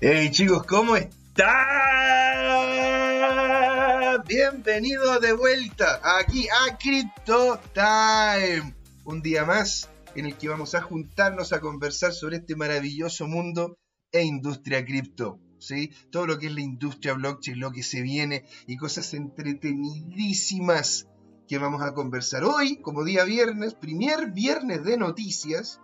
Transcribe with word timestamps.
Hey 0.00 0.30
chicos, 0.30 0.64
¿cómo 0.64 0.94
están? 0.94 1.48
Bienvenidos 4.28 5.20
de 5.20 5.32
vuelta 5.32 6.00
aquí 6.20 6.46
a 6.46 6.78
Crypto 6.78 7.58
Time. 7.74 8.76
Un 9.04 9.22
día 9.22 9.44
más 9.44 9.90
en 10.14 10.26
el 10.26 10.36
que 10.36 10.48
vamos 10.48 10.76
a 10.76 10.82
juntarnos 10.82 11.52
a 11.52 11.58
conversar 11.58 12.12
sobre 12.12 12.36
este 12.36 12.54
maravilloso 12.54 13.26
mundo 13.26 13.76
e 14.12 14.22
industria 14.22 14.84
cripto. 14.84 15.40
¿sí? 15.58 15.90
Todo 16.12 16.28
lo 16.28 16.38
que 16.38 16.46
es 16.46 16.54
la 16.54 16.60
industria 16.60 17.14
blockchain, 17.14 17.58
lo 17.58 17.72
que 17.72 17.82
se 17.82 18.00
viene 18.00 18.44
y 18.68 18.76
cosas 18.76 19.12
entretenidísimas 19.14 21.08
que 21.48 21.58
vamos 21.58 21.82
a 21.82 21.92
conversar 21.92 22.44
hoy, 22.44 22.76
como 22.76 23.02
día 23.02 23.24
viernes, 23.24 23.74
primer 23.74 24.30
viernes 24.30 24.84
de 24.84 24.96
noticias. 24.96 25.80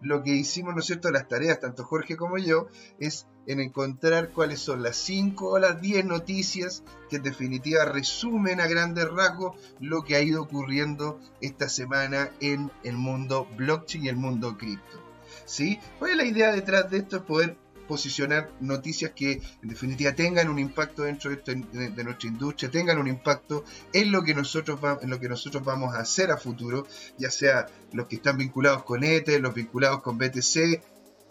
Lo 0.00 0.22
que 0.22 0.30
hicimos, 0.30 0.72
¿no 0.72 0.80
es 0.80 0.86
cierto?, 0.86 1.10
las 1.10 1.28
tareas, 1.28 1.60
tanto 1.60 1.84
Jorge 1.84 2.16
como 2.16 2.38
yo, 2.38 2.68
es 2.98 3.26
en 3.48 3.60
encontrar 3.60 4.30
cuáles 4.30 4.60
son 4.60 4.82
las 4.82 4.96
5 4.96 5.48
o 5.48 5.58
las 5.58 5.80
10 5.80 6.04
noticias 6.04 6.84
que 7.08 7.16
en 7.16 7.22
definitiva 7.22 7.86
resumen 7.86 8.60
a 8.60 8.66
grandes 8.66 9.08
rasgos 9.10 9.56
lo 9.80 10.04
que 10.04 10.16
ha 10.16 10.20
ido 10.20 10.42
ocurriendo 10.42 11.18
esta 11.40 11.68
semana 11.68 12.30
en 12.40 12.70
el 12.84 12.96
mundo 12.96 13.48
blockchain 13.56 14.04
y 14.04 14.08
el 14.08 14.16
mundo 14.16 14.56
cripto. 14.58 15.02
¿Sí? 15.46 15.80
¿Cuál 15.98 16.12
es 16.12 16.16
la 16.18 16.24
idea 16.24 16.52
detrás 16.52 16.90
de 16.90 16.98
esto? 16.98 17.16
Es 17.16 17.22
poder 17.22 17.56
posicionar 17.88 18.52
noticias 18.60 19.12
que 19.12 19.40
en 19.62 19.68
definitiva 19.68 20.12
tengan 20.12 20.50
un 20.50 20.58
impacto 20.58 21.04
dentro 21.04 21.30
de, 21.30 22.04
nuestra 22.04 22.28
industria, 22.28 22.70
tengan 22.70 22.98
un 22.98 23.08
impacto 23.08 23.64
en 23.94 24.12
lo 24.12 24.22
que 24.22 24.34
nosotros 24.34 24.78
en 25.00 25.08
lo 25.08 25.18
que 25.18 25.28
nosotros 25.30 25.64
vamos 25.64 25.94
a 25.94 26.00
hacer 26.00 26.30
a 26.30 26.36
futuro, 26.36 26.86
ya 27.16 27.30
sea 27.30 27.66
los 27.92 28.06
que 28.06 28.16
están 28.16 28.36
vinculados 28.36 28.82
con 28.82 29.04
ETH, 29.04 29.40
los 29.40 29.54
vinculados 29.54 30.02
con 30.02 30.18
BTC, 30.18 30.82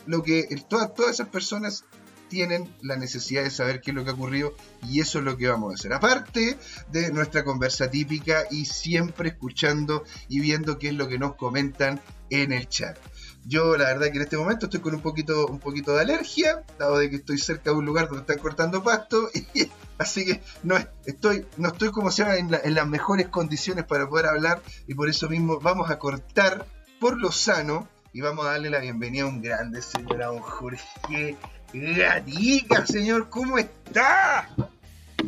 lo 0.08 0.24
que 0.24 0.48
todas, 0.68 0.96
todas 0.96 1.12
esas 1.12 1.28
personas 1.28 1.86
tienen 2.28 2.74
la 2.82 2.96
necesidad 2.96 3.44
de 3.44 3.52
saber 3.52 3.82
qué 3.82 3.92
es 3.92 3.96
lo 3.96 4.04
que 4.04 4.12
ha 4.12 4.14
ocurrido 4.14 4.54
y 4.84 5.00
eso 5.00 5.20
es 5.20 5.26
lo 5.26 5.38
que 5.38 5.48
vamos 5.48 5.72
a 5.72 5.76
hacer. 5.76 5.94
Aparte 5.94 6.58
de 6.92 7.12
nuestra 7.12 7.44
conversa 7.44 7.90
típica 7.90 8.44
y 8.52 8.66
siempre 8.66 9.30
escuchando 9.30 10.04
y 10.28 10.40
viendo 10.40 10.78
qué 10.78 10.90
es 10.90 10.94
lo 10.94 11.08
que 11.08 11.20
nos 11.20 11.36
comentan 11.36 12.02
en 12.30 12.52
el 12.52 12.68
chat. 12.68 12.98
Yo 13.46 13.78
la 13.78 13.86
verdad 13.86 14.08
que 14.08 14.18
en 14.18 14.24
este 14.24 14.38
momento 14.38 14.66
estoy 14.66 14.82
con 14.82 14.94
un 14.94 15.02
poquito, 15.02 15.48
un 15.48 15.60
poquito 15.60 15.94
de 15.94 16.02
alergia, 16.02 16.64
dado 16.78 16.98
de 16.98 17.10
que 17.10 17.16
estoy 17.16 17.38
cerca 17.38 17.72
de 17.72 17.78
un 17.78 17.86
lugar 17.86 18.08
donde 18.08 18.22
están 18.22 18.40
cortando 18.40 18.84
pasto, 18.84 19.30
y, 19.54 19.70
así 19.98 20.26
que 20.26 20.42
no 20.64 20.76
estoy, 21.06 21.46
no 21.56 21.70
estoy 21.70 21.92
como 21.92 22.12
se 22.12 22.24
llama 22.24 22.36
en, 22.36 22.54
en 22.62 22.74
las 22.74 22.88
mejores 22.88 23.30
condiciones 23.30 23.86
para 23.86 24.10
poder 24.10 24.26
hablar 24.26 24.62
y 24.86 24.96
por 24.96 25.08
eso 25.08 25.30
mismo 25.30 25.60
vamos 25.62 25.90
a 25.90 25.98
cortar 25.98 26.66
por 27.00 27.18
lo 27.18 27.32
sano 27.32 27.88
y 28.12 28.22
vamos 28.22 28.46
a 28.46 28.52
darle 28.52 28.70
la 28.70 28.80
bienvenida 28.80 29.24
a 29.24 29.28
un 29.28 29.42
grande 29.42 29.82
señor, 29.82 30.22
a 30.24 30.28
don 30.28 30.40
Jorge 30.40 31.38
Gatica, 31.74 32.86
señor, 32.86 33.30
¿cómo 33.30 33.58
está? 33.58 34.50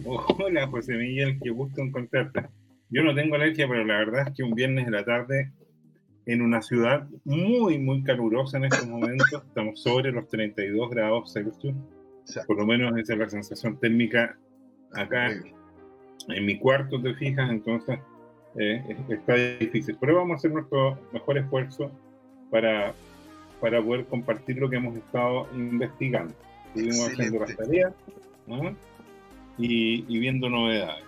Hola, 0.06 0.68
José 0.68 0.96
Miguel, 0.96 1.38
qué 1.42 1.50
gusto 1.50 1.82
encontrarte. 1.82 2.48
Yo 2.90 3.04
no 3.04 3.14
tengo 3.14 3.36
alergia, 3.36 3.68
pero 3.68 3.84
la 3.84 3.98
verdad 3.98 4.28
es 4.28 4.36
que 4.36 4.44
un 4.44 4.56
viernes 4.56 4.86
de 4.86 4.92
la 4.92 5.04
tarde 5.04 5.52
en 6.26 6.42
una 6.42 6.62
ciudad 6.62 7.08
muy, 7.26 7.78
muy 7.78 8.04
calurosa 8.04 8.58
en 8.58 8.66
estos 8.66 8.88
momentos, 8.88 9.28
estamos 9.48 9.82
sobre 9.82 10.12
los 10.12 10.28
32 10.30 10.90
grados 10.90 11.34
Celsius, 11.34 11.76
por 12.48 12.58
lo 12.58 12.66
menos 12.66 12.98
esa 12.98 13.14
es 13.14 13.20
la 13.20 13.30
sensación 13.30 13.78
térmica 13.80 14.38
acá 14.94 15.32
en 16.28 16.46
mi 16.46 16.58
cuarto, 16.58 17.02
te 17.02 17.14
fijas, 17.16 17.50
entonces 17.50 18.00
eh, 18.58 18.96
está 19.10 19.34
difícil. 19.34 19.98
Pero 20.00 20.16
vamos 20.16 20.34
a 20.34 20.36
hacer 20.38 20.52
nuestro 20.52 21.00
mejor 21.12 21.38
esfuerzo 21.38 21.92
para 22.50 22.94
para 23.60 23.82
poder 23.82 24.06
compartir 24.06 24.58
lo 24.58 24.70
que 24.70 24.78
hemos 24.78 24.96
estado 24.96 25.48
investigando. 25.54 26.34
Estuvimos 26.68 27.10
haciendo 27.10 27.40
las 27.40 27.56
tareas 27.56 27.94
y, 29.58 30.20
viendo 30.20 30.50
novedades. 30.50 31.04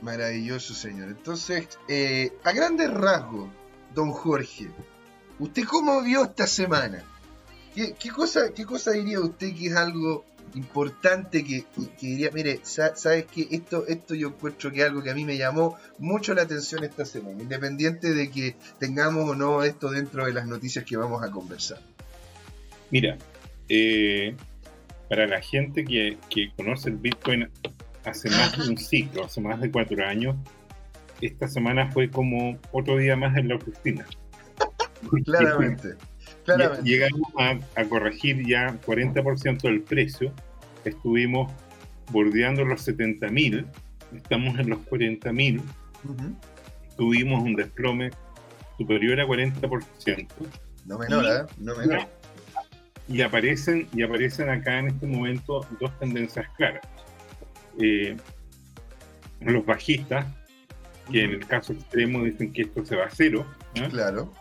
Maravilloso, 0.00 0.74
señor. 0.74 1.08
Entonces, 1.08 1.68
eh, 1.88 2.32
a 2.44 2.52
grandes 2.52 2.92
rasgos, 2.92 3.48
don 3.94 4.10
Jorge, 4.10 4.68
¿usted 5.38 5.64
cómo 5.64 6.02
vio 6.02 6.24
esta 6.24 6.46
semana? 6.46 7.02
¿Qué, 7.74 8.10
cosa, 8.10 8.52
¿Qué 8.54 8.64
cosa 8.64 8.92
diría 8.92 9.20
usted 9.20 9.54
que 9.54 9.66
es 9.66 9.76
algo 9.76 10.24
importante 10.54 11.44
que, 11.44 11.64
diría, 12.00 12.30
mire, 12.32 12.60
sabes 12.62 13.26
que 13.26 13.48
esto, 13.50 13.86
esto 13.86 14.14
yo 14.14 14.28
encuentro 14.28 14.70
que 14.70 14.80
es 14.80 14.86
algo 14.86 15.02
que 15.02 15.10
a 15.10 15.14
mí 15.14 15.24
me 15.24 15.36
llamó 15.36 15.76
mucho 15.98 16.34
la 16.34 16.42
atención 16.42 16.84
esta 16.84 17.04
semana, 17.04 17.42
independiente 17.42 18.14
de 18.14 18.30
que 18.30 18.56
tengamos 18.78 19.28
o 19.28 19.34
no 19.34 19.62
esto 19.62 19.90
dentro 19.90 20.26
de 20.26 20.32
las 20.32 20.46
noticias 20.46 20.84
que 20.84 20.96
vamos 20.96 21.22
a 21.22 21.30
conversar. 21.30 21.80
Mira, 22.90 23.16
eh, 23.68 24.36
para 25.08 25.26
la 25.26 25.40
gente 25.40 25.84
que, 25.84 26.18
conoce 26.56 26.90
el 26.90 26.96
Bitcoin 26.96 27.48
hace 28.04 28.30
más 28.30 28.56
de 28.56 28.68
un 28.68 28.78
ciclo, 28.78 29.24
hace 29.24 29.40
más 29.40 29.60
de 29.60 29.70
cuatro 29.70 30.06
años, 30.06 30.36
esta 31.20 31.48
semana 31.48 31.90
fue 31.90 32.10
como 32.10 32.58
otro 32.72 32.98
día 32.98 33.16
más 33.16 33.36
en 33.36 33.48
la 33.48 33.56
oficina. 33.56 34.06
Claramente. 35.24 35.94
Llegamos 36.82 37.32
a, 37.38 37.84
corregir 37.84 38.46
ya 38.46 38.78
40% 38.86 39.62
del 39.62 39.82
precio. 39.82 40.32
Estuvimos 40.84 41.52
bordeando 42.10 42.64
los 42.64 42.86
70.000, 42.86 43.66
estamos 44.14 44.58
en 44.58 44.70
los 44.70 44.80
40.000. 44.80 45.62
Tuvimos 46.96 47.42
un 47.42 47.56
desplome 47.56 48.10
superior 48.76 49.20
a 49.20 49.26
40%. 49.26 50.28
No 50.84 50.98
menor, 50.98 51.24
¿eh? 51.24 51.52
No 51.58 51.74
menor. 51.76 52.06
Y 53.08 53.22
aparecen, 53.22 53.88
y 53.92 54.02
aparecen 54.02 54.48
acá 54.48 54.78
en 54.78 54.88
este 54.88 55.06
momento 55.06 55.66
dos 55.80 55.98
tendencias 55.98 56.46
claras. 56.56 56.82
Eh, 57.78 58.16
los 59.40 59.64
bajistas, 59.64 60.26
que 61.10 61.24
en 61.24 61.30
el 61.32 61.46
caso 61.46 61.72
extremo 61.72 62.22
dicen 62.22 62.52
que 62.52 62.62
esto 62.62 62.84
se 62.84 62.96
va 62.96 63.06
a 63.06 63.10
cero. 63.10 63.46
Claro 63.90 64.32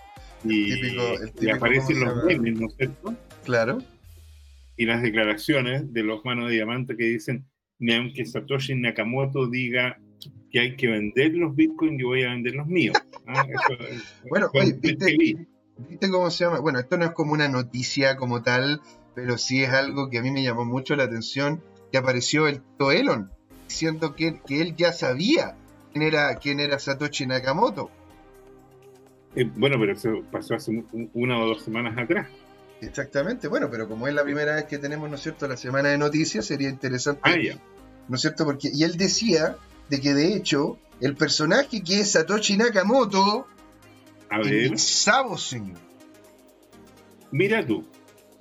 y, 0.44 1.50
aparecen 1.50 2.00
los 2.00 2.24
memes, 2.26 2.60
¿no 2.60 2.68
es 2.68 2.76
cierto? 2.76 3.16
Claro. 3.44 3.80
Y 4.78 4.86
las 4.86 5.02
declaraciones 5.02 5.94
de 5.94 6.04
los 6.04 6.26
manos 6.26 6.50
de 6.50 6.56
diamante 6.56 6.98
que 6.98 7.06
dicen, 7.06 7.46
ni 7.80 7.94
aunque 7.94 8.26
Satoshi 8.26 8.76
Nakamoto 8.76 9.48
diga 9.48 10.00
que 10.52 10.60
hay 10.60 10.76
que 10.76 10.88
vender 10.88 11.34
los 11.34 11.56
bitcoins, 11.56 12.00
yo 12.00 12.08
voy 12.08 12.24
a 12.24 12.30
vender 12.30 12.56
los 12.56 12.68
míos. 12.68 12.96
¿Ah? 13.28 13.46
bueno, 14.30 14.50
oye, 14.54 14.74
¿viste, 14.74 16.10
cómo 16.10 16.30
se 16.32 16.46
llama? 16.46 16.60
Bueno, 16.60 16.80
esto 16.80 16.98
no 16.98 17.06
es 17.06 17.12
como 17.12 17.34
una 17.34 17.50
noticia 17.50 18.16
como 18.16 18.42
tal, 18.44 18.82
pero 19.16 19.38
sí 19.38 19.64
es 19.64 19.70
algo 19.70 20.10
que 20.10 20.20
a 20.20 20.22
mí 20.22 20.32
me 20.32 20.44
llamó 20.44 20.66
mucho 20.66 20.96
la 20.96 21.04
atención, 21.04 21.64
que 21.92 21.98
apareció 21.98 22.48
el 22.48 22.62
Toelon, 22.78 23.32
diciendo 23.68 24.16
que, 24.16 24.40
que 24.46 24.62
él 24.62 24.76
ya 24.76 24.92
sabía 24.92 25.56
quién 25.92 26.04
era, 26.04 26.36
quién 26.36 26.60
era 26.60 26.80
Satoshi 26.80 27.26
Nakamoto. 27.26 27.92
Eh, 29.36 29.50
bueno, 29.56 29.78
pero 29.80 29.94
eso 29.94 30.24
pasó 30.32 30.56
hace 30.56 30.84
una 31.14 31.40
o 31.40 31.48
dos 31.48 31.64
semanas 31.64 31.98
atrás. 31.98 32.28
Exactamente, 32.82 33.48
bueno, 33.48 33.70
pero 33.72 33.88
como 33.88 34.08
es 34.08 34.14
la 34.14 34.24
primera 34.24 34.56
vez 34.56 34.66
que 34.66 34.78
tenemos, 34.78 35.10
¿no 35.10 35.16
es 35.16 35.22
cierto?, 35.22 35.48
la 35.48 35.58
semana 35.58 35.90
de 35.90 35.98
noticias, 35.98 36.46
sería 36.46 36.70
interesante, 36.70 37.22
ah, 37.24 37.60
¿no 38.10 38.16
es 38.16 38.22
cierto? 38.22 38.44
Porque, 38.46 38.70
y 38.74 38.84
él 38.84 38.98
decía 38.98 39.56
de 39.90 40.02
que 40.02 40.14
de 40.14 40.36
hecho, 40.36 40.78
el 41.00 41.16
personaje 41.16 41.82
que 41.82 42.02
es 42.02 42.12
Satoshi 42.12 42.58
Nakamoto, 42.58 43.48
a 44.30 44.40
ver. 44.40 44.78
Sabo, 44.78 45.38
señor. 45.38 45.78
Mira 47.32 47.66
tú, 47.66 47.86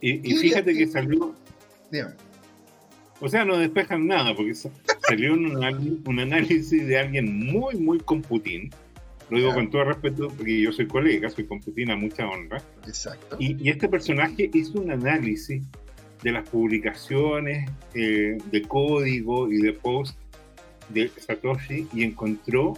y, 0.01 0.19
fíjate 0.37 0.75
que 0.75 0.89
salió... 0.89 1.35
Dígame. 1.91 2.15
O 3.21 3.29
sea, 3.29 3.45
no 3.45 3.57
despejan 3.57 4.09
nada, 4.09 4.35
porque 4.35 4.55
salió 4.55 5.35
un, 5.35 6.03
un 6.05 6.19
análisis 6.19 6.85
de 6.85 6.99
alguien 6.99 7.47
muy, 7.47 7.77
muy 7.77 8.01
con 8.01 8.21
Putin, 8.21 8.71
lo 9.33 9.39
digo 9.39 9.55
con 9.55 9.71
todo 9.71 9.85
respeto 9.85 10.29
porque 10.29 10.61
yo 10.61 10.73
soy 10.73 10.87
colega, 10.87 11.31
soy 11.31 11.47
computina, 11.47 11.97
mucha 11.97 12.29
honra. 12.29 12.63
Exacto. 12.87 13.37
Y, 13.41 13.67
este 13.67 13.89
personaje 13.89 14.51
hizo 14.53 14.79
un 14.79 14.91
análisis 14.91 15.65
de 16.23 16.33
las 16.33 16.47
publicaciones 16.51 17.71
eh, 17.95 18.37
de 18.51 18.63
código 18.63 19.51
y 19.51 19.63
de 19.63 19.73
post 19.73 20.19
de 20.91 21.09
Satoshi 21.09 21.89
y 21.95 22.03
encontró 22.05 22.75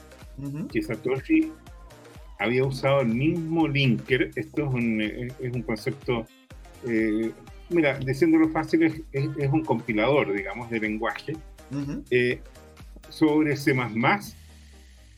que 0.72 0.80
Satoshi 0.80 1.50
había 2.38 2.64
usado 2.64 3.00
el 3.00 3.08
mismo 3.08 3.66
linker. 3.66 4.30
Esto 4.36 4.68
es 4.68 4.74
un, 4.74 5.00
es 5.00 5.52
un 5.52 5.62
concepto, 5.62 6.24
eh, 6.86 7.32
mira, 7.68 7.98
diciéndolo 7.98 8.48
fácil, 8.50 8.84
es, 8.84 9.02
es, 9.12 9.50
un 9.50 9.64
compilador, 9.64 10.32
digamos, 10.32 10.70
de 10.70 10.78
lenguaje 10.78 11.36
eh, 12.10 12.38
sobre 13.08 13.56
C 13.56 13.74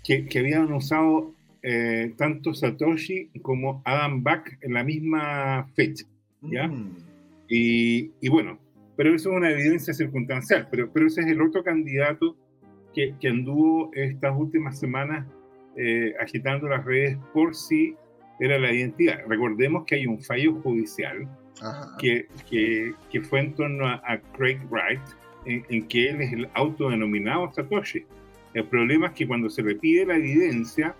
que, 0.06 0.38
habían 0.38 0.72
usado 0.72 1.34
eh, 1.62 2.14
tanto 2.16 2.54
Satoshi 2.54 3.30
como 3.42 3.82
Adam 3.84 4.22
Back 4.22 4.58
en 4.62 4.74
la 4.74 4.84
misma 4.84 5.68
fecha. 5.74 6.06
¿ya? 6.42 6.68
Mm. 6.68 6.96
Y, 7.48 8.28
bueno, 8.28 8.58
pero 8.96 9.14
eso 9.14 9.30
es 9.30 9.36
una 9.36 9.50
evidencia 9.50 9.92
circunstancial, 9.92 10.68
pero, 10.70 10.90
pero 10.92 11.06
ese 11.06 11.22
es 11.22 11.26
el 11.28 11.40
otro 11.42 11.62
candidato 11.62 12.36
que, 12.94 13.14
que 13.20 13.28
anduvo 13.28 13.90
estas 13.94 14.34
últimas 14.36 14.78
semanas 14.78 15.26
eh, 15.76 16.14
agitando 16.20 16.68
las 16.68 16.84
redes 16.84 17.18
por 17.34 17.54
si 17.54 17.94
era 18.40 18.58
la 18.58 18.72
identidad. 18.72 19.20
Recordemos 19.28 19.84
que 19.86 19.96
hay 19.96 20.06
un 20.06 20.20
fallo 20.22 20.54
judicial 20.62 21.28
que, 21.98 22.26
que, 22.48 23.20
fue 23.22 23.40
en 23.40 23.54
torno 23.54 23.86
a, 23.86 24.20
Craig 24.36 24.58
Wright, 24.70 25.00
en, 25.44 25.86
que 25.88 26.10
él 26.10 26.20
es 26.20 26.32
el 26.32 26.48
autodenominado 26.54 27.52
Satoshi. 27.52 28.04
El 28.54 28.64
problema 28.64 29.08
es 29.08 29.12
que 29.12 29.26
cuando 29.26 29.50
se 29.50 29.62
le 29.62 29.74
pide 29.74 30.06
la 30.06 30.16
evidencia, 30.16 30.94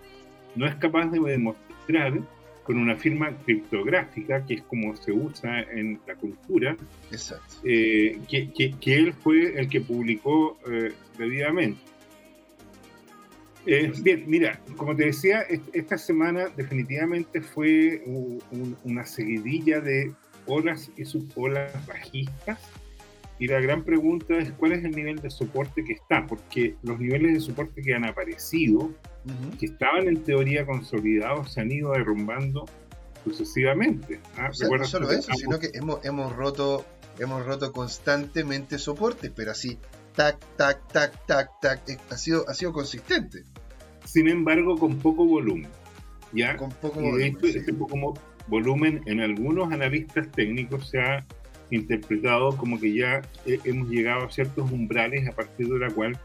no 0.55 0.65
es 0.65 0.75
capaz 0.75 1.07
de 1.07 1.19
demostrar 1.19 2.13
con 2.63 2.77
una 2.77 2.97
firma 2.97 3.31
criptográfica, 3.45 4.45
que 4.45 4.55
es 4.55 4.61
como 4.63 4.93
se 4.97 5.13
usa 5.13 5.61
en 5.61 6.01
la 6.05 6.15
cultura, 6.15 6.75
eh, 7.63 8.19
que, 8.27 8.51
que, 8.51 8.93
él 8.93 9.13
fue 9.13 9.57
el 9.57 9.69
que 9.69 9.79
publicó 9.79 10.57
eh, 10.69 10.91
debidamente. 11.17 11.79
Eh, 13.65 13.91
bien, 14.01 14.25
mira, 14.27 14.59
como 14.75 14.95
te 14.95 15.05
decía, 15.05 15.45
esta 15.71 15.97
semana 15.97 16.49
definitivamente 16.57 17.41
fue 17.41 18.03
una 18.83 19.05
seguidilla 19.05 19.79
de 19.79 20.13
olas 20.45 20.91
y 20.97 21.05
subolas 21.05 21.71
bajistas. 21.87 22.59
Y 23.39 23.47
la 23.47 23.59
gran 23.59 23.83
pregunta 23.83 24.37
es 24.37 24.51
cuál 24.53 24.73
es 24.73 24.83
el 24.83 24.91
nivel 24.91 25.19
de 25.19 25.29
soporte 25.29 25.83
que 25.83 25.93
está, 25.93 26.25
porque 26.25 26.75
los 26.81 26.99
niveles 26.99 27.33
de 27.33 27.39
soporte 27.39 27.81
que 27.81 27.93
han 27.93 28.05
aparecido, 28.05 28.91
que 29.59 29.67
estaban 29.67 30.07
en 30.07 30.23
teoría 30.23 30.65
consolidados, 30.65 31.53
se 31.53 31.61
han 31.61 31.71
ido 31.71 31.91
derrumbando 31.91 32.65
sucesivamente. 33.23 34.19
¿ah? 34.37 34.49
no 34.49 34.85
solo 34.85 35.11
eso, 35.11 35.31
sino 35.33 35.59
que 35.59 35.69
hemos, 35.73 36.03
hemos, 36.05 36.35
roto, 36.35 36.85
hemos 37.19 37.45
roto 37.45 37.71
constantemente 37.71 38.79
soportes, 38.79 39.31
pero 39.35 39.51
así, 39.51 39.77
tac, 40.15 40.39
tac, 40.55 40.87
tac, 40.91 41.25
tac, 41.27 41.49
tac, 41.61 41.89
eh, 41.89 41.97
ha 42.09 42.17
sido, 42.17 42.47
ha 42.47 42.53
sido 42.53 42.73
consistente 42.73 43.43
sin 44.07 44.27
embargo 44.29 44.77
con 44.77 44.97
poco 44.97 45.25
volumen. 45.25 45.69
¿ya? 46.33 46.55
Con 46.57 46.71
poco 46.71 47.01
volumen. 47.01 47.37
Este 47.43 47.73
poco 47.73 48.13
volumen 48.47 49.01
en 49.05 49.19
algunos 49.19 49.71
analistas 49.71 50.31
técnicos 50.31 50.89
se 50.89 50.99
ha 50.99 51.25
interpretado 51.71 52.55
como 52.57 52.79
que 52.79 52.93
ya 52.93 53.21
eh, 53.45 53.59
hemos 53.63 53.89
llegado 53.89 54.25
a 54.25 54.31
ciertos 54.31 54.71
umbrales 54.71 55.27
a 55.27 55.31
partir 55.33 55.67
de 55.67 55.79
la 55.79 55.89
cual 55.89 56.17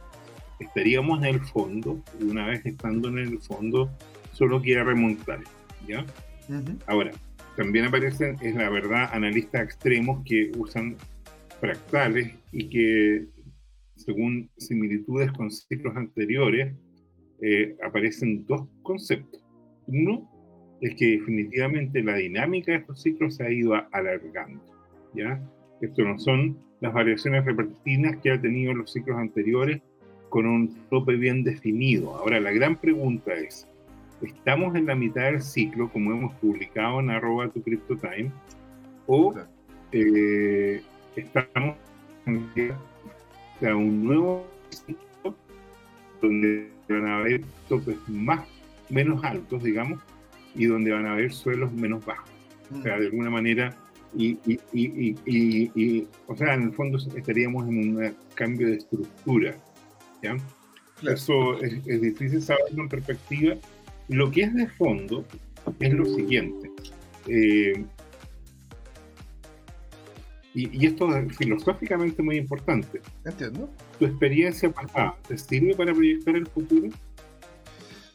estaríamos 0.60 1.18
en 1.18 1.34
el 1.34 1.40
fondo 1.40 2.02
y 2.20 2.24
una 2.24 2.46
vez 2.46 2.64
estando 2.64 3.08
en 3.08 3.18
el 3.18 3.38
fondo 3.40 3.90
solo 4.32 4.62
queda 4.62 4.84
remontar. 4.84 5.40
¿ya? 5.86 6.04
Ahora, 6.86 7.10
también 7.56 7.86
aparecen, 7.86 8.36
es 8.40 8.54
la 8.54 8.70
verdad, 8.70 9.10
analistas 9.12 9.62
extremos 9.62 10.22
que 10.24 10.52
usan 10.56 10.96
fractales 11.60 12.32
y 12.50 12.68
que 12.68 13.26
según 13.96 14.50
similitudes 14.56 15.30
con 15.32 15.50
ciclos 15.50 15.96
anteriores 15.96 16.74
eh, 17.40 17.76
aparecen 17.84 18.44
dos 18.46 18.68
conceptos. 18.82 19.44
Uno 19.86 20.28
es 20.80 20.94
que 20.96 21.18
definitivamente 21.18 22.02
la 22.02 22.16
dinámica 22.16 22.72
de 22.72 22.78
estos 22.78 23.02
ciclos 23.02 23.36
se 23.36 23.44
ha 23.44 23.50
ido 23.50 23.74
alargando. 23.92 24.71
¿Ya? 25.14 25.40
Esto 25.80 26.04
no 26.04 26.18
son 26.18 26.58
las 26.80 26.92
variaciones 26.92 27.44
repentinas 27.44 28.16
que 28.18 28.30
ha 28.30 28.40
tenido 28.40 28.74
los 28.74 28.92
ciclos 28.92 29.18
anteriores 29.18 29.80
con 30.28 30.46
un 30.46 30.74
tope 30.88 31.16
bien 31.16 31.44
definido. 31.44 32.16
Ahora, 32.16 32.40
la 32.40 32.52
gran 32.52 32.76
pregunta 32.76 33.34
es, 33.34 33.68
¿estamos 34.22 34.74
en 34.74 34.86
la 34.86 34.94
mitad 34.94 35.24
del 35.24 35.42
ciclo, 35.42 35.90
como 35.90 36.12
hemos 36.12 36.34
publicado 36.36 37.00
en 37.00 37.10
arroba 37.10 37.48
tu 37.50 37.60
time, 37.60 38.30
o 39.06 39.34
eh, 39.92 40.80
estamos 41.16 41.76
en 42.26 43.76
un 43.76 44.04
nuevo 44.04 44.46
ciclo 44.70 45.36
donde 46.20 46.70
van 46.88 47.06
a 47.06 47.18
haber 47.18 47.42
topes 47.68 47.96
más, 48.08 48.46
menos 48.88 49.22
altos, 49.24 49.62
digamos, 49.62 50.00
y 50.54 50.66
donde 50.66 50.92
van 50.92 51.06
a 51.06 51.12
haber 51.12 51.32
suelos 51.32 51.72
menos 51.72 52.04
bajos. 52.04 52.30
O 52.72 52.82
sea, 52.82 52.98
de 52.98 53.06
alguna 53.06 53.30
manera, 53.30 53.76
y, 54.14 54.38
y, 54.46 54.60
y, 54.72 55.70
y, 55.74 56.06
o 56.26 56.36
sea, 56.36 56.54
en 56.54 56.64
el 56.64 56.72
fondo 56.72 56.98
estaríamos 57.16 57.66
en 57.68 57.78
un 57.78 58.14
cambio 58.34 58.68
de 58.68 58.76
estructura. 58.76 59.56
¿ya? 60.22 60.36
Eso 61.10 61.60
es, 61.62 61.74
es, 61.86 62.00
difícil 62.00 62.42
saberlo 62.42 62.82
en 62.82 62.88
perspectiva. 62.88 63.56
Lo 64.08 64.30
que 64.30 64.42
es 64.42 64.54
de 64.54 64.66
fondo 64.68 65.24
es 65.80 65.92
lo 65.92 66.04
siguiente. 66.04 66.70
Eh, 67.26 67.84
y, 70.54 70.86
esto 70.86 71.16
es 71.16 71.36
filosóficamente 71.36 72.22
muy 72.22 72.36
importante. 72.36 73.00
Entiendo. 73.24 73.70
¿Tu 73.98 74.06
experiencia 74.06 74.70
pasada 74.70 75.16
te 75.26 75.38
sirve 75.38 75.74
para 75.74 75.94
proyectar 75.94 76.36
el 76.36 76.46
futuro? 76.46 76.88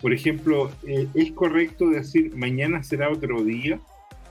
Por 0.01 0.13
ejemplo, 0.13 0.71
eh, 0.85 1.07
¿es 1.15 1.31
correcto 1.31 1.89
decir 1.89 2.35
mañana 2.35 2.83
será 2.83 3.09
otro 3.09 3.43
día? 3.43 3.79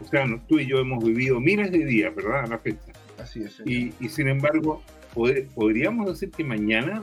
O 0.01 0.05
sea, 0.05 0.25
tú 0.49 0.59
y 0.59 0.67
yo 0.67 0.79
hemos 0.79 1.03
vivido 1.05 1.41
miles 1.41 1.71
de 1.71 1.85
días, 1.85 2.15
¿verdad? 2.15 2.45
A 2.45 2.47
la 2.47 2.59
fecha. 2.59 2.93
Así 3.19 3.43
es. 3.43 3.63
Y, 3.65 3.95
y, 4.01 4.09
sin 4.09 4.29
embargo, 4.29 4.83
¿podríamos 5.55 6.07
decir 6.07 6.31
que 6.31 6.45
mañana 6.45 7.03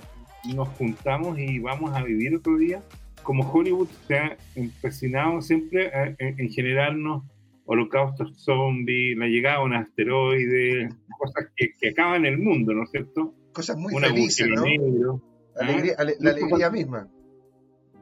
nos 0.54 0.68
juntamos 0.70 1.40
y 1.40 1.60
vamos 1.60 1.96
a 1.96 2.04
vivir 2.04 2.36
otro 2.36 2.58
día? 2.58 2.82
Como 3.24 3.50
Hollywood 3.50 3.88
se 4.08 4.18
ha 4.18 4.38
empecinado 4.56 5.42
siempre 5.42 5.92
en 6.20 6.50
generarnos 6.50 7.24
holocaustos 7.66 8.44
zombies, 8.44 9.18
la 9.18 9.28
llegada 9.28 9.60
de 9.60 9.64
un 9.64 9.74
asteroide, 9.74 10.90
cosas 11.18 11.48
que, 11.56 11.90
acaban 11.90 12.26
el 12.26 12.38
mundo, 12.38 12.74
¿no 12.74 12.84
es 12.84 12.92
cierto? 12.92 13.34
Cosas 13.54 13.78
muy 13.78 13.94
felices, 13.96 14.48
¿no? 14.50 15.22
alegría, 15.56 15.96
¿ah? 15.98 16.04
la 16.20 16.32
alegría 16.32 16.70
misma. 16.70 17.08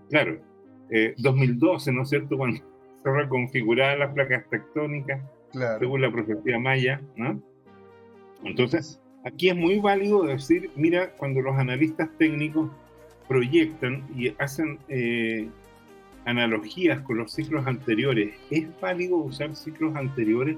Claro. 0.10 0.42
2012, 1.18 1.90
eh, 1.90 1.94
¿no 1.94 2.04
es 2.04 2.10
cierto? 2.10 2.38
Cuando 2.38 2.60
se 3.04 3.12
reconfiguraron 3.12 4.00
las 4.00 4.14
placas 4.14 4.48
tectónicas, 4.50 5.22
según 5.80 6.02
la 6.02 6.12
profecía 6.12 6.60
maya, 6.60 7.02
¿no? 7.16 7.42
Entonces, 8.44 9.00
aquí 9.26 9.50
es 9.50 9.56
muy 9.56 9.80
válido 9.80 10.24
decir, 10.24 10.70
mira, 10.76 11.12
cuando 11.16 11.42
los 11.42 11.56
analistas 11.56 12.10
técnicos 12.18 12.70
proyectan 13.28 14.04
y 14.16 14.34
hacen 14.40 14.80
eh, 14.90 15.48
analogías 16.26 17.02
con 17.02 17.18
los 17.18 17.32
ciclos 17.32 17.66
anteriores, 17.68 18.34
¿es 18.50 18.68
válido 18.80 19.18
usar 19.18 19.56
ciclos 19.56 19.96
anteriores 19.96 20.58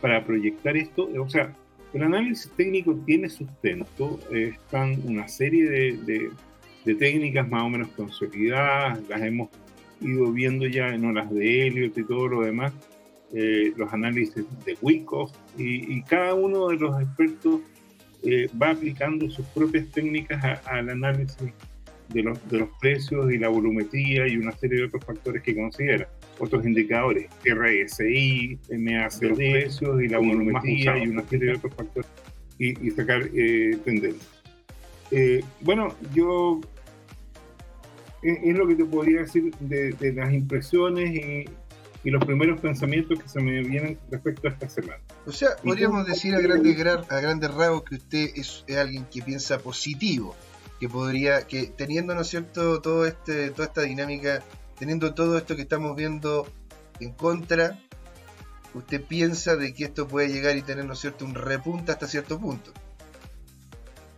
para 0.00 0.24
proyectar 0.24 0.76
esto? 0.76 1.08
O 1.18 1.28
sea, 1.28 1.54
el 1.92 2.02
análisis 2.02 2.50
técnico 2.56 2.94
tiene 3.06 3.28
sustento, 3.28 4.20
están 4.30 5.00
una 5.06 5.28
serie 5.28 5.96
de, 5.96 6.30
técnicas 6.84 7.48
más 7.48 7.62
o 7.62 7.68
menos 7.68 7.88
consolidadas, 7.88 9.00
las 9.08 9.20
hemos 9.22 9.48
ido 10.00 10.32
viendo 10.32 10.66
ya 10.66 10.88
en 10.88 11.04
olas 11.04 11.30
de 11.32 11.66
Elliot 11.66 11.96
y 11.96 12.04
todo 12.04 12.28
lo 12.28 12.42
demás, 12.42 12.72
eh, 13.32 13.72
los 13.76 13.92
análisis 13.92 14.44
de 14.64 14.76
Wyckoff, 14.80 15.32
y, 15.58 16.02
cada 16.02 16.34
uno 16.34 16.68
de 16.68 16.76
los 16.76 17.00
expertos 17.00 17.60
eh, 18.22 18.48
va 18.60 18.70
aplicando 18.70 19.28
sus 19.30 19.44
propias 19.46 19.86
técnicas 19.90 20.60
al 20.66 20.90
análisis 20.90 21.52
de 22.08 22.22
los, 22.22 22.48
de 22.48 22.58
los 22.60 22.68
precios 22.80 23.32
y 23.32 23.38
la 23.38 23.48
volumetría 23.48 24.28
y 24.28 24.36
una 24.36 24.52
serie 24.52 24.78
de 24.78 24.84
otros 24.84 25.04
factores 25.04 25.42
que 25.42 25.54
considera. 25.54 26.08
Otros 26.38 26.64
indicadores, 26.64 27.28
RSI, 27.44 28.58
MACD, 28.70 29.22
los 29.22 29.38
precios 29.38 30.02
y 30.02 30.08
la 30.08 30.18
volumetría 30.18 30.98
y 30.98 31.08
una 31.08 31.22
serie 31.24 31.50
de 31.50 31.56
otros 31.56 31.74
factores 31.74 32.10
y, 32.58 32.90
sacar 32.90 33.28
eh, 33.34 33.76
tendencias. 33.84 34.36
Eh, 35.10 35.42
bueno, 35.60 35.94
yo 36.14 36.60
es, 38.22 38.56
lo 38.56 38.66
que 38.66 38.74
te 38.74 38.84
podría 38.84 39.20
decir 39.20 39.54
de, 39.60 40.12
las 40.12 40.32
impresiones 40.32 41.10
y, 41.10 41.44
y, 42.04 42.10
los 42.10 42.24
primeros 42.24 42.60
pensamientos 42.60 43.20
que 43.20 43.28
se 43.28 43.40
me 43.40 43.62
vienen 43.62 43.98
respecto 44.10 44.48
a 44.48 44.50
esta 44.52 44.68
semana. 44.68 45.00
O 45.26 45.32
sea, 45.32 45.50
podríamos 45.62 46.06
decir 46.06 46.34
a 46.34 46.40
grandes, 46.40 46.78
a 47.08 47.20
grandes 47.20 47.54
rasgos 47.54 47.82
que 47.84 47.96
usted 47.96 48.30
es, 48.34 48.64
es 48.66 48.76
alguien 48.76 49.06
que 49.12 49.22
piensa 49.22 49.58
positivo 49.58 50.34
que 50.80 50.88
podría, 50.88 51.46
que 51.46 51.66
teniendo, 51.66 52.14
¿no 52.14 52.22
es 52.22 52.28
cierto?, 52.28 52.80
todo 52.80 53.06
este, 53.06 53.50
toda 53.50 53.68
esta 53.68 53.82
dinámica, 53.82 54.42
teniendo 54.78 55.14
todo 55.14 55.38
esto 55.38 55.56
que 55.56 55.62
estamos 55.62 55.96
viendo 55.96 56.46
en 57.00 57.12
contra, 57.12 57.78
usted 58.74 59.02
piensa 59.02 59.56
de 59.56 59.72
que 59.72 59.84
esto 59.84 60.06
puede 60.06 60.28
llegar 60.28 60.56
y 60.56 60.62
tener, 60.62 60.84
¿no 60.84 60.92
es 60.92 60.98
cierto?, 60.98 61.24
un 61.24 61.34
repunte 61.34 61.92
hasta 61.92 62.06
cierto 62.06 62.38
punto. 62.38 62.72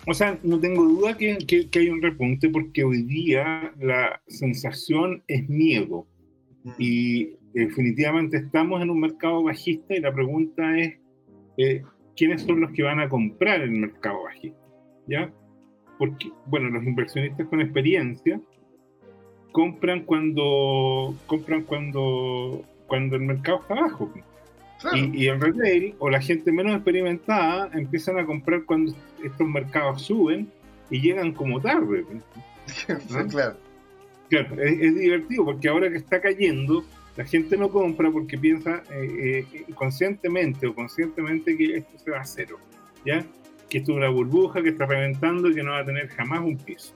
O 0.09 0.15
sea, 0.15 0.39
no 0.43 0.59
tengo 0.59 0.85
duda 0.85 1.17
que, 1.17 1.39
que, 1.39 1.79
hay 1.79 1.91
un 1.91 2.01
repunte 2.01 2.49
porque 2.49 2.83
hoy 2.83 3.03
día 3.03 3.73
la 3.79 4.21
sensación 4.27 5.23
es 5.29 5.49
miedo. 5.49 6.07
Y 6.79 7.31
definitivamente 7.53 8.39
estamos 8.39 8.83
en 8.83 8.91
un 8.91 9.01
mercado 9.01 9.43
bajista 9.43 9.95
y 9.95 10.01
la 10.01 10.13
pregunta 10.13 10.79
es, 10.79 10.95
eh, 11.59 11.83
¿quiénes 12.17 12.43
son 12.43 12.61
los 12.61 12.73
que 12.73 12.83
van 12.83 13.01
a 13.01 13.09
comprar 13.09 13.61
el 13.61 13.71
mercado 13.71 14.25
bajista? 14.25 14.59
¿Ya? 15.07 15.33
porque, 15.99 16.31
bueno, 16.47 16.71
los 16.71 16.85
inversionistas 16.85 17.47
con 17.49 17.61
experiencia 17.61 18.41
compran 19.53 20.05
cuando 20.05 21.15
compran 21.27 21.63
cuando 21.65 22.63
cuando 22.87 23.17
el 23.17 23.23
mercado 23.23 23.61
está 23.61 23.75
bajo. 23.75 24.11
Y, 24.95 25.25
y, 25.25 25.27
el 25.27 25.41
retail 25.41 25.95
o 25.99 26.09
la 26.09 26.21
gente 26.21 26.53
menos 26.53 26.75
experimentada 26.75 27.69
empiezan 27.73 28.19
a 28.19 28.25
comprar 28.25 28.65
cuando 28.65 28.95
estos 29.25 29.49
mercados 29.49 30.03
suben 30.03 30.49
y 30.91 31.01
llegan 31.01 31.33
como 31.33 31.61
tarde. 31.61 32.07
claro. 33.31 33.57
Claro, 34.29 34.63
es, 34.63 34.95
divertido 34.95 35.45
porque 35.45 35.69
ahora 35.69 35.91
que 35.91 35.97
está 35.97 36.21
cayendo, 36.21 36.85
La 37.17 37.25
gente 37.25 37.57
no 37.57 37.69
compra 37.69 38.13
porque 38.13 38.39
piensa 38.39 38.85
eh, 38.93 39.45
eh, 39.53 39.65
conscientemente 39.75 40.69
o 40.69 40.75
conscientemente 40.75 41.57
que 41.57 41.79
esto 41.79 41.99
se 41.99 42.13
va 42.13 42.21
a 42.21 42.25
cero, 42.25 42.61
¿ya? 43.05 43.27
Que 43.69 43.79
esto 43.79 43.91
es 43.91 43.99
una 43.99 44.09
burbuja 44.09 44.63
que 44.63 44.69
está 44.69 44.87
reventando 44.87 45.49
y 45.49 45.55
que 45.57 45.65
no 45.65 45.73
va 45.73 45.81
a 45.81 45.85
tener 45.85 46.07
jamás 46.11 46.41
un 46.41 46.57
piso. 46.57 46.95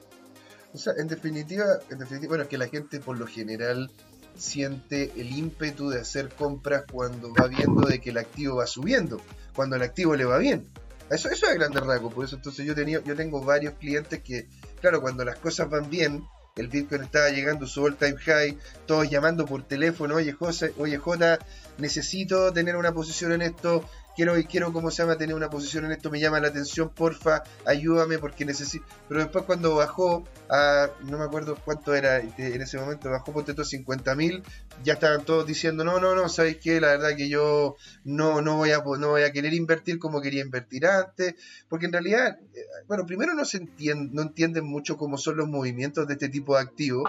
O 0.73 0.79
sea, 0.79 0.93
en 0.97 1.09
definitiva, 1.09 1.65
en 1.91 1.99
definitiva, 1.99 2.29
bueno, 2.29 2.49
que 2.49 2.57
la 2.57 2.69
gente 2.69 3.01
por 3.01 3.19
lo 3.19 3.27
general 3.27 3.91
siente 4.37 5.13
el 5.17 5.37
ímpetu 5.37 5.89
de 5.91 6.01
hacer 6.01 6.29
compras 6.31 6.85
cuando 6.91 7.33
va 7.33 7.47
viendo 7.47 7.83
de 7.83 8.01
que 8.01 8.11
el 8.11 8.19
activo 8.19 8.57
va 8.57 8.67
subiendo, 8.67 9.21
cuando 9.55 9.77
el 9.77 9.83
activo 9.83 10.17
le 10.17 10.25
va 10.25 10.39
bien. 10.39 10.67
Eso, 11.11 11.29
eso 11.29 11.47
es 11.47 11.55
grande 11.55 11.81
rasgo, 11.81 12.11
por 12.11 12.25
eso 12.25 12.37
entonces 12.37 12.65
yo, 12.65 12.75
tenía, 12.75 13.03
yo 13.05 13.15
tengo 13.15 13.45
varios 13.45 13.75
clientes 13.75 14.23
que, 14.23 14.49
claro, 14.81 15.03
cuando 15.03 15.25
las 15.25 15.37
cosas 15.37 15.69
van 15.69 15.91
bien, 15.91 16.25
el 16.57 16.69
Bitcoin 16.69 17.03
estaba 17.03 17.31
llegando 17.31 17.67
su 17.67 17.83
all 17.83 17.97
time 17.97 18.17
high, 18.19 18.59
todos 18.87 19.09
llamando 19.09 19.47
por 19.47 19.63
teléfono, 19.63 20.17
oye 20.17 20.33
José, 20.33 20.75
oye 20.79 20.99
J, 20.99 21.39
necesito 21.79 22.53
tener 22.53 22.77
una 22.77 22.93
posición 22.93 23.33
en 23.33 23.43
esto, 23.43 23.85
quiero, 24.15 24.35
quiero, 24.49 24.73
¿cómo 24.73 24.91
se 24.91 25.03
llama?, 25.03 25.17
tener 25.17 25.35
una 25.35 25.51
posición 25.51 25.85
en 25.85 25.93
esto, 25.93 26.11
me 26.11 26.21
llama 26.21 26.41
la 26.41 26.49
atención, 26.49 26.91
porfa, 26.91 27.43
ayúdame 27.67 28.19
porque 28.19 28.45
necesito. 28.45 28.85
Pero 29.09 29.21
después 29.21 29.45
cuando 29.45 29.77
bajó 29.77 30.25
a, 30.49 30.91
no 31.05 31.19
me 31.19 31.25
acuerdo 31.25 31.57
cuánto 31.65 31.95
era 31.95 32.19
en 32.21 32.63
ese 32.63 32.79
momento, 32.79 33.11
bajó 33.11 33.33
por 33.33 33.49
estos 33.49 33.69
50 33.69 34.15
mil, 34.15 34.43
ya 34.85 34.95
estaban 34.95 35.25
todos 35.25 35.47
diciendo, 35.47 35.85
no, 35.85 36.01
no, 36.01 36.15
no, 36.15 36.29
¿sabéis 36.29 36.59
qué? 36.59 36.81
La 36.81 36.89
verdad 36.89 37.17
que 37.17 37.29
yo 37.29 37.77
no, 38.05 38.43
no, 38.43 38.57
voy 38.57 38.71
a, 38.73 38.79
no 38.79 39.09
voy 39.09 39.23
a 39.23 39.33
querer 39.33 39.55
invertir 39.55 39.99
como 39.99 40.21
quería 40.21 40.43
invertir 40.43 40.87
antes, 40.87 41.35
porque 41.69 41.87
en 41.87 41.93
realidad, 41.93 42.39
eh, 42.55 42.67
bueno, 42.89 43.07
primero 43.07 43.35
no 43.35 43.45
se 43.45 43.59
entiende, 43.59 44.11
no 44.13 44.23
entienden 44.23 44.65
mucho 44.65 44.97
cómo 44.97 45.19
son 45.19 45.37
los 45.37 45.49
movimientos 45.49 46.07
de 46.07 46.15
este 46.15 46.29
tipo 46.29 46.55
de 46.57 46.63
activos 46.63 47.05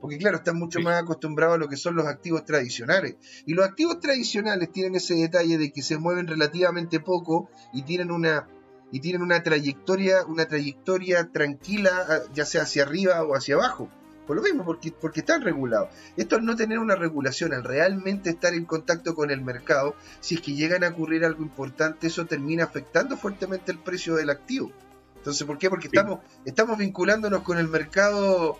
porque 0.00 0.18
claro, 0.18 0.38
están 0.38 0.58
mucho 0.58 0.80
más 0.80 1.02
acostumbrados 1.02 1.56
a 1.56 1.58
lo 1.58 1.68
que 1.68 1.76
son 1.76 1.96
los 1.96 2.06
activos 2.06 2.44
tradicionales. 2.44 3.16
Y 3.46 3.54
los 3.54 3.66
activos 3.66 4.00
tradicionales 4.00 4.70
tienen 4.70 4.94
ese 4.94 5.14
detalle 5.14 5.58
de 5.58 5.72
que 5.72 5.82
se 5.82 5.98
mueven 5.98 6.26
relativamente 6.26 7.00
poco 7.00 7.50
y 7.72 7.82
tienen 7.82 8.10
una 8.10 8.48
y 8.90 9.00
tienen 9.00 9.22
una 9.22 9.42
trayectoria, 9.42 10.24
una 10.24 10.46
trayectoria 10.46 11.30
tranquila, 11.30 11.90
ah, 12.08 12.18
ya 12.32 12.46
sea 12.46 12.62
hacia 12.62 12.84
arriba 12.84 13.22
o 13.22 13.34
hacia 13.34 13.56
abajo. 13.56 13.90
Por 14.26 14.36
lo 14.36 14.42
mismo, 14.42 14.64
porque, 14.64 14.92
porque 14.92 15.20
están 15.20 15.42
regulados. 15.42 15.88
Esto 16.16 16.36
al 16.36 16.44
no 16.44 16.54
tener 16.54 16.78
una 16.78 16.96
regulación, 16.96 17.54
al 17.54 17.64
realmente 17.64 18.30
estar 18.30 18.52
en 18.52 18.66
contacto 18.66 19.14
con 19.14 19.30
el 19.30 19.40
mercado, 19.40 19.94
si 20.20 20.34
es 20.34 20.40
que 20.42 20.54
llegan 20.54 20.84
a 20.84 20.88
ocurrir 20.88 21.24
algo 21.24 21.42
importante, 21.42 22.06
eso 22.06 22.26
termina 22.26 22.64
afectando 22.64 23.16
fuertemente 23.16 23.72
el 23.72 23.78
precio 23.78 24.14
del 24.16 24.30
activo. 24.30 24.70
Entonces, 25.16 25.46
¿por 25.46 25.58
qué? 25.58 25.70
Porque 25.70 25.86
estamos, 25.86 26.20
estamos 26.44 26.76
vinculándonos 26.76 27.42
con 27.42 27.58
el 27.58 27.68
mercado 27.68 28.58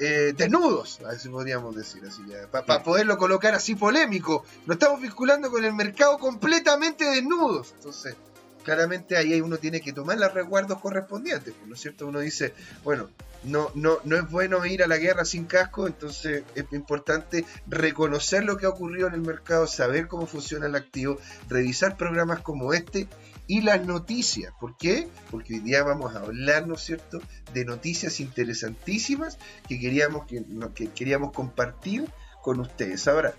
eh, 0.00 0.32
desnudos, 0.34 0.98
así 1.06 1.28
podríamos 1.28 1.76
decir, 1.76 2.02
así 2.06 2.22
para 2.50 2.82
poderlo 2.82 3.18
colocar 3.18 3.54
así 3.54 3.74
polémico. 3.74 4.44
Nos 4.66 4.76
estamos 4.76 5.00
vinculando 5.00 5.50
con 5.50 5.62
el 5.62 5.74
mercado 5.74 6.18
completamente 6.18 7.04
desnudos. 7.04 7.74
Entonces, 7.76 8.16
claramente 8.64 9.16
ahí 9.16 9.40
uno 9.40 9.58
tiene 9.58 9.80
que 9.80 9.92
tomar 9.92 10.18
los 10.18 10.32
resguardos 10.32 10.80
correspondientes, 10.80 11.54
¿no 11.66 11.74
es 11.74 11.80
cierto? 11.80 12.06
Uno 12.06 12.20
dice, 12.20 12.54
bueno, 12.82 13.10
no, 13.42 13.70
no, 13.74 13.98
no 14.04 14.16
es 14.16 14.30
bueno 14.30 14.64
ir 14.66 14.82
a 14.82 14.86
la 14.86 14.98
guerra 14.98 15.24
sin 15.24 15.44
casco, 15.44 15.86
entonces 15.86 16.44
es 16.54 16.64
importante 16.72 17.44
reconocer 17.66 18.44
lo 18.44 18.56
que 18.56 18.66
ha 18.66 18.70
ocurrido 18.70 19.08
en 19.08 19.14
el 19.14 19.22
mercado, 19.22 19.66
saber 19.66 20.08
cómo 20.08 20.26
funciona 20.26 20.66
el 20.66 20.76
activo, 20.76 21.18
revisar 21.48 21.96
programas 21.96 22.40
como 22.40 22.72
este 22.72 23.06
y 23.50 23.62
las 23.62 23.84
noticias. 23.84 24.54
¿Por 24.60 24.76
qué? 24.76 25.08
Porque 25.28 25.54
hoy 25.54 25.58
día 25.58 25.82
vamos 25.82 26.14
a 26.14 26.20
hablar, 26.20 26.68
¿no 26.68 26.74
es 26.74 26.82
cierto?, 26.82 27.20
de 27.52 27.64
noticias 27.64 28.20
interesantísimas 28.20 29.38
que 29.66 29.80
queríamos, 29.80 30.24
que, 30.24 30.86
queríamos 30.94 31.32
compartir 31.32 32.08
con 32.42 32.60
ustedes. 32.60 33.08
Ahora, 33.08 33.34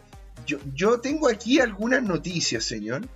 yo, 0.45 0.57
yo 0.73 0.99
tengo 0.99 1.29
aquí 1.29 1.61
algunas 1.61 2.03
noticias, 2.03 2.65
señor, 2.65 3.07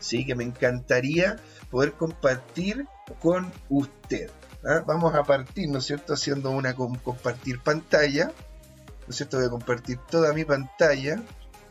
sí, 0.00 0.26
que 0.26 0.34
me 0.34 0.44
encantaría 0.44 1.36
poder 1.70 1.94
compartir 1.94 2.84
con 3.20 3.50
usted. 3.70 4.30
¿ah? 4.66 4.84
Vamos 4.86 5.14
a 5.14 5.24
partir, 5.24 5.70
¿no 5.70 5.78
es 5.78 5.86
cierto?, 5.86 6.12
haciendo 6.12 6.50
una 6.50 6.74
compartir 6.74 7.60
pantalla. 7.60 8.26
¿No 8.26 9.08
es 9.08 9.16
cierto? 9.16 9.38
Voy 9.38 9.46
a 9.46 9.50
compartir 9.50 9.96
toda 10.10 10.34
mi 10.34 10.44
pantalla 10.44 11.22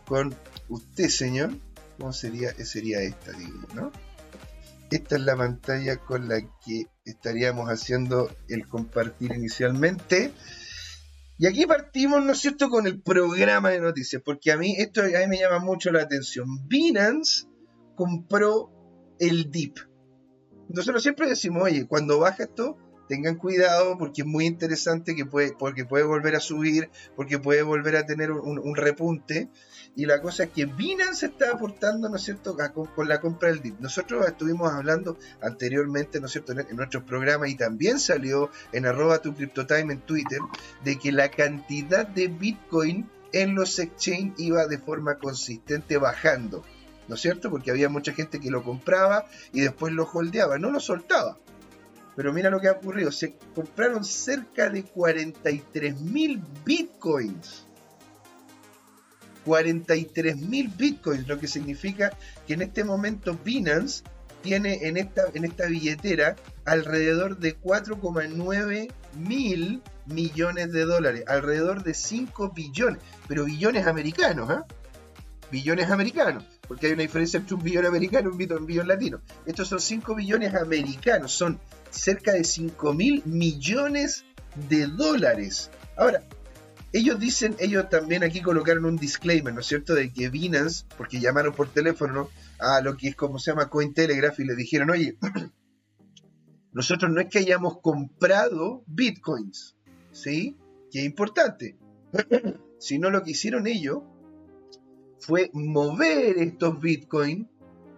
con 0.08 0.34
usted, 0.68 1.10
señor. 1.10 1.52
¿Cómo 2.00 2.12
sería? 2.12 2.54
Sería 2.66 3.02
esta, 3.02 3.34
digo, 3.34 3.60
¿no? 3.76 3.92
Esta 4.90 5.16
es 5.16 5.22
la 5.22 5.36
pantalla 5.36 5.98
con 5.98 6.30
la 6.30 6.42
que 6.66 6.86
estaríamos 7.04 7.68
haciendo 7.70 8.30
el 8.48 8.68
compartir 8.68 9.34
inicialmente. 9.34 10.34
Y 11.38 11.46
aquí 11.46 11.66
partimos, 11.66 12.24
¿no 12.24 12.32
es 12.32 12.40
cierto?, 12.40 12.70
con 12.70 12.88
el 12.88 13.02
programa 13.02 13.70
de 13.70 13.80
noticias, 13.80 14.22
porque 14.26 14.52
a 14.52 14.58
mí 14.58 14.76
esto 14.78 15.02
a 15.02 15.06
mí 15.06 15.28
me 15.28 15.38
llama 15.38 15.60
mucho 15.60 15.92
la 15.92 16.02
atención. 16.02 16.68
Binance 16.68 17.46
compró 17.96 18.72
el 19.20 19.52
DIP. 19.52 19.78
Nosotros 20.70 21.04
siempre 21.04 21.28
decimos, 21.28 21.64
oye, 21.64 21.86
cuando 21.88 22.20
baja 22.20 22.44
esto, 22.44 22.78
tengan 23.08 23.36
cuidado 23.36 23.98
porque 23.98 24.22
es 24.22 24.28
muy 24.28 24.46
interesante 24.46 25.16
que 25.16 25.26
puede, 25.26 25.54
porque 25.58 25.86
puede 25.86 26.04
volver 26.04 26.36
a 26.36 26.40
subir, 26.40 26.90
porque 27.16 27.40
puede 27.40 27.64
volver 27.64 27.96
a 27.96 28.06
tener 28.06 28.32
un, 28.32 28.76
repunte. 28.76 29.50
Y 29.98 30.06
la 30.06 30.22
cosa 30.22 30.44
es 30.44 30.52
que 30.52 30.66
Binance 30.66 31.26
está 31.26 31.50
aportando, 31.54 32.08
¿no 32.08 32.18
es 32.18 32.22
cierto?, 32.22 32.56
con, 32.96 33.08
la 33.08 33.20
compra 33.20 33.50
del 33.50 33.64
DIP. 33.64 33.80
Nosotros 33.80 34.28
estuvimos 34.28 34.72
hablando 34.72 35.18
anteriormente, 35.42 36.20
¿no 36.20 36.28
es 36.28 36.34
cierto?, 36.34 36.52
en, 36.52 36.76
nuestros 36.76 37.02
programas 37.02 37.50
y 37.50 37.56
también 37.56 38.00
salió 38.00 38.52
en 38.74 38.86
arroba 38.86 39.24
tu 39.24 39.34
CryptoTime 39.34 39.94
en 39.94 40.02
Twitter, 40.02 40.38
de 40.84 41.00
que 41.00 41.12
la 41.12 41.32
cantidad 41.32 42.06
de 42.06 42.28
Bitcoin 42.28 43.10
en 43.34 43.56
los 43.56 43.80
exchange 43.80 44.36
iba 44.38 44.68
de 44.68 44.78
forma 44.78 45.18
consistente 45.18 45.98
bajando. 45.98 46.64
¿No 47.08 47.16
es 47.16 47.22
cierto? 47.22 47.50
Porque 47.50 47.72
había 47.72 47.90
mucha 47.90 48.14
gente 48.14 48.40
que 48.40 48.52
lo 48.52 48.64
compraba 48.64 49.26
y 49.52 49.62
después 49.62 49.94
lo 49.94 50.04
holdeaba, 50.04 50.60
no 50.60 50.70
lo 50.70 50.80
soltaba. 50.80 51.40
Pero 52.16 52.32
mira 52.34 52.52
lo 52.52 52.62
que 52.62 52.68
ha 52.68 52.74
ocurrido. 52.74 53.12
Se 53.12 53.34
compraron 53.56 54.06
cerca 54.06 54.70
de 54.70 54.84
43 54.84 56.00
mil 56.02 56.40
bitcoins. 56.64 57.67
43 59.48 60.36
mil 60.42 60.68
bitcoins, 60.68 61.26
lo 61.26 61.40
que 61.40 61.48
significa 61.48 62.12
que 62.46 62.56
en 62.56 62.64
este 62.64 62.84
momento 62.84 63.40
Binance 63.46 64.04
tiene 64.42 64.88
en 64.88 64.98
esta, 64.98 65.24
en 65.34 65.46
esta 65.46 65.68
billetera 65.68 66.36
alrededor 66.66 67.38
de 67.38 67.58
4,9 67.58 68.92
mil 69.16 69.82
millones 70.06 70.74
de 70.74 70.84
dólares, 70.84 71.24
alrededor 71.28 71.84
de 71.84 71.94
5 71.94 72.50
billones, 72.50 73.02
pero 73.30 73.46
billones 73.46 73.88
americanos, 73.88 74.50
¿ah? 74.50 74.66
Billones 75.50 75.90
americanos, 75.92 76.44
porque 76.68 76.88
hay 76.88 76.94
una 76.94 77.04
diferencia 77.04 77.40
entre 77.40 77.56
un 77.56 77.64
billón 77.64 77.86
americano 77.86 78.30
y 78.30 78.46
un 78.58 78.66
billón 78.66 78.88
latino. 78.90 79.22
Estos 79.46 79.70
son 79.70 79.80
5 79.80 80.14
billones 80.14 80.54
americanos, 80.56 81.32
son 81.32 81.58
cerca 81.90 82.34
de 82.34 82.44
5 82.44 82.94
mil 82.94 83.24
millones 83.24 84.26
de 84.68 84.88
dólares. 84.88 85.70
Ahora, 85.96 86.22
ellos 86.94 87.20
dicen, 87.20 87.56
ellos 87.60 87.90
también 87.90 88.24
aquí 88.24 88.42
colocaron 88.42 88.86
un 88.86 88.98
disclaimer, 88.98 89.54
¿no 89.54 89.60
es 89.60 89.68
cierto?, 89.68 89.94
de 89.94 90.12
que 90.12 90.30
Binance, 90.30 90.86
porque 90.98 91.20
llamaron 91.20 91.54
por 91.54 91.70
teléfono 91.70 92.30
a 92.60 92.82
lo 92.82 92.96
que 92.96 93.10
es 93.10 93.16
como 93.16 93.40
se 93.40 93.52
llama 93.52 93.70
Cointelegraph 93.70 94.40
y 94.40 94.46
le 94.46 94.56
dijeron, 94.56 94.90
oye, 94.90 95.18
nosotros 96.72 97.12
no 97.12 97.22
es 97.22 97.28
que 97.28 97.40
hayamos 97.40 97.82
comprado 97.82 98.84
bitcoins, 98.88 99.76
¿sí? 100.12 100.58
Que 100.92 101.00
es 101.00 101.06
importante, 101.06 101.78
sino 102.80 103.10
lo 103.10 103.24
que 103.24 103.32
hicieron 103.32 103.68
ellos 103.68 104.00
fue 105.20 105.50
mover 105.54 106.38
estos 106.38 106.80
bitcoins 106.80 107.48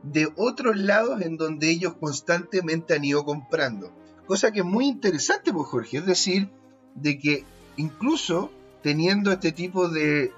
de 0.03 0.29
otros 0.37 0.77
lados 0.77 1.21
en 1.21 1.37
donde 1.37 1.69
ellos 1.69 1.95
constantemente 1.99 2.95
han 2.95 3.03
ido 3.03 3.25
comprando. 3.25 3.93
Cosa 4.25 4.51
que 4.51 4.59
es 4.59 4.65
muy 4.65 4.87
interesante, 4.87 5.51
pues 5.51 5.67
Jorge, 5.67 5.97
es 5.97 6.05
decir, 6.05 6.49
de 6.95 7.19
que 7.19 7.43
incluso 7.77 8.51
teniendo 8.81 9.31
este 9.31 9.51
tipo 9.51 9.89
de, 9.89 10.31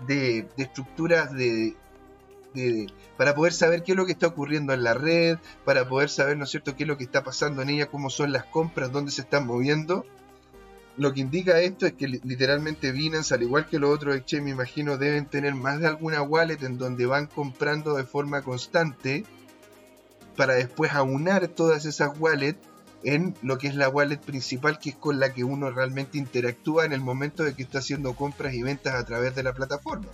estructuras 0.57 1.31
de, 1.33 1.75
para 3.17 3.35
poder 3.35 3.53
saber 3.53 3.83
qué 3.83 3.91
es 3.91 3.97
lo 3.97 4.05
que 4.05 4.11
está 4.13 4.27
ocurriendo 4.27 4.73
en 4.73 4.83
la 4.83 4.93
red, 4.93 5.37
para 5.65 5.87
poder 5.87 6.09
saber, 6.09 6.37
¿no 6.37 6.45
es 6.45 6.49
cierto?, 6.49 6.75
qué 6.75 6.83
es 6.83 6.87
lo 6.87 6.97
que 6.97 7.03
está 7.03 7.23
pasando 7.23 7.61
en 7.61 7.69
ella, 7.69 7.85
cómo 7.87 8.09
son 8.09 8.31
las 8.31 8.45
compras, 8.45 8.91
dónde 8.91 9.11
se 9.11 9.21
están 9.21 9.45
moviendo. 9.45 10.05
Lo 10.97 11.13
que 11.13 11.21
indica 11.21 11.61
esto 11.61 11.85
es 11.85 11.93
que 11.93 12.07
literalmente 12.07 12.91
Binance, 12.91 13.33
al 13.33 13.43
igual 13.43 13.67
que 13.67 13.79
los 13.79 13.95
otros 13.95 14.15
exchange, 14.15 14.43
me 14.43 14.51
imagino, 14.51 14.97
deben 14.97 15.25
tener 15.25 15.55
más 15.55 15.79
de 15.79 15.87
alguna 15.87 16.21
wallet 16.21 16.61
en 16.63 16.77
donde 16.77 17.05
van 17.05 17.27
comprando 17.27 17.95
de 17.95 18.03
forma 18.03 18.41
constante 18.41 19.23
para 20.35 20.55
después 20.55 20.91
aunar 20.91 21.47
todas 21.47 21.85
esas 21.85 22.19
wallets 22.19 22.59
en 23.03 23.35
lo 23.41 23.57
que 23.57 23.67
es 23.67 23.75
la 23.75 23.89
wallet 23.89 24.19
principal, 24.19 24.79
que 24.79 24.91
es 24.91 24.95
con 24.95 25.19
la 25.19 25.33
que 25.33 25.43
uno 25.43 25.71
realmente 25.71 26.17
interactúa 26.17 26.85
en 26.85 26.93
el 26.93 27.01
momento 27.01 27.43
de 27.43 27.55
que 27.55 27.63
está 27.63 27.79
haciendo 27.79 28.15
compras 28.15 28.53
y 28.53 28.61
ventas 28.61 28.95
a 28.95 29.05
través 29.05 29.35
de 29.35 29.43
la 29.43 29.53
plataforma. 29.53 30.07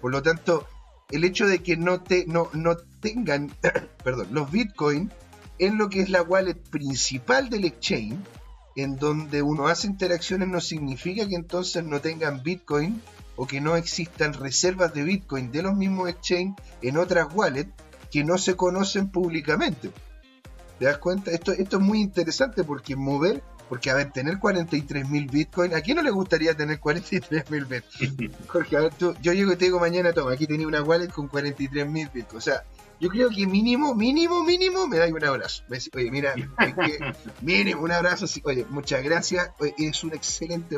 Por 0.00 0.12
lo 0.12 0.22
tanto, 0.22 0.66
el 1.10 1.24
hecho 1.24 1.46
de 1.46 1.60
que 1.60 1.76
no, 1.76 2.02
te, 2.02 2.26
no, 2.26 2.48
no 2.52 2.76
tengan 3.00 3.50
perdón, 4.04 4.28
los 4.32 4.50
Bitcoin 4.50 5.10
en 5.58 5.78
lo 5.78 5.88
que 5.88 6.00
es 6.00 6.10
la 6.10 6.22
wallet 6.22 6.54
principal 6.54 7.50
del 7.50 7.64
exchange, 7.64 8.18
en 8.76 8.96
donde 8.96 9.42
uno 9.42 9.66
hace 9.66 9.88
interacciones, 9.88 10.48
no 10.48 10.60
significa 10.60 11.26
que 11.26 11.34
entonces 11.34 11.82
no 11.84 12.00
tengan 12.00 12.42
Bitcoin 12.44 13.02
o 13.36 13.46
que 13.46 13.60
no 13.60 13.76
existan 13.76 14.34
reservas 14.34 14.94
de 14.94 15.02
Bitcoin 15.02 15.50
de 15.50 15.62
los 15.62 15.74
mismos 15.74 16.08
exchange 16.08 16.54
en 16.82 16.96
otras 16.96 17.28
wallets 17.34 17.72
que 18.10 18.24
no 18.24 18.38
se 18.38 18.54
conocen 18.54 19.10
públicamente. 19.10 19.90
¿Te 20.78 20.84
das 20.84 20.98
cuenta? 20.98 21.30
Esto, 21.30 21.52
esto 21.52 21.78
es 21.78 21.82
muy 21.82 22.00
interesante 22.00 22.64
porque 22.64 22.94
mover, 22.96 23.42
porque 23.68 23.90
a 23.90 23.94
ver, 23.94 24.12
tener 24.12 24.38
43.000 24.38 25.30
Bitcoin, 25.30 25.74
¿a 25.74 25.80
quién 25.80 25.96
no 25.96 26.02
le 26.02 26.10
gustaría 26.10 26.54
tener 26.54 26.80
43.000 26.80 27.68
Bitcoin? 27.68 28.32
Jorge, 28.46 28.76
a 28.76 28.80
ver, 28.80 28.94
tú, 28.94 29.14
yo 29.20 29.32
llego 29.32 29.52
y 29.52 29.56
te 29.56 29.66
digo 29.66 29.80
mañana, 29.80 30.12
toma, 30.12 30.32
aquí 30.32 30.46
tenía 30.46 30.66
una 30.66 30.82
wallet 30.82 31.08
con 31.08 31.28
43.000 31.28 32.12
Bitcoin. 32.12 32.38
O 32.38 32.40
sea, 32.40 32.64
yo 33.00 33.08
creo 33.10 33.28
que 33.30 33.46
mínimo, 33.46 33.94
mínimo, 33.94 34.42
mínimo 34.42 34.86
me 34.88 34.98
da 34.98 35.06
un 35.06 35.24
abrazo. 35.24 35.62
Me 35.68 35.78
oye, 35.94 36.10
mira, 36.10 36.34
mínimo, 37.42 37.82
un 37.82 37.92
abrazo. 37.92 38.26
Oye, 38.44 38.66
muchas 38.70 39.02
gracias. 39.04 39.50
Oye, 39.58 39.74
es 39.78 40.02
un 40.02 40.14
excelente. 40.14 40.76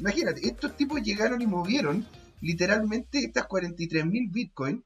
Imagínate, 0.00 0.46
estos 0.46 0.76
tipos 0.76 1.02
llegaron 1.02 1.42
y 1.42 1.46
movieron 1.46 2.06
literalmente 2.40 3.18
estas 3.18 3.46
43.000 3.46 4.32
Bitcoin 4.32 4.84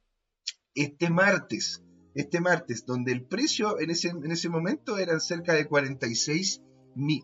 este 0.75 1.11
martes. 1.11 1.82
Este 2.15 2.41
martes, 2.41 2.85
donde 2.85 3.13
el 3.13 3.23
precio 3.23 3.81
en 3.81 3.91
ese, 3.91 4.09
en 4.09 4.31
ese 4.31 4.49
momento 4.49 4.99
eran 4.99 5.21
cerca 5.21 5.55
de 5.55 5.67
46 5.67 6.61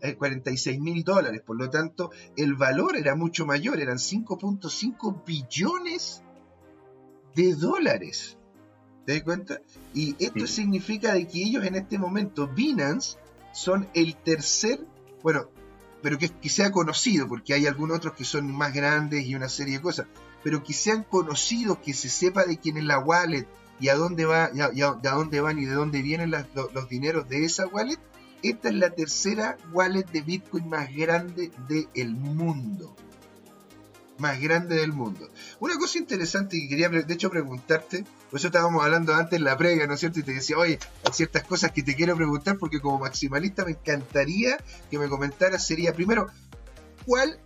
eh, 0.01 0.79
mil 0.79 1.03
dólares. 1.03 1.41
Por 1.45 1.57
lo 1.57 1.69
tanto, 1.69 2.11
el 2.35 2.55
valor 2.55 2.97
era 2.97 3.15
mucho 3.15 3.45
mayor, 3.45 3.79
eran 3.79 3.97
5.5 3.97 5.23
billones 5.25 6.23
de 7.35 7.53
dólares. 7.53 8.37
¿Te 9.05 9.13
das 9.13 9.23
cuenta? 9.23 9.61
Y 9.93 10.15
esto 10.23 10.47
significa 10.47 11.13
de 11.13 11.27
que 11.27 11.43
ellos 11.43 11.65
en 11.65 11.75
este 11.75 11.97
momento, 11.97 12.47
Binance, 12.47 13.17
son 13.53 13.87
el 13.93 14.15
tercer, 14.15 14.85
bueno, 15.23 15.49
pero 16.01 16.17
que, 16.17 16.49
sea 16.49 16.71
conocido, 16.71 17.27
porque 17.27 17.53
hay 17.53 17.67
algunos 17.67 17.97
otros 17.97 18.13
que 18.13 18.23
son 18.23 18.51
más 18.51 18.73
grandes 18.73 19.25
y 19.25 19.35
una 19.35 19.49
serie 19.49 19.77
de 19.77 19.81
cosas, 19.81 20.07
pero 20.43 20.63
que 20.63 20.73
sean 20.73 21.03
conocidos, 21.03 21.79
que 21.79 21.93
se 21.93 22.09
sepa 22.09 22.45
de 22.45 22.57
quién 22.57 22.77
es 22.77 22.85
la 22.85 22.99
wallet 22.99 23.47
y 23.79 23.89
a 23.89 23.95
dónde 23.95 24.25
va, 24.25 24.45
a, 24.45 25.11
dónde 25.15 25.41
van 25.41 25.59
y 25.59 25.65
de 25.65 25.73
dónde 25.73 26.01
vienen 26.01 26.31
los, 26.31 26.89
dineros 26.89 27.27
de 27.29 27.45
esa 27.45 27.67
wallet. 27.67 27.99
Esta 28.41 28.69
es 28.69 28.75
la 28.75 28.89
tercera 28.91 29.57
wallet 29.71 30.05
de 30.11 30.21
Bitcoin 30.21 30.69
más 30.69 30.93
grande 30.93 31.51
del 31.67 32.15
mundo. 32.15 32.95
Más 34.17 34.39
grande 34.39 34.75
del 34.75 34.91
mundo. 34.91 35.29
Una 35.59 35.77
cosa 35.77 35.97
interesante 35.97 36.59
que 36.59 36.67
quería, 36.67 36.89
de 36.89 37.13
hecho, 37.13 37.29
preguntarte, 37.29 38.03
por 38.29 38.39
eso 38.39 38.47
estábamos 38.47 38.83
hablando 38.83 39.15
antes 39.15 39.37
en 39.37 39.45
la 39.45 39.57
previa, 39.57 39.87
¿no 39.87 39.93
es 39.93 40.01
cierto? 40.01 40.19
Y 40.19 40.23
te 40.23 40.33
decía, 40.33 40.57
oye, 40.57 40.77
hay 41.05 41.13
ciertas 41.13 41.43
cosas 41.43 41.71
que 41.71 41.83
te 41.83 41.95
quiero 41.95 42.17
preguntar 42.17 42.57
porque 42.57 42.81
como 42.81 42.99
maximalista 42.99 43.63
me 43.63 43.71
encantaría 43.71 44.57
que 44.91 44.99
me 44.99 45.07
comentaras, 45.07 45.65
sería 45.65 45.93
primero, 45.93 46.27
¿cuál 47.05 47.39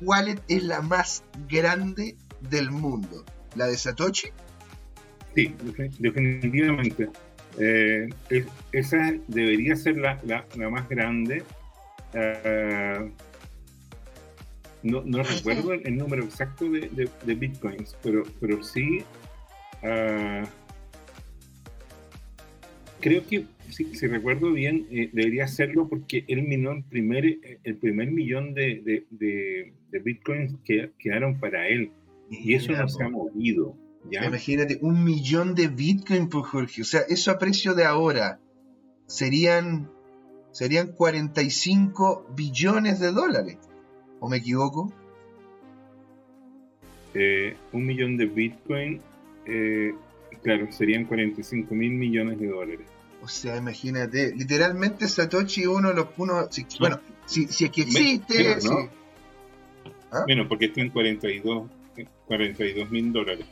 wallet 0.00 0.40
es 0.48 0.64
la 0.64 0.80
más 0.80 1.22
grande 1.48 2.16
del 2.40 2.72
mundo? 2.72 3.24
¿La 3.54 3.66
de 3.66 3.76
Satoshi? 3.76 4.32
Sí, 5.34 5.54
definitivamente. 5.98 7.08
Eh, 7.58 8.08
esa 8.72 9.14
debería 9.28 9.76
ser 9.76 9.96
la, 9.98 10.18
más 10.70 10.88
grande. 10.88 11.42
Eh, 12.14 13.10
no, 14.82 15.02
no 15.04 15.22
recuerdo 15.22 15.74
el, 15.74 15.96
número 15.96 16.24
exacto 16.24 16.66
de, 16.70 17.34
bitcoins, 17.34 17.96
pero, 18.02 18.22
pero 18.40 18.62
sí. 18.62 19.02
Uh, 19.82 20.46
creo 23.00 23.26
que, 23.26 23.46
si, 23.68 23.84
recuerdo 24.06 24.52
bien, 24.52 24.86
eh, 24.90 25.10
debería 25.12 25.44
hacerlo 25.44 25.88
porque 25.88 26.24
el, 26.28 26.40
el, 26.40 26.84
primer, 26.84 27.38
el 27.64 27.76
primer 27.76 28.10
millón 28.10 28.54
de, 28.54 29.04
bitcoins 30.02 30.56
que 30.64 30.90
quedaron 30.98 31.38
para 31.38 31.68
él. 31.68 31.90
Y 32.30 32.54
eso 32.54 32.72
no 32.72 32.88
se 32.88 33.02
ha 33.02 33.08
movido. 33.08 33.76
Imagínate, 34.10 34.78
un 34.82 35.04
millón 35.04 35.54
de 35.54 35.68
bitcoins 35.68 36.28
por 36.28 36.44
Jorge. 36.44 36.82
O 36.82 36.84
sea, 36.84 37.02
eso 37.08 37.30
a 37.30 37.38
precio 37.38 37.74
de 37.74 37.84
ahora 37.84 38.40
serían, 39.06 39.90
serían 40.52 40.92
45 40.92 42.26
billones 42.34 43.00
de 43.00 43.12
dólares. 43.12 43.58
¿O 44.20 44.28
me 44.28 44.38
equivoco? 44.38 44.92
Eh, 47.14 47.56
un 47.72 47.86
millón 47.86 48.16
de 48.16 48.26
Bitcoin, 48.26 49.00
eh, 49.46 49.94
claro, 50.42 50.70
serían 50.70 51.06
45 51.06 51.74
mil 51.74 51.92
millones 51.92 52.38
de 52.38 52.46
dólares. 52.46 52.86
O 53.22 53.28
sea, 53.28 53.56
imagínate, 53.56 54.34
literalmente 54.34 55.08
Satoshi 55.08 55.66
uno 55.66 55.88
de 55.88 55.94
los 55.94 56.06
uno, 56.16 56.48
bueno, 56.78 57.00
si, 57.26 57.46
si, 57.48 57.64
es 57.64 57.70
que 57.70 57.82
existe. 57.82 58.56
Menos, 60.26 60.46
¿Ah? 60.46 60.46
porque 60.48 60.66
está 60.66 60.80
en 60.80 60.90
42 60.90 62.90
mil 62.90 63.12
dólares. 63.12 63.46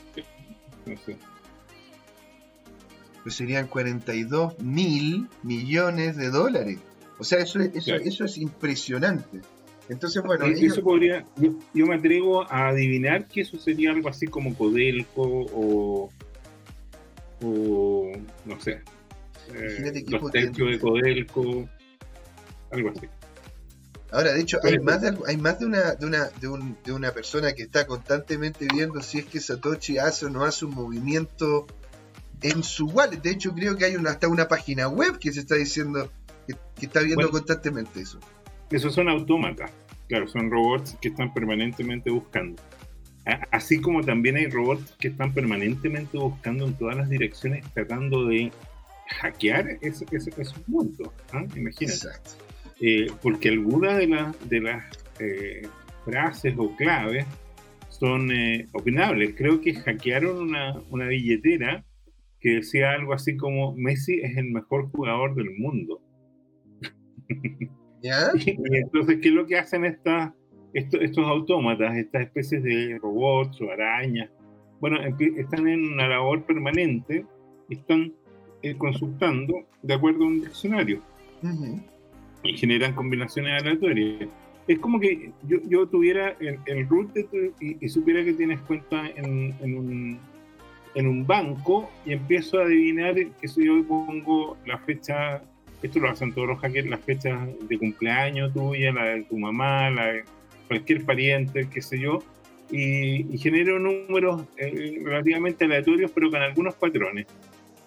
Pues 3.22 3.34
serían 3.34 3.66
42 3.66 4.58
mil 4.60 5.28
millones 5.42 6.16
de 6.16 6.30
dólares. 6.30 6.78
O 7.18 7.24
sea, 7.24 7.40
eso, 7.40 7.60
eso, 7.60 7.94
eso 7.96 8.24
es 8.24 8.38
impresionante. 8.38 9.40
Entonces, 9.88 10.22
bueno. 10.22 10.46
Eh, 10.46 10.54
eso 10.60 10.82
podría. 10.82 11.24
Yo, 11.36 11.86
me 11.86 11.96
atrevo 11.96 12.42
a 12.50 12.68
adivinar 12.68 13.26
que 13.26 13.40
eso 13.40 13.58
sería 13.58 13.90
algo 13.90 14.08
así 14.08 14.26
como 14.26 14.54
Codelco 14.54 15.22
o. 15.22 16.10
o 17.42 18.12
no 18.44 18.60
sé. 18.60 18.82
Eh, 19.54 20.04
los 20.08 20.30
tercios 20.30 20.70
de 20.70 20.78
Codelco. 20.78 21.68
Algo 22.70 22.90
así. 22.90 23.06
Ahora, 24.10 24.32
de 24.32 24.40
hecho, 24.40 24.58
hay 24.62 24.78
más, 24.78 25.02
de, 25.02 25.16
hay 25.26 25.36
más 25.36 25.58
de, 25.58 25.66
una, 25.66 25.94
de, 25.94 26.06
una, 26.06 26.24
de, 26.40 26.48
un, 26.48 26.76
de 26.82 26.92
una 26.92 27.12
persona 27.12 27.52
que 27.52 27.62
está 27.62 27.86
constantemente 27.86 28.66
viendo 28.72 29.02
si 29.02 29.18
es 29.18 29.26
que 29.26 29.38
Satoshi 29.38 29.98
hace 29.98 30.26
o 30.26 30.30
no 30.30 30.44
hace 30.44 30.64
un 30.64 30.74
movimiento 30.74 31.66
en 32.40 32.62
su 32.62 32.86
wallet. 32.86 33.20
De 33.20 33.30
hecho, 33.30 33.54
creo 33.54 33.76
que 33.76 33.84
hay 33.84 33.96
una, 33.96 34.10
hasta 34.10 34.28
una 34.28 34.48
página 34.48 34.88
web 34.88 35.18
que 35.18 35.32
se 35.32 35.40
está 35.40 35.56
diciendo 35.56 36.10
que, 36.46 36.56
está 36.86 37.00
viendo 37.00 37.30
constantemente 37.30 38.00
eso. 38.00 38.18
Esos 38.70 38.94
son 38.94 39.08
autómatas, 39.08 39.70
claro, 40.08 40.26
son 40.26 40.50
robots 40.50 40.96
que 41.00 41.08
están 41.08 41.34
permanentemente 41.34 42.10
buscando. 42.10 42.62
Así 43.50 43.78
como 43.78 44.02
también 44.02 44.36
hay 44.36 44.46
robots 44.46 44.94
que 44.98 45.08
están 45.08 45.34
permanentemente 45.34 46.16
buscando 46.16 46.66
en 46.66 46.72
todas 46.78 46.96
las 46.96 47.10
direcciones, 47.10 47.62
tratando 47.74 48.26
de 48.26 48.50
hackear 49.20 49.78
esos, 49.82 50.54
puntos. 50.66 51.08
¿ah? 51.32 51.44
Imagínate. 51.54 52.08
Eh, 52.80 53.10
porque 53.22 53.48
algunas 53.48 53.98
de, 53.98 54.06
de 54.48 54.60
las 54.60 54.84
eh, 55.18 55.62
frases 56.04 56.54
o 56.56 56.74
claves 56.76 57.26
son 57.88 58.30
eh, 58.30 58.68
opinables. 58.72 59.34
Creo 59.36 59.60
que 59.60 59.74
hackearon 59.74 60.36
una, 60.36 60.74
una 60.90 61.08
billetera 61.08 61.84
que 62.40 62.56
decía 62.56 62.92
algo 62.92 63.12
así 63.12 63.36
como 63.36 63.74
Messi 63.74 64.20
es 64.20 64.36
el 64.36 64.50
mejor 64.50 64.90
jugador 64.90 65.34
del 65.34 65.50
mundo. 65.58 66.00
Y, 68.00 68.10
entonces, 68.76 69.18
¿qué 69.20 69.28
es 69.28 69.34
lo 69.34 69.44
que 69.44 69.58
hacen 69.58 69.84
estas, 69.84 70.32
estos, 70.72 71.00
estos 71.02 71.26
autómatas, 71.26 71.96
estas 71.96 72.22
especies 72.22 72.62
de 72.62 72.96
robots 73.02 73.60
o 73.60 73.72
arañas? 73.72 74.30
Bueno, 74.80 74.98
están 75.36 75.66
en 75.66 75.94
una 75.94 76.06
labor 76.06 76.44
permanente, 76.44 77.26
están 77.68 78.12
eh, 78.62 78.76
consultando 78.76 79.66
de 79.82 79.94
acuerdo 79.94 80.22
a 80.22 80.26
un 80.28 80.40
diccionario 80.42 81.02
y 82.42 82.56
generan 82.56 82.94
combinaciones 82.94 83.62
aleatorias. 83.62 84.28
Es 84.66 84.78
como 84.78 85.00
que 85.00 85.32
yo, 85.44 85.58
yo 85.66 85.86
tuviera 85.86 86.36
el, 86.40 86.88
root 86.88 87.10
y, 87.60 87.88
supiera 87.88 88.22
que 88.22 88.34
tienes 88.34 88.60
cuenta 88.60 89.08
en, 89.16 89.54
en, 89.60 89.78
un, 89.78 90.18
en 90.94 91.06
un 91.06 91.26
banco 91.26 91.90
y 92.04 92.12
empiezo 92.12 92.58
a 92.58 92.64
adivinar 92.64 93.14
que 93.40 93.48
si 93.48 93.64
yo 93.64 93.82
pongo 93.86 94.58
la 94.66 94.78
fecha 94.78 95.42
esto 95.82 96.00
lo 96.00 96.10
hacen 96.10 96.32
todos 96.32 96.48
los 96.48 96.58
hackers, 96.58 96.88
las 96.88 97.00
fechas 97.00 97.48
de 97.68 97.78
cumpleaños 97.78 98.52
tuya, 98.52 98.92
la 98.92 99.04
de 99.04 99.22
tu 99.24 99.38
mamá, 99.38 99.90
la 99.90 100.06
de 100.06 100.24
cualquier 100.66 101.04
pariente, 101.04 101.68
qué 101.72 101.80
sé 101.80 102.00
yo, 102.00 102.18
y, 102.70 103.32
y 103.32 103.38
genero 103.38 103.78
números 103.78 104.42
eh, 104.56 105.00
relativamente 105.02 105.64
aleatorios, 105.64 106.10
pero 106.10 106.30
con 106.30 106.42
algunos 106.42 106.74
patrones. 106.74 107.26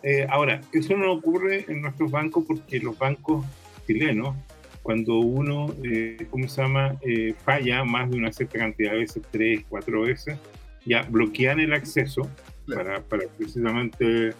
Eh, 0.04 0.26
ahora, 0.30 0.62
eso 0.72 0.98
no 0.98 1.12
ocurre 1.12 1.66
en 1.68 1.82
nuestros 1.82 2.10
bancos 2.10 2.46
porque 2.48 2.80
los 2.80 2.98
bancos 2.98 3.46
chilenos, 3.86 4.36
cuando 4.84 5.20
uno, 5.20 5.74
eh, 5.84 6.26
¿cómo 6.30 6.48
se 6.48 6.62
llama?, 6.62 6.98
falla 7.44 7.84
más 7.84 8.10
de 8.10 8.17
una 8.17 8.32
cierta 8.32 8.60
cantidad 8.60 8.91
de 8.91 9.00
veces, 9.00 9.24
tres, 9.32 9.63
cuatro 9.70 10.02
veces, 10.02 10.38
ya 10.86 11.04
bloquean 11.04 11.60
el 11.60 11.74
acceso 11.74 12.30
para, 12.67 13.02
para 13.02 13.28
precisamente 13.38 14.34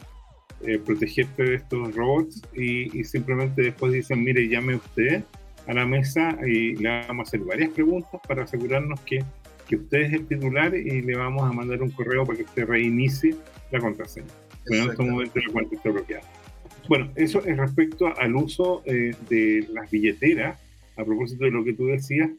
eh, 0.64 0.78
protegerte 0.78 1.44
de 1.44 1.56
estos 1.56 1.96
robots 1.96 2.44
y, 2.54 3.04
simplemente 3.04 3.64
después 3.64 3.94
dicen, 3.94 4.24
mire, 4.24 4.48
llame 4.48 4.76
usted 4.76 5.24
a 5.66 5.74
la 5.74 5.88
mesa 5.88 6.38
y 6.46 6.76
le 6.76 7.08
vamos 7.08 7.26
a 7.26 7.30
hacer 7.30 7.40
varias 7.40 7.72
preguntas 7.72 8.22
para 8.28 8.44
asegurarnos 8.44 9.00
que, 9.02 9.24
que 9.68 9.78
usted 9.78 10.02
es 10.02 10.14
el 10.14 10.28
titular 10.28 10.76
y 10.76 11.02
le 11.02 11.16
vamos 11.16 11.50
a 11.50 11.52
mandar 11.52 11.82
un 11.82 11.90
correo 11.90 12.26
para 12.26 12.38
que 12.38 12.44
usted 12.44 12.68
reinicie 12.68 13.36
la 13.72 13.80
contraseña. 13.80 14.28
Pero 14.66 14.84
en 14.84 14.90
este 14.92 15.04
momento 15.04 15.40
la 15.40 15.52
cuenta 15.52 15.76
está 15.76 15.90
bloqueada. 15.90 16.28
Bueno, 16.88 17.12
eso 17.16 17.44
es 17.46 17.58
respecto 17.58 18.08
al 18.18 18.36
uso 18.36 18.84
eh, 18.86 19.16
de 19.30 19.68
las 19.72 19.90
billeteras, 19.90 20.60
a 20.98 21.06
propósito 21.06 21.46
de 21.46 21.52
lo 21.52 21.64
que 21.64 21.74
tú 21.74 21.86
decías, 21.86 22.30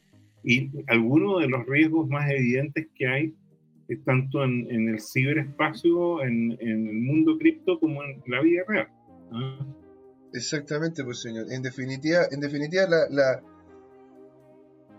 y 0.44 0.70
algunos 0.88 1.40
de 1.40 1.48
los 1.48 1.66
riesgos 1.66 2.08
más 2.08 2.28
evidentes 2.30 2.88
que 2.94 3.06
hay 3.06 3.34
tanto 3.96 4.44
en, 4.44 4.88
el 4.88 5.00
ciberespacio, 5.00 6.22
en, 6.22 6.56
el 6.60 6.94
mundo 6.94 7.36
cripto, 7.38 7.78
como 7.78 8.02
en 8.02 8.22
la 8.26 8.40
vida 8.40 8.62
real. 8.66 8.88
Exactamente, 10.32 11.04
pues 11.04 11.20
señor. 11.20 11.52
En 11.52 11.62
definitiva, 11.62 12.22
en 12.30 12.40
definitiva 12.40 12.86
la, 12.88 13.42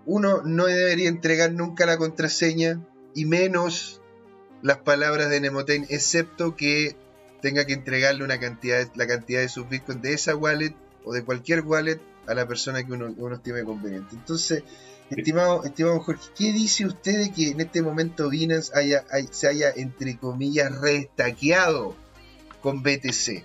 uno 0.06 0.44
no 0.44 0.66
debería 0.66 1.10
entregar 1.10 1.54
nunca 1.54 1.86
la 1.86 1.98
contraseña 1.98 2.86
y 3.16 3.26
menos 3.26 4.02
las 4.62 4.78
palabras 4.78 5.30
de 5.30 5.42
Nemoten, 5.42 5.86
excepto 5.90 6.56
que 6.56 6.96
tenga 7.44 7.66
que 7.66 7.74
entregarle 7.74 8.24
una 8.24 8.40
cantidad, 8.40 8.88
la 8.96 9.06
cantidad 9.06 9.42
de 9.42 9.50
sus 9.50 9.68
bitcoins 9.68 10.02
de 10.02 10.14
esa 10.14 10.34
wallet 10.34 10.74
o 11.04 11.12
de 11.12 11.26
cualquier 11.26 11.60
wallet 11.60 12.00
a 12.26 12.34
la 12.34 12.48
persona 12.48 12.86
que 12.86 12.94
uno, 12.94 13.14
uno 13.18 13.36
estime 13.36 13.66
conveniente. 13.66 14.16
Entonces, 14.16 14.64
estimado, 15.10 15.66
estimado 15.66 16.00
Jorge, 16.00 16.30
¿qué 16.38 16.54
dice 16.54 16.86
usted 16.86 17.18
de 17.18 17.32
que 17.34 17.50
en 17.50 17.60
este 17.60 17.82
momento 17.82 18.30
Binance 18.30 18.72
haya, 18.74 19.04
se 19.30 19.50
haya, 19.50 19.72
entre 19.76 20.18
comillas, 20.18 20.74
restaqueado 20.80 21.98
con 22.62 22.82
BTC? 22.82 23.44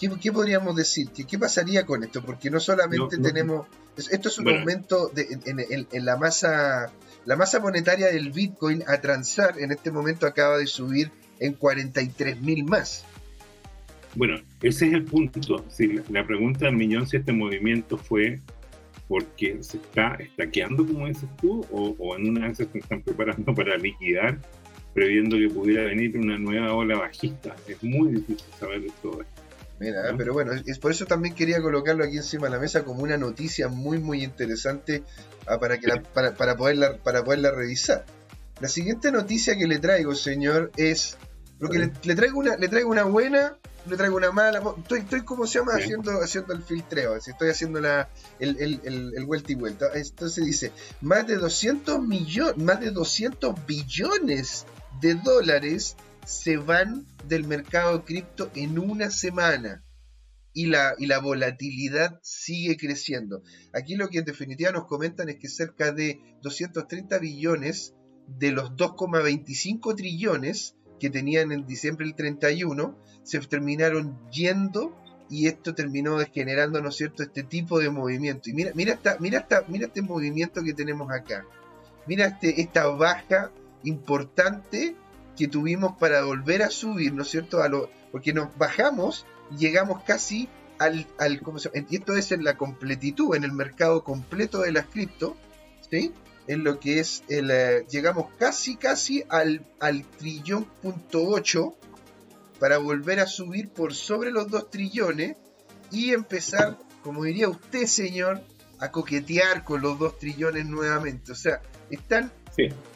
¿Qué, 0.00 0.32
podríamos 0.32 0.74
decir? 0.74 1.10
¿Qué, 1.10 1.26
¿Qué, 1.26 1.38
pasaría 1.38 1.84
con 1.84 2.02
esto? 2.02 2.24
Porque 2.24 2.50
no 2.50 2.60
solamente 2.60 3.18
tenemos... 3.18 3.66
Esto 4.10 4.30
es 4.30 4.38
un 4.38 4.48
aumento 4.48 5.08
de, 5.08 5.38
en, 5.44 6.04
la 6.06 6.16
masa 6.16 6.90
la 7.26 7.36
masa 7.36 7.60
monetaria 7.60 8.06
del 8.08 8.32
Bitcoin 8.32 8.84
a 8.86 9.00
transar 9.00 9.58
en 9.58 9.70
este 9.70 9.90
momento 9.90 10.26
acaba 10.26 10.58
de 10.58 10.66
subir 10.66 11.12
en 11.40 11.52
43 11.52 12.40
mil 12.40 12.64
más. 12.64 13.04
Bueno, 14.14 14.36
ese 14.62 14.86
es 14.86 14.92
el 14.92 15.04
punto. 15.04 15.64
Si 15.68 16.00
la, 16.10 16.26
pregunta 16.26 16.66
del 16.66 16.76
millón 16.76 17.06
si 17.06 17.16
este 17.16 17.32
movimiento 17.32 17.98
fue 17.98 18.40
porque 19.08 19.62
se 19.62 19.76
está 19.78 20.14
estaqueando, 20.14 20.86
como 20.86 21.06
dices 21.06 21.28
tú, 21.40 21.66
o, 21.70 22.16
en 22.16 22.28
una 22.28 22.48
vez 22.48 22.58
se 22.58 22.68
están 22.72 23.02
preparando 23.02 23.54
para 23.54 23.76
liquidar, 23.76 24.38
previendo 24.94 25.36
que 25.36 25.48
pudiera 25.48 25.84
venir 25.84 26.16
una 26.16 26.38
nueva 26.38 26.72
ola 26.74 26.96
bajista. 26.96 27.54
Es 27.66 27.82
muy 27.82 28.12
difícil 28.12 28.46
saber 28.58 28.82
de 28.82 28.92
todo 29.02 29.22
esto. 29.22 29.42
Mira, 29.80 30.14
pero 30.16 30.32
bueno, 30.32 30.52
es 30.52 30.78
por 30.78 30.92
eso 30.92 31.04
también 31.04 31.34
quería 31.34 31.60
colocarlo 31.60 32.04
aquí 32.04 32.16
encima 32.16 32.46
de 32.46 32.52
la 32.52 32.60
mesa 32.60 32.84
como 32.84 33.02
una 33.02 33.18
noticia 33.18 33.66
muy 33.66 33.98
muy 33.98 34.22
interesante 34.22 35.02
ah, 35.48 35.58
para 35.58 35.78
que 35.78 35.88
para, 36.14 36.36
para, 36.36 36.56
poderla 36.56 36.96
para 36.98 37.24
poderla 37.24 37.50
revisar. 37.50 38.04
La 38.60 38.68
siguiente 38.68 39.10
noticia 39.10 39.58
que 39.58 39.66
le 39.66 39.80
traigo, 39.80 40.14
señor, 40.14 40.70
es 40.76 41.18
porque 41.58 41.90
le, 42.04 42.14
traigo 42.14 42.38
una 42.38 42.56
le 42.56 42.68
traigo 42.68 42.88
una 42.88 43.02
buena, 43.02 43.58
le 43.86 43.96
traigo 43.96 44.16
una 44.16 44.32
mala, 44.32 44.62
estoy, 44.78 45.00
estoy 45.00 45.24
como 45.24 45.46
se 45.46 45.58
llama 45.58 45.72
haciendo 45.74 46.12
haciendo 46.22 46.54
el 46.54 46.62
filtreo, 46.62 47.16
estoy 47.16 47.50
haciendo 47.50 47.80
la 47.80 48.08
el, 48.38 48.56
el, 48.58 49.12
el, 49.14 49.24
vuelta 49.26 49.52
y 49.52 49.54
vuelta. 49.54 49.86
Entonces 49.94 50.44
dice, 50.44 50.72
más 51.00 51.26
de 51.26 51.36
200 51.36 52.02
millones, 52.02 52.56
más 52.56 52.80
de 52.80 52.90
200 52.90 53.66
billones 53.66 54.66
de 55.00 55.14
dólares 55.14 55.96
se 56.24 56.56
van 56.56 57.06
del 57.28 57.44
mercado 57.46 58.04
cripto 58.04 58.50
en 58.54 58.78
una 58.78 59.10
semana. 59.10 59.82
Y 60.56 60.66
la, 60.66 60.94
y 60.98 61.06
la, 61.06 61.18
volatilidad 61.18 62.20
sigue 62.22 62.76
creciendo. 62.76 63.42
Aquí 63.72 63.96
lo 63.96 64.08
que 64.08 64.18
en 64.18 64.24
definitiva 64.24 64.70
nos 64.70 64.86
comentan 64.86 65.28
es 65.28 65.36
que 65.40 65.48
cerca 65.48 65.90
de 65.90 66.20
230 66.42 67.18
billones 67.18 67.92
de 68.28 68.52
los 68.52 68.70
2,25 68.70 69.96
trillones 69.96 70.76
que 71.04 71.10
tenían 71.10 71.52
en 71.52 71.66
diciembre 71.66 72.06
del 72.06 72.14
31 72.14 72.96
se 73.24 73.38
terminaron 73.40 74.18
yendo 74.30 74.96
y 75.28 75.48
esto 75.48 75.74
terminó 75.74 76.16
generando, 76.32 76.80
¿no 76.80 76.88
es 76.88 76.96
cierto?, 76.96 77.22
este 77.22 77.42
tipo 77.42 77.78
de 77.78 77.90
movimiento. 77.90 78.48
Y 78.48 78.54
mira, 78.54 78.70
mira, 78.74 78.94
esta, 78.94 79.18
mira, 79.20 79.40
esta, 79.40 79.64
mira 79.68 79.88
este 79.88 80.00
movimiento 80.00 80.62
que 80.62 80.72
tenemos 80.72 81.12
acá. 81.12 81.44
Mira 82.06 82.24
este, 82.24 82.62
esta 82.62 82.86
baja 82.86 83.50
importante 83.82 84.96
que 85.36 85.46
tuvimos 85.46 85.98
para 85.98 86.24
volver 86.24 86.62
a 86.62 86.70
subir, 86.70 87.12
¿no 87.12 87.20
es 87.20 87.28
cierto? 87.28 87.62
A 87.62 87.68
lo, 87.68 87.90
porque 88.10 88.32
nos 88.32 88.56
bajamos 88.56 89.26
y 89.52 89.58
llegamos 89.58 90.04
casi 90.04 90.48
al, 90.78 91.06
al 91.18 91.42
¿cómo 91.42 91.58
se 91.58 91.68
llama? 91.68 91.86
Esto 91.90 92.16
es 92.16 92.32
en 92.32 92.44
la 92.44 92.56
completitud, 92.56 93.36
en 93.36 93.44
el 93.44 93.52
mercado 93.52 94.04
completo 94.04 94.62
de 94.62 94.72
las 94.72 94.86
cripto, 94.86 95.36
¿sí? 95.90 96.14
En 96.46 96.62
lo 96.62 96.78
que 96.78 97.00
es 97.00 97.22
el, 97.28 97.50
eh, 97.50 97.86
llegamos 97.88 98.26
casi, 98.38 98.76
casi 98.76 99.24
al, 99.28 99.64
al 99.80 100.04
trillón 100.04 100.64
punto 100.82 101.24
8 101.24 101.74
para 102.58 102.78
volver 102.78 103.20
a 103.20 103.26
subir 103.26 103.70
por 103.70 103.94
sobre 103.94 104.30
los 104.30 104.50
2 104.50 104.70
trillones 104.70 105.36
y 105.90 106.12
empezar, 106.12 106.78
como 107.02 107.24
diría 107.24 107.48
usted, 107.48 107.86
señor, 107.86 108.42
a 108.78 108.90
coquetear 108.90 109.64
con 109.64 109.80
los 109.80 109.98
2 109.98 110.18
trillones 110.18 110.66
nuevamente. 110.66 111.32
O 111.32 111.34
sea, 111.34 111.62
están 111.90 112.30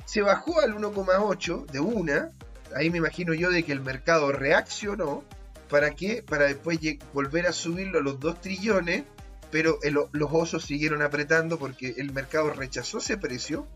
se 0.05 0.23
bajó 0.23 0.61
al 0.61 0.75
1,8 0.75 1.67
de 1.67 1.81
una. 1.81 2.31
Ahí 2.75 2.91
me 2.91 2.99
imagino 2.99 3.35
yo 3.35 3.51
de 3.51 3.65
que 3.65 3.73
el 3.73 3.81
mercado 3.81 4.33
reaccionó. 4.33 5.25
¿Para 5.69 5.91
qué? 5.91 6.23
Para 6.23 6.47
después 6.47 6.79
volver 7.13 7.47
a 7.47 7.53
subirlo 7.53 7.99
a 7.99 8.03
los 8.03 8.21
2 8.21 8.41
trillones. 8.41 9.05
Pero 9.51 9.79
los 10.13 10.31
osos 10.33 10.65
siguieron 10.65 11.03
apretando 11.03 11.59
porque 11.59 11.95
el 11.99 12.13
mercado 12.13 12.51
rechazó 12.51 12.99
ese 12.99 13.17
precio. 13.17 13.67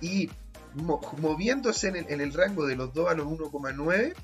Y 0.00 0.30
moviéndose 1.18 1.88
en 1.88 2.20
el, 2.20 2.32
rango 2.32 2.66
de 2.66 2.76
los 2.76 2.94
2 2.94 3.10
a 3.10 3.14
los 3.14 3.26
1,9, 3.26 4.14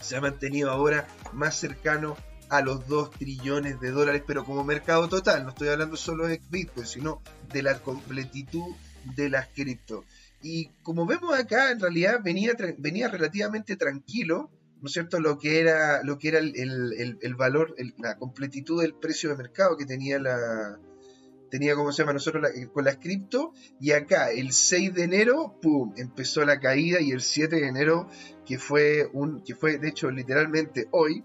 se 0.00 0.16
ha 0.16 0.20
mantenido 0.20 0.70
ahora 0.70 1.08
más 1.32 1.56
cercano 1.56 2.16
a 2.50 2.60
los 2.60 2.86
2 2.88 3.10
trillones 3.12 3.80
de 3.80 3.90
dólares, 3.90 4.22
pero 4.26 4.44
como 4.44 4.64
mercado 4.64 5.08
total, 5.08 5.44
no 5.44 5.50
estoy 5.50 5.68
hablando 5.68 5.96
solo 5.96 6.26
de 6.26 6.40
Bitcoin, 6.50 6.86
sino 6.86 7.22
de 7.52 7.62
la 7.62 7.78
completitud 7.80 8.74
de 9.16 9.30
las 9.30 9.48
cripto. 9.48 10.04
Y 10.42 10.68
como 10.82 11.06
vemos 11.06 11.36
acá, 11.38 11.70
en 11.70 11.80
realidad 11.80 12.20
venía, 12.22 12.52
venía 12.78 13.08
relativamente 13.08 13.76
tranquilo, 13.76 14.50
¿no 14.80 14.86
es 14.86 14.92
cierto? 14.92 15.20
Lo 15.20 15.38
que 15.38 15.60
era, 15.60 16.02
lo 16.02 16.18
que 16.18 16.28
era 16.28 16.38
el, 16.38 17.34
valor, 17.36 17.74
la 17.98 18.16
completitud 18.16 18.82
del 18.82 18.94
precio 18.94 19.30
de 19.30 19.36
mercado 19.36 19.76
que 19.76 19.86
tenía 19.86 20.18
la, 20.18 20.78
tenía, 21.50 21.74
como 21.74 21.92
se 21.92 22.02
llama 22.02 22.12
nosotros, 22.12 22.48
con 22.72 22.84
las 22.84 22.96
cripto. 22.96 23.52
Y 23.80 23.92
acá, 23.92 24.30
el 24.30 24.52
6 24.52 24.94
de 24.94 25.04
enero, 25.04 25.58
¡pum! 25.60 25.92
Empezó 25.96 26.44
la 26.44 26.60
caída 26.60 27.00
y 27.00 27.10
el 27.10 27.20
7 27.20 27.56
de 27.56 27.66
enero, 27.66 28.08
que 28.46 28.58
fue, 28.58 29.08
un, 29.12 29.42
que 29.42 29.54
fue 29.54 29.78
de 29.78 29.88
hecho, 29.88 30.10
literalmente 30.10 30.88
hoy, 30.90 31.24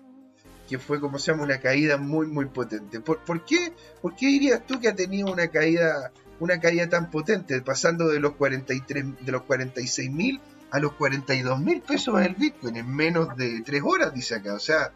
que 0.67 0.79
fue, 0.79 0.99
como 0.99 1.19
se 1.19 1.31
llama, 1.31 1.43
una 1.43 1.59
caída 1.59 1.97
muy, 1.97 2.27
muy 2.27 2.45
potente. 2.45 2.99
¿Por, 3.01 3.23
¿por 3.23 3.45
qué, 3.45 3.73
¿Por 4.01 4.15
qué 4.15 4.27
dirías 4.27 4.65
tú 4.65 4.79
que 4.79 4.87
ha 4.87 4.95
tenido 4.95 5.31
una 5.31 5.47
caída 5.49 6.11
una 6.39 6.59
caída 6.59 6.89
tan 6.89 7.09
potente, 7.09 7.61
pasando 7.61 8.09
de 8.09 8.19
los 8.19 8.33
43, 8.33 9.25
de 9.25 9.31
los 9.31 9.43
46 9.43 10.11
mil 10.11 10.41
a 10.73 10.79
los 10.79 10.93
42 10.93 11.59
mil 11.59 11.81
pesos 11.81 12.19
el 12.19 12.33
Bitcoin 12.33 12.75
en 12.77 12.93
menos 12.93 13.37
de 13.37 13.61
3 13.61 13.81
horas, 13.85 14.13
dice 14.13 14.35
acá. 14.35 14.55
O 14.55 14.59
sea, 14.59 14.91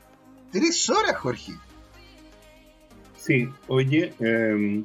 3 0.52 0.90
horas, 0.90 1.16
Jorge. 1.18 1.54
Sí, 3.16 3.48
oye, 3.68 4.12
em, 4.20 4.84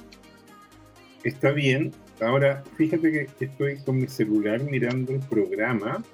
está 1.24 1.50
bien. 1.50 1.92
Ahora, 2.20 2.62
fíjate 2.76 3.10
que 3.10 3.44
estoy 3.44 3.78
con 3.78 3.96
mi 3.96 4.06
celular 4.06 4.62
mirando 4.62 5.12
el 5.12 5.20
programa 5.20 6.04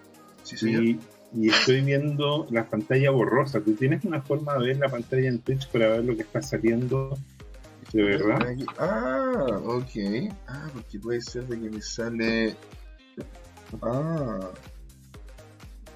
y, 0.62 0.98
y, 1.34 1.48
estoy 1.50 1.82
viendo 1.82 2.46
la 2.50 2.64
pantalla 2.64 3.10
borrosa. 3.10 3.60
¿Tú 3.60 3.74
tienes 3.74 4.04
una 4.04 4.22
forma 4.22 4.54
de 4.58 4.68
ver 4.68 4.78
la 4.78 4.88
pantalla 4.88 5.28
en 5.28 5.40
Twitch 5.40 5.68
para 5.68 5.88
ver 5.88 6.04
lo 6.04 6.14
que 6.14 6.22
está 6.22 6.40
saliendo 6.40 7.18
¿De 7.92 8.02
verdad? 8.02 8.38
Ah, 8.78 9.60
ok. 9.64 10.30
Ah, 10.46 10.68
porque 10.72 10.98
puede 10.98 11.20
ser 11.20 11.46
de 11.46 11.58
que 11.58 11.70
me 11.70 11.80
sale. 11.80 12.54
Ah. 13.82 14.50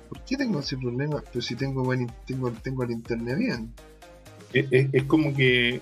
¿Por 0.09 0.21
qué 0.25 0.37
tengo 0.37 0.61
ese 0.61 0.77
problema? 0.77 1.23
Pero 1.27 1.41
si 1.41 1.55
tengo 1.55 1.83
buen 1.83 2.07
tengo, 2.27 2.51
tengo 2.51 2.83
el 2.85 2.91
internet 2.91 3.39
bien. 3.39 3.73
Es, 4.53 5.05
como 5.05 5.35
que, 5.35 5.81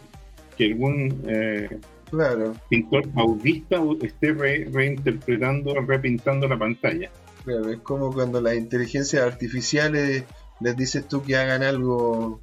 que 0.56 0.66
algún 0.66 1.24
eh, 1.26 1.80
claro. 2.08 2.54
pintor 2.68 3.08
audista 3.16 3.82
esté 4.00 4.32
reinterpretando, 4.32 5.74
repintando 5.80 6.46
la 6.46 6.56
pantalla. 6.56 7.10
Claro, 7.44 7.70
es 7.70 7.80
como 7.80 8.12
cuando 8.12 8.40
las 8.40 8.54
inteligencias 8.54 9.24
artificiales 9.24 10.24
les 10.60 10.76
dices 10.76 11.08
tú 11.08 11.22
que 11.22 11.36
hagan 11.36 11.64
algo 11.64 12.40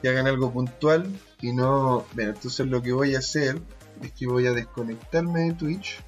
que 0.00 0.08
hagan 0.08 0.26
algo 0.26 0.52
puntual 0.52 1.12
y 1.40 1.52
no... 1.52 2.04
Bueno, 2.14 2.30
entonces 2.30 2.66
lo 2.66 2.82
que 2.82 2.92
voy 2.92 3.14
a 3.14 3.18
hacer 3.18 3.60
es 4.02 4.12
que 4.12 4.26
voy 4.26 4.46
a 4.46 4.52
desconectarme 4.52 5.40
de 5.40 5.52
Twitch 5.54 6.00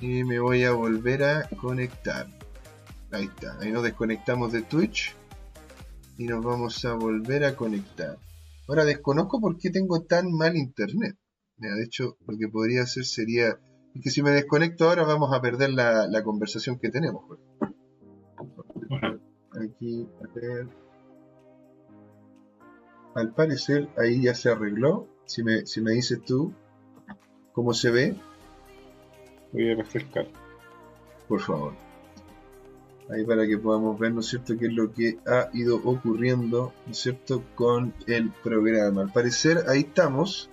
y 0.00 0.24
me 0.24 0.38
voy 0.40 0.64
a 0.64 0.72
volver 0.72 1.24
a 1.24 1.48
conectar. 1.60 2.26
Ahí 3.10 3.24
está, 3.24 3.58
ahí 3.60 3.72
nos 3.72 3.82
desconectamos 3.82 4.52
de 4.52 4.62
Twitch 4.62 5.14
y 6.18 6.26
nos 6.26 6.44
vamos 6.44 6.84
a 6.84 6.94
volver 6.94 7.44
a 7.44 7.56
conectar. 7.56 8.18
Ahora 8.68 8.84
desconozco 8.84 9.40
por 9.40 9.56
qué 9.56 9.70
tengo 9.70 10.02
tan 10.02 10.32
mal 10.32 10.56
internet. 10.56 11.16
de 11.56 11.82
hecho, 11.82 12.16
lo 12.26 12.36
que 12.36 12.48
podría 12.48 12.82
hacer 12.82 13.04
sería 13.04 13.58
que 14.02 14.10
si 14.10 14.22
me 14.22 14.30
desconecto 14.30 14.88
ahora 14.88 15.04
vamos 15.04 15.32
a 15.32 15.40
perder 15.40 15.70
la, 15.70 16.06
la 16.06 16.22
conversación 16.22 16.78
que 16.78 16.90
tenemos. 16.90 17.24
Aquí, 19.52 20.06
a 20.22 20.34
ver 20.34 20.68
al 23.18 23.34
parecer 23.34 23.88
ahí 23.96 24.22
ya 24.22 24.34
se 24.34 24.50
arregló. 24.50 25.08
Si 25.26 25.42
me, 25.42 25.66
si 25.66 25.80
me 25.80 25.92
dices 25.92 26.22
tú 26.24 26.52
cómo 27.52 27.74
se 27.74 27.90
ve. 27.90 28.16
Voy 29.52 29.70
a 29.70 29.74
refrescar. 29.74 30.28
por 31.28 31.40
favor. 31.40 31.74
Ahí 33.10 33.24
para 33.24 33.46
que 33.46 33.56
podamos 33.56 33.98
ver, 33.98 34.12
¿no 34.12 34.20
es 34.20 34.26
cierto?, 34.26 34.56
qué 34.58 34.66
es 34.66 34.72
lo 34.72 34.92
que 34.92 35.18
ha 35.26 35.48
ido 35.54 35.76
ocurriendo, 35.76 36.74
¿no 36.84 36.92
es 36.92 36.98
cierto?, 36.98 37.42
con 37.54 37.94
el 38.06 38.30
programa. 38.30 39.02
Al 39.02 39.12
parecer, 39.12 39.64
ahí 39.68 39.80
estamos, 39.80 40.50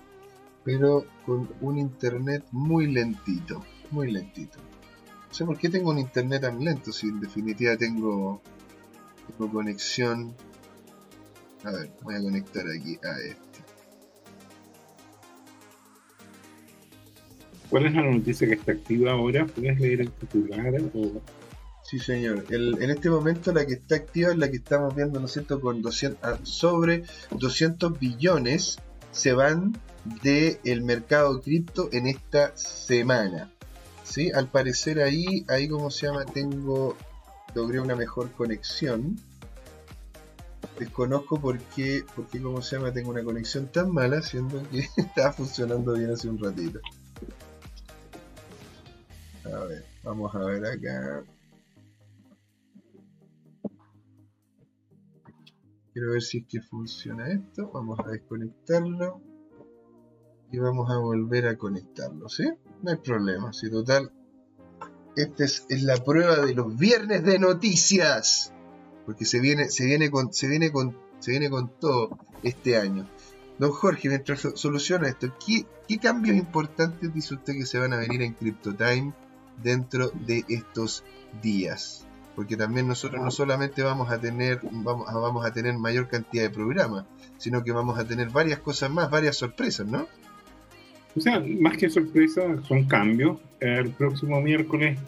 pero 0.64 1.04
con 1.26 1.48
un 1.60 1.78
internet 1.78 2.44
muy 2.52 2.86
lentito, 2.86 3.62
muy 3.90 4.10
lentito. 4.10 4.58
No 5.28 5.34
sé 5.34 5.44
por 5.44 5.58
qué 5.58 5.68
tengo 5.68 5.90
un 5.90 5.98
internet 5.98 6.42
tan 6.42 6.64
lento, 6.64 6.92
si 6.92 7.08
en 7.08 7.20
definitiva 7.20 7.76
tengo, 7.76 8.40
tengo 9.28 9.52
conexión. 9.52 10.34
A 11.64 11.72
ver, 11.72 11.90
voy 12.02 12.14
a 12.14 12.22
conectar 12.22 12.64
aquí 12.68 12.98
a 13.04 13.18
este. 13.20 13.45
¿Cuál 17.76 17.88
es 17.88 17.92
la 17.92 18.10
noticia 18.10 18.48
que 18.48 18.54
está 18.54 18.72
activa 18.72 19.12
ahora? 19.12 19.44
¿Puedes 19.44 19.78
leer 19.78 20.00
el 20.00 20.10
titular? 20.10 20.72
Sí, 21.84 21.98
señor. 21.98 22.46
en 22.48 22.88
este 22.88 23.10
momento 23.10 23.52
la 23.52 23.66
que 23.66 23.74
está 23.74 23.96
activa 23.96 24.30
es 24.30 24.38
la 24.38 24.50
que 24.50 24.56
estamos 24.56 24.96
viendo, 24.96 25.20
¿no 25.20 25.26
es 25.26 25.32
cierto? 25.32 25.60
Con 25.60 25.82
200, 25.82 26.18
ah, 26.22 26.38
sobre 26.42 27.02
200 27.32 27.98
billones 28.00 28.78
se 29.12 29.34
van 29.34 29.78
del 30.22 30.84
mercado 30.84 31.42
cripto 31.42 31.90
en 31.92 32.06
esta 32.06 32.56
semana. 32.56 33.52
¿Sí? 34.04 34.30
Al 34.30 34.48
parecer 34.48 35.02
ahí, 35.02 35.44
ahí 35.46 35.68
como 35.68 35.90
se 35.90 36.06
llama, 36.06 36.24
tengo, 36.24 36.96
logré 37.54 37.78
una 37.78 37.94
mejor 37.94 38.32
conexión. 38.32 39.20
Desconozco 40.78 41.38
por 41.38 41.58
qué, 41.58 42.06
por 42.14 42.26
qué, 42.28 42.40
como 42.40 42.62
se 42.62 42.76
llama, 42.76 42.90
tengo 42.90 43.10
una 43.10 43.22
conexión 43.22 43.66
tan 43.66 43.92
mala, 43.92 44.22
siendo 44.22 44.62
que 44.70 44.78
estaba 44.96 45.34
funcionando 45.34 45.92
bien 45.92 46.10
hace 46.10 46.30
un 46.30 46.38
ratito. 46.38 46.80
Vamos 50.02 50.34
a 50.34 50.38
ver 50.38 50.64
acá. 50.64 51.24
Quiero 55.92 56.12
ver 56.12 56.22
si 56.22 56.38
es 56.38 56.46
que 56.46 56.60
funciona 56.60 57.28
esto. 57.28 57.70
Vamos 57.72 57.98
a 58.00 58.08
desconectarlo. 58.08 59.20
Y 60.52 60.58
vamos 60.58 60.90
a 60.90 60.98
volver 60.98 61.48
a 61.48 61.58
conectarlo, 61.58 62.28
¿sí? 62.28 62.44
No 62.82 62.90
hay 62.90 62.98
problema, 62.98 63.52
si 63.52 63.68
total. 63.68 64.12
Esta 65.16 65.44
es, 65.44 65.66
la 65.82 65.96
prueba 65.96 66.36
de 66.44 66.54
los 66.54 66.76
viernes 66.76 67.24
de 67.24 67.38
noticias. 67.38 68.52
Porque 69.04 69.24
se 69.24 69.40
viene, 69.40 69.70
se 69.70 69.86
viene 69.86 70.10
con, 70.10 70.32
se 70.32 70.46
viene 70.46 70.70
con, 70.70 70.96
se 71.18 71.32
viene 71.32 71.50
con 71.50 71.68
todo 71.80 72.18
este 72.42 72.76
año. 72.76 73.08
Don 73.58 73.72
Jorge, 73.72 74.08
mientras 74.08 74.40
soluciona 74.54 75.08
esto, 75.08 75.34
¿qué, 75.44 75.66
¿qué, 75.88 75.98
cambios 75.98 76.36
importantes 76.36 77.12
dice 77.12 77.34
usted 77.34 77.54
que 77.54 77.66
se 77.66 77.78
van 77.78 77.92
a 77.92 77.96
venir 77.96 78.22
en 78.22 78.34
CryptoTime 78.34 79.14
dentro 79.62 80.10
de 80.26 80.44
estos 80.48 81.04
días. 81.42 82.06
Porque 82.34 82.56
también 82.56 82.86
nosotros 82.86 83.22
no 83.22 83.30
solamente 83.30 83.82
vamos 83.82 84.10
a 84.10 84.20
tener 84.20 84.60
vamos 84.62 85.08
a, 85.08 85.16
vamos 85.18 85.46
a 85.46 85.52
tener 85.52 85.78
mayor 85.78 86.08
cantidad 86.08 86.42
de 86.44 86.50
programas, 86.50 87.06
sino 87.38 87.64
que 87.64 87.72
vamos 87.72 87.98
a 87.98 88.06
tener 88.06 88.28
varias 88.28 88.58
cosas 88.58 88.90
más, 88.90 89.10
varias 89.10 89.36
sorpresas, 89.36 89.86
¿no? 89.86 90.06
O 91.16 91.20
sea, 91.20 91.42
más 91.60 91.78
que 91.78 91.88
sorpresas, 91.88 92.62
son 92.66 92.84
cambios. 92.84 93.38
El 93.58 93.90
próximo 93.90 94.40
miércoles 94.42 94.98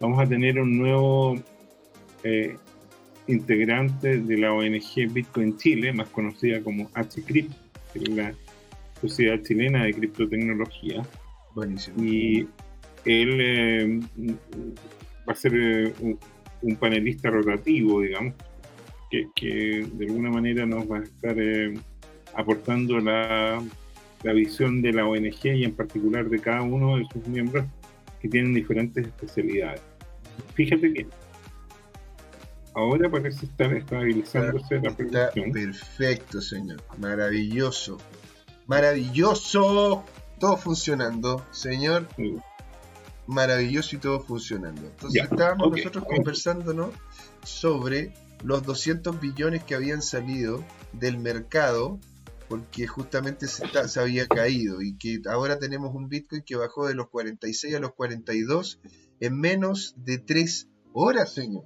vamos 0.00 0.20
a 0.20 0.26
tener 0.26 0.58
un 0.58 0.76
nuevo 0.76 1.36
eh, 2.24 2.56
integrante 3.28 4.20
de 4.20 4.38
la 4.38 4.52
ONG 4.52 5.12
Bitcoin 5.12 5.56
Chile, 5.56 5.92
más 5.92 6.08
conocida 6.08 6.60
como 6.62 6.90
HCRIP, 6.94 7.50
que 7.92 7.98
es 8.00 8.08
la 8.08 8.34
Sociedad 9.00 9.40
Chilena 9.42 9.84
de 9.84 9.94
Criptotecnología. 9.94 11.02
Buenísimo. 11.54 12.02
Y 12.02 12.48
él 13.04 13.38
eh, 13.40 14.00
va 15.28 15.32
a 15.32 15.34
ser 15.34 15.52
eh, 15.54 15.94
un, 16.62 16.76
panelista 16.76 17.30
rotativo, 17.30 18.00
digamos, 18.00 18.34
que, 19.10 19.86
de 19.92 20.06
alguna 20.06 20.30
manera 20.30 20.64
nos 20.64 20.90
va 20.90 20.98
a 20.98 21.02
estar 21.02 21.38
eh, 21.38 21.74
aportando 22.34 22.98
la, 22.98 23.62
la, 24.22 24.32
visión 24.32 24.80
de 24.80 24.92
la 24.92 25.06
ONG 25.06 25.44
y 25.44 25.64
en 25.64 25.74
particular 25.74 26.28
de 26.30 26.38
cada 26.38 26.62
uno 26.62 26.96
de 26.96 27.06
sus 27.12 27.26
miembros 27.26 27.66
que 28.20 28.28
tienen 28.28 28.54
diferentes 28.54 29.06
especialidades. 29.06 29.82
Fíjate 30.54 30.94
que 30.94 31.06
ahora 32.74 33.10
parece 33.10 33.46
estar 33.46 33.74
estabilizándose 33.74 34.80
la 34.80 34.96
producción. 34.96 35.52
Perfecto, 35.52 36.40
señor. 36.40 36.82
Maravilloso. 36.98 37.98
Maravilloso. 38.66 40.04
Todo 40.38 40.56
funcionando, 40.56 41.44
señor 41.50 42.08
maravilloso 43.26 43.96
y 43.96 43.98
todo 43.98 44.20
funcionando. 44.20 44.82
Entonces 44.82 45.24
estábamos 45.24 45.70
nosotros 45.70 46.04
conversando 46.04 46.92
sobre 47.44 48.14
los 48.44 48.64
200 48.64 49.20
billones 49.20 49.64
que 49.64 49.74
habían 49.74 50.02
salido 50.02 50.64
del 50.92 51.18
mercado 51.18 51.98
porque 52.48 52.86
justamente 52.86 53.46
se, 53.46 53.64
se, 53.88 54.00
había 54.00 54.26
caído 54.26 54.82
y 54.82 54.98
que 54.98 55.22
ahora 55.30 55.58
tenemos 55.58 55.94
un 55.94 56.08
Bitcoin 56.08 56.42
que 56.42 56.56
bajó 56.56 56.86
de 56.86 56.94
los 56.94 57.08
46 57.08 57.76
a 57.76 57.80
los 57.80 57.94
42 57.94 58.78
en 59.20 59.40
menos 59.40 59.94
de 59.96 60.18
3 60.18 60.68
horas, 60.92 61.32
señor. 61.32 61.64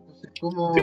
Entonces, 0.00 0.30
¿cómo, 0.40 0.74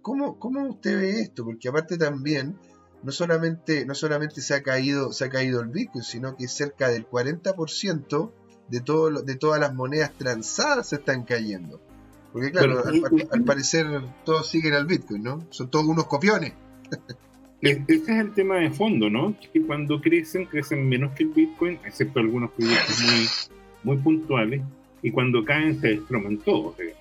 cómo, 0.00 0.38
cómo, 0.38 0.68
usted 0.70 0.98
ve 0.98 1.20
esto? 1.20 1.44
Porque 1.44 1.68
aparte 1.68 1.98
también, 1.98 2.56
no 3.02 3.12
solamente, 3.12 3.84
no 3.84 3.94
solamente 3.94 4.40
se, 4.40 4.54
ha 4.54 4.62
caído, 4.62 5.12
se 5.12 5.24
ha 5.24 5.28
caído 5.28 5.60
el 5.60 5.68
Bitcoin, 5.68 6.04
sino 6.04 6.36
que 6.36 6.48
cerca 6.48 6.88
del 6.88 7.06
40% 7.06 8.32
de, 8.70 8.80
todo, 8.80 9.22
de 9.22 9.34
todas 9.36 9.60
las 9.60 9.74
monedas 9.74 10.12
transadas 10.16 10.88
se 10.88 10.96
están 10.96 11.24
cayendo. 11.24 11.80
Porque 12.32 12.52
claro, 12.52 12.82
al, 13.32 13.44
parecer 13.44 13.86
todos 14.24 14.48
siguen 14.48 14.74
al 14.74 14.86
Bitcoin, 14.86 15.22
¿no? 15.22 15.46
Son 15.50 15.68
todos 15.68 15.86
unos 15.86 16.06
copiones. 16.06 16.52
Ese 17.60 17.84
es 17.88 18.08
el 18.08 18.32
tema 18.32 18.56
de 18.56 18.70
fondo, 18.70 19.10
¿no? 19.10 19.34
Que 19.52 19.62
cuando 19.62 20.00
crecen, 20.00 20.46
crecen 20.46 20.88
menos 20.88 21.12
que 21.12 21.24
el 21.24 21.30
Bitcoin, 21.30 21.78
excepto 21.84 22.20
algunos 22.20 22.52
proyectos 22.52 23.02
muy, 23.02 23.94
muy 23.94 24.02
puntuales, 24.02 24.62
y 25.02 25.10
cuando 25.10 25.44
caen 25.44 25.80
se 25.80 25.88
desploman 25.88 26.38
todos, 26.38 26.76
eh, 26.80 26.94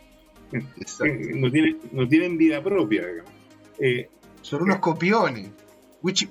No 1.35 1.51
tienen, 1.51 1.77
no 1.91 2.07
tienen 2.07 2.37
vida 2.37 2.61
propia, 2.63 3.05
digamos. 3.05 3.31
Eh, 3.79 4.09
Son 4.41 4.63
unos 4.63 4.79
copiones. 4.79 5.49
Wichi, 6.01 6.27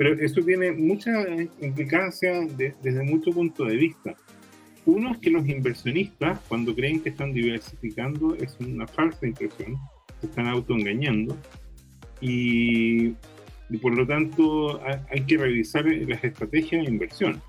pero 0.00 0.14
eso 0.14 0.40
tiene 0.40 0.72
mucha 0.72 1.12
implicancia 1.60 2.40
desde 2.56 3.02
muchos 3.02 3.34
puntos 3.34 3.68
de 3.68 3.76
vista. 3.76 4.16
Uno 4.86 5.12
es 5.12 5.18
que 5.18 5.28
los 5.28 5.46
inversionistas, 5.46 6.40
cuando 6.48 6.74
creen 6.74 7.02
que 7.02 7.10
están 7.10 7.34
diversificando, 7.34 8.34
es 8.34 8.56
una 8.60 8.86
falsa 8.86 9.26
impresión, 9.26 9.76
se 10.18 10.26
están 10.28 10.46
autoengañando. 10.46 11.36
Y, 12.22 13.10
por 13.82 13.94
lo 13.94 14.06
tanto 14.06 14.80
hay 15.10 15.20
que 15.26 15.36
revisar 15.36 15.84
las 15.84 16.24
estrategias 16.24 16.86
de 16.86 16.90
inversión. 16.90 17.42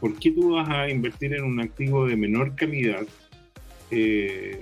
¿Por 0.00 0.18
qué 0.18 0.32
tú 0.32 0.54
vas 0.54 0.68
a 0.68 0.90
invertir 0.90 1.34
en 1.34 1.44
un 1.44 1.60
activo 1.60 2.04
de 2.04 2.16
menor 2.16 2.56
calidad 2.56 3.06
eh, 3.92 4.58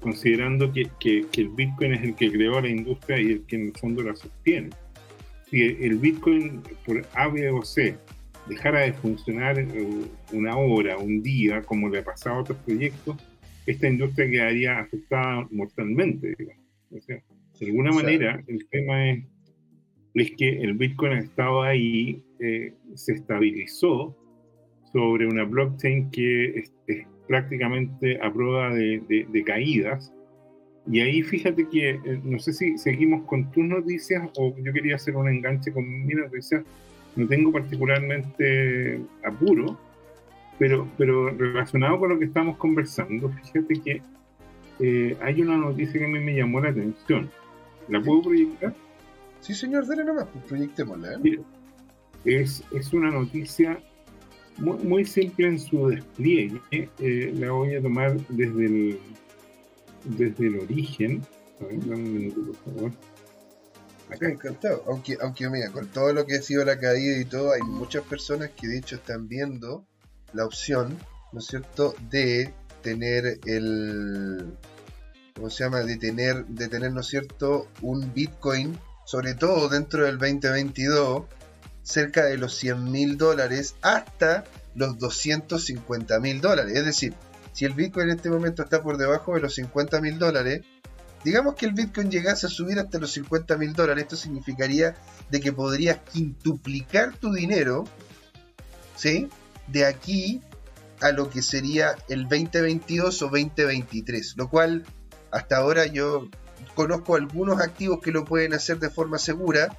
considerando 0.00 0.72
que, 0.72 0.88
que, 0.98 1.26
el 1.36 1.50
Bitcoin 1.50 1.92
es 1.92 2.02
el 2.02 2.14
que 2.14 2.32
creó 2.32 2.62
la 2.62 2.70
industria 2.70 3.20
y 3.20 3.26
el 3.26 3.42
que 3.44 3.56
en 3.56 3.66
el 3.66 3.72
fondo 3.74 4.02
la 4.02 4.16
sostiene? 4.16 4.70
Si 5.54 5.62
el 5.62 5.98
Bitcoin 5.98 6.62
por 6.84 7.06
A, 7.14 7.28
B 7.28 7.48
o 7.50 7.62
C 7.62 7.96
dejara 8.48 8.80
de 8.80 8.92
funcionar 8.92 9.64
una 10.32 10.56
hora, 10.56 10.98
un 10.98 11.22
día, 11.22 11.62
como 11.62 11.88
le 11.88 12.00
ha 12.00 12.04
pasado 12.04 12.36
a 12.36 12.40
otros 12.40 12.58
proyectos, 12.58 13.16
esta 13.64 13.88
industria 13.88 14.28
quedaría 14.28 14.80
afectada 14.80 15.46
mortalmente. 15.52 16.34
de 16.90 17.66
alguna 17.66 17.92
manera, 17.92 18.42
el 18.48 18.66
tema 18.68 19.10
es, 19.10 19.24
es, 20.14 20.32
que 20.32 20.60
el 20.60 20.74
Bitcoin 20.74 21.12
ha 21.12 21.20
estado 21.20 21.62
ahí, 21.62 22.20
eh, 22.40 22.74
se 22.94 23.12
estabilizó 23.12 24.16
sobre 24.92 25.26
una 25.28 25.44
blockchain 25.44 26.10
que 26.10 26.58
es, 26.58 26.72
prácticamente 27.28 28.20
a 28.20 28.30
prueba 28.30 28.74
de, 28.74 29.26
de 29.30 29.44
caídas 29.44 30.12
y 30.86 31.00
ahí 31.00 31.22
fíjate 31.22 31.66
que, 31.68 31.90
eh, 31.90 32.20
no 32.22 32.38
sé 32.38 32.52
si 32.52 32.76
seguimos 32.76 33.24
con 33.24 33.50
tus 33.50 33.64
noticias 33.64 34.28
o 34.36 34.54
yo 34.56 34.72
quería 34.72 34.96
hacer 34.96 35.16
un 35.16 35.28
enganche 35.28 35.72
con 35.72 35.84
mi 36.06 36.14
noticia. 36.14 36.62
No 37.16 37.26
tengo 37.26 37.52
particularmente 37.52 39.00
apuro, 39.24 39.78
pero, 40.58 40.88
pero 40.98 41.30
relacionado 41.30 41.98
con 41.98 42.10
lo 42.10 42.18
que 42.18 42.26
estamos 42.26 42.56
conversando, 42.56 43.30
fíjate 43.30 43.74
que 43.80 44.02
eh, 44.80 45.16
hay 45.22 45.40
una 45.40 45.56
noticia 45.56 46.00
que 46.00 46.04
a 46.04 46.08
mí 46.08 46.18
me 46.18 46.34
llamó 46.34 46.60
la 46.60 46.70
atención. 46.70 47.30
¿La 47.88 48.02
puedo 48.02 48.22
proyectar? 48.22 48.74
Sí, 49.40 49.54
señor, 49.54 49.86
dale 49.86 50.04
nomás, 50.04 50.26
pues 50.32 50.44
proyectémosla. 50.44 51.14
¿eh? 51.24 51.40
es, 52.24 52.64
es 52.72 52.92
una 52.92 53.10
noticia 53.10 53.78
muy, 54.58 54.78
muy 54.78 55.04
simple 55.04 55.48
en 55.48 55.58
su 55.58 55.88
despliegue. 55.88 56.60
la 57.38 57.52
voy 57.52 57.74
a 57.76 57.80
tomar 57.80 58.16
desde 58.28 58.66
el 58.66 58.98
desde 60.04 60.46
el 60.46 60.60
origen. 60.60 61.22
A 61.60 61.64
ver, 61.64 61.74
un 61.74 62.14
minuto, 62.14 62.52
por 62.52 62.74
favor. 62.74 62.92
Aunque, 64.86 65.16
aunque, 65.20 65.48
mira, 65.48 65.70
con 65.70 65.88
todo 65.88 66.12
lo 66.12 66.26
que 66.26 66.36
ha 66.36 66.42
sido 66.42 66.64
la 66.64 66.78
caída 66.78 67.18
y 67.18 67.24
todo, 67.24 67.52
hay 67.52 67.62
muchas 67.62 68.02
personas 68.04 68.50
que 68.50 68.68
de 68.68 68.78
hecho 68.78 68.96
están 68.96 69.28
viendo 69.28 69.86
la 70.32 70.44
opción, 70.44 70.98
¿no 71.32 71.40
es 71.40 71.46
cierto?, 71.46 71.94
de 72.10 72.52
tener 72.82 73.40
el, 73.46 74.56
¿cómo 75.34 75.48
se 75.50 75.64
llama? 75.64 75.80
De 75.80 75.96
tener, 75.96 76.44
de 76.46 76.68
tener, 76.68 76.92
¿no 76.92 77.00
es 77.00 77.06
cierto?, 77.06 77.66
un 77.80 78.12
Bitcoin, 78.12 78.78
sobre 79.06 79.34
todo 79.34 79.68
dentro 79.68 80.04
del 80.04 80.18
2022, 80.18 81.24
cerca 81.82 82.24
de 82.24 82.36
los 82.36 82.54
100 82.56 82.90
mil 82.90 83.16
dólares 83.16 83.74
hasta 83.82 84.44
los 84.74 84.98
250 84.98 86.20
mil 86.20 86.40
dólares. 86.40 86.76
Es 86.76 86.84
decir, 86.84 87.14
si 87.54 87.64
el 87.64 87.72
Bitcoin 87.72 88.10
en 88.10 88.16
este 88.16 88.30
momento 88.30 88.64
está 88.64 88.82
por 88.82 88.98
debajo 88.98 89.34
de 89.34 89.40
los 89.40 89.54
50 89.54 90.00
mil 90.00 90.18
dólares, 90.18 90.62
digamos 91.24 91.54
que 91.54 91.66
el 91.66 91.72
Bitcoin 91.72 92.10
llegase 92.10 92.46
a 92.46 92.50
subir 92.50 92.80
hasta 92.80 92.98
los 92.98 93.12
50 93.12 93.56
mil 93.56 93.72
dólares, 93.72 94.02
esto 94.02 94.16
significaría 94.16 94.96
de 95.30 95.40
que 95.40 95.52
podrías 95.52 95.98
quintuplicar 96.12 97.16
tu 97.16 97.32
dinero, 97.32 97.84
¿sí? 98.96 99.28
De 99.68 99.86
aquí 99.86 100.42
a 101.00 101.12
lo 101.12 101.30
que 101.30 101.42
sería 101.42 101.94
el 102.08 102.24
2022 102.24 103.22
o 103.22 103.26
2023, 103.26 104.34
lo 104.36 104.50
cual 104.50 104.84
hasta 105.30 105.56
ahora 105.58 105.86
yo 105.86 106.28
conozco 106.74 107.14
algunos 107.14 107.60
activos 107.60 108.00
que 108.02 108.10
lo 108.10 108.24
pueden 108.24 108.52
hacer 108.52 108.80
de 108.80 108.90
forma 108.90 109.18
segura, 109.18 109.78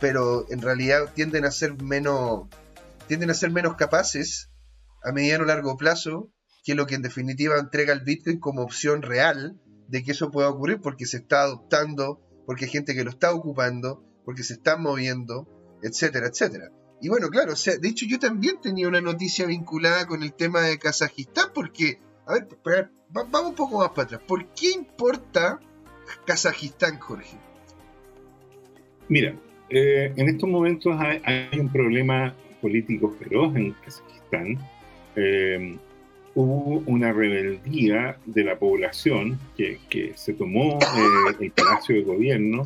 pero 0.00 0.46
en 0.48 0.62
realidad 0.62 1.12
tienden 1.14 1.44
a 1.44 1.50
ser 1.50 1.82
menos 1.82 2.48
tienden 3.06 3.28
a 3.28 3.34
ser 3.34 3.50
menos 3.50 3.76
capaces 3.76 4.48
a 5.04 5.12
mediano 5.12 5.44
o 5.44 5.46
largo 5.46 5.76
plazo 5.76 6.30
que 6.64 6.74
lo 6.74 6.86
que 6.86 6.94
en 6.94 7.02
definitiva 7.02 7.58
entrega 7.58 7.92
el 7.92 8.00
Bitcoin 8.00 8.38
como 8.38 8.62
opción 8.62 9.02
real 9.02 9.58
de 9.88 10.02
que 10.04 10.12
eso 10.12 10.30
pueda 10.30 10.48
ocurrir 10.48 10.80
porque 10.80 11.06
se 11.06 11.18
está 11.18 11.42
adoptando, 11.42 12.20
porque 12.46 12.66
hay 12.66 12.70
gente 12.70 12.94
que 12.94 13.04
lo 13.04 13.10
está 13.10 13.32
ocupando, 13.32 14.04
porque 14.24 14.44
se 14.44 14.54
está 14.54 14.76
moviendo, 14.76 15.48
etcétera, 15.82 16.28
etcétera. 16.28 16.70
Y 17.02 17.08
bueno, 17.08 17.28
claro, 17.28 17.54
o 17.54 17.56
sea, 17.56 17.76
de 17.76 17.88
hecho 17.88 18.06
yo 18.06 18.18
también 18.18 18.60
tenía 18.60 18.86
una 18.86 19.00
noticia 19.00 19.46
vinculada 19.46 20.06
con 20.06 20.22
el 20.22 20.34
tema 20.34 20.60
de 20.60 20.78
Kazajistán 20.78 21.48
porque, 21.54 21.98
a 22.26 22.34
ver, 22.34 22.90
vamos 23.10 23.50
un 23.50 23.54
poco 23.54 23.78
más 23.78 23.88
para 23.90 24.02
atrás. 24.02 24.20
¿Por 24.26 24.46
qué 24.54 24.70
importa 24.72 25.58
Kazajistán, 26.26 26.98
Jorge? 26.98 27.36
Mira, 29.08 29.34
eh, 29.70 30.12
en 30.14 30.28
estos 30.28 30.48
momentos 30.48 30.94
hay, 31.00 31.58
un 31.58 31.72
problema 31.72 32.34
político 32.60 33.10
feroz 33.18 33.56
en 33.56 33.72
Kazajistán. 33.72 34.58
Eh, 35.16 35.78
hubo 36.34 36.82
una 36.86 37.12
rebeldía 37.12 38.16
de 38.26 38.44
la 38.44 38.58
población 38.58 39.38
que, 39.56 39.78
se 40.14 40.32
tomó 40.34 40.78
eh, 40.78 41.36
el 41.40 41.50
Palacio 41.50 41.96
de 41.96 42.02
Gobierno 42.02 42.64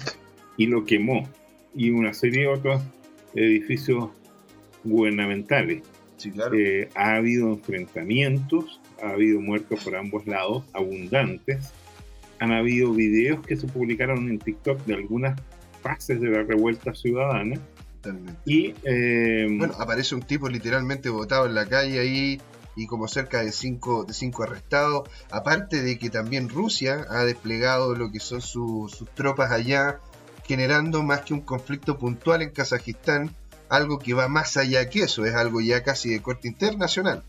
y 0.56 0.66
lo 0.66 0.84
quemó, 0.84 1.28
y 1.74 1.90
una 1.90 2.14
serie 2.14 2.42
de 2.42 2.48
otros 2.48 2.82
edificios 3.34 4.10
gubernamentales. 4.84 5.82
Eh, 6.56 6.88
ha 6.94 7.16
habido 7.16 7.48
enfrentamientos, 7.50 8.80
ha 9.02 9.10
habido 9.10 9.40
muertos 9.40 9.82
por 9.84 9.96
ambos 9.96 10.26
lados, 10.26 10.64
abundantes. 10.72 11.72
Han 12.38 12.52
habido 12.52 12.92
videos 12.92 13.44
que 13.46 13.56
se 13.56 13.66
publicaron 13.66 14.28
en 14.28 14.38
TikTok 14.38 14.84
de 14.86 14.94
algunas 14.94 15.40
fases 15.82 16.20
de 16.20 16.28
la 16.28 16.42
revuelta 16.42 16.94
ciudadana. 16.94 17.58
Y, 18.44 18.74
eh, 18.84 19.46
bueno, 19.50 19.74
aparece 19.78 20.14
un 20.14 20.22
tipo 20.22 20.48
literalmente 20.48 21.08
botado 21.08 21.46
en 21.46 21.54
la 21.54 21.66
calle 21.66 21.98
ahí 21.98 22.40
y 22.76 22.86
como 22.86 23.08
cerca 23.08 23.42
de 23.42 23.52
cinco, 23.52 24.04
de 24.04 24.14
cinco 24.14 24.42
arrestados. 24.42 25.08
Aparte 25.30 25.82
de 25.82 25.98
que 25.98 26.10
también 26.10 26.48
Rusia 26.48 27.06
ha 27.08 27.24
desplegado 27.24 27.94
lo 27.94 28.10
que 28.10 28.20
son 28.20 28.40
sus 28.40 29.04
tropas 29.14 29.52
allá, 29.52 30.00
generando 30.44 31.02
más 31.02 31.22
que 31.22 31.34
un 31.34 31.40
conflicto 31.40 31.98
puntual 31.98 32.42
en 32.42 32.50
Kazajistán, 32.50 33.30
algo 33.68 33.98
que 33.98 34.14
va 34.14 34.28
más 34.28 34.56
allá 34.56 34.88
que 34.88 35.00
eso, 35.00 35.24
es 35.24 35.34
algo 35.34 35.60
ya 35.60 35.82
casi 35.82 36.10
de 36.10 36.20
corte 36.20 36.48
internacional. 36.48 37.22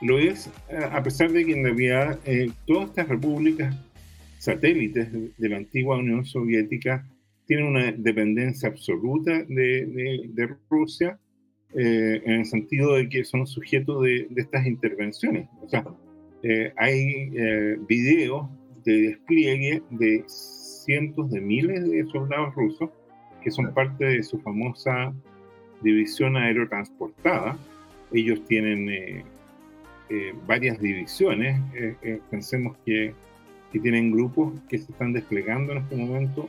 Lo 0.00 0.18
es, 0.18 0.50
a 0.90 1.02
pesar 1.02 1.30
de 1.30 1.44
que 1.44 1.52
en 1.52 1.64
realidad 1.64 2.18
eh, 2.24 2.50
todas 2.66 2.88
estas 2.88 3.08
repúblicas 3.08 3.76
satélites 4.38 5.12
de 5.12 5.48
la 5.48 5.58
antigua 5.58 5.98
Unión 5.98 6.24
Soviética 6.24 7.06
tienen 7.46 7.66
una 7.66 7.92
dependencia 7.92 8.68
absoluta 8.68 9.44
de 9.46 10.56
Rusia 10.68 11.18
eh, 11.74 12.22
en 12.24 12.32
el 12.40 12.44
sentido 12.44 12.94
de 12.96 13.08
que 13.08 13.24
son 13.24 13.46
sujetos 13.46 14.02
de, 14.02 14.28
estas 14.36 14.66
intervenciones. 14.66 15.48
O 15.62 15.68
sea, 15.68 15.84
eh, 16.42 16.72
hay 16.76 17.30
eh, 17.34 17.78
videos 17.88 18.46
de 18.84 19.02
despliegue 19.02 19.82
de 19.90 20.22
cientos 20.26 21.30
de 21.30 21.40
miles 21.40 21.88
de 21.88 22.04
soldados 22.06 22.54
rusos 22.54 22.90
que 23.42 23.50
son 23.50 23.72
parte 23.72 24.04
de 24.04 24.22
su 24.22 24.38
famosa 24.40 25.14
división 25.82 26.36
aerotransportada. 26.36 27.56
Ellos 28.12 28.44
tienen 28.46 29.24
varias 30.46 30.78
divisiones. 30.78 31.58
pensemos 32.30 32.76
que, 32.84 33.14
que 33.72 33.80
tienen 33.80 34.12
grupos 34.12 34.60
que 34.68 34.78
se 34.78 34.92
están 34.92 35.12
desplegando 35.12 35.72
en 35.72 35.78
este 35.78 35.96
momento 35.96 36.48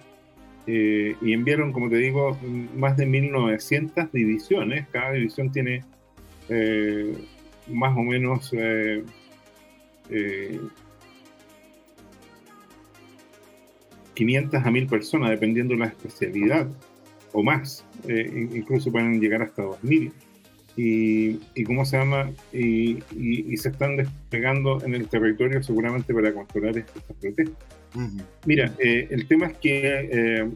eh, 0.65 1.15
y 1.21 1.33
enviaron, 1.33 1.73
como 1.73 1.89
te 1.89 1.97
digo, 1.97 2.37
más 2.75 2.95
de 2.97 3.05
1900 3.05 4.11
divisiones. 4.11 4.87
Cada 4.89 5.11
división 5.11 5.51
tiene 5.51 5.83
eh, 6.49 7.13
más 7.67 7.97
o 7.97 8.01
menos 8.01 8.53
eh, 8.53 9.03
500 14.13 14.53
eh, 14.53 14.63
a 14.63 14.71
1000 14.71 14.87
personas, 14.87 15.29
dependiendo 15.29 15.73
de 15.73 15.79
la 15.81 15.85
especialidad, 15.87 16.67
o 17.31 17.43
más. 17.43 17.85
incluso 18.07 18.91
pueden 18.91 19.19
llegar 19.19 19.41
hasta 19.41 19.63
2000. 19.63 20.11
Y, 20.75 21.39
y 21.53 21.63
cómo 21.65 21.85
se 21.85 21.97
llama, 21.97 22.31
y, 22.51 23.03
se 23.57 23.69
están 23.69 23.95
desplegando 23.95 24.83
en 24.83 24.95
el 24.95 25.07
territorio 25.07 25.61
seguramente 25.61 26.13
para 26.13 26.33
controlar 26.33 26.77
estas 26.77 27.03
protestas. 27.03 27.82
Mira, 28.45 28.73
eh, 28.79 29.07
el 29.11 29.27
tema 29.27 29.47
es 29.47 29.57
que 29.57 30.09
eh, 30.11 30.49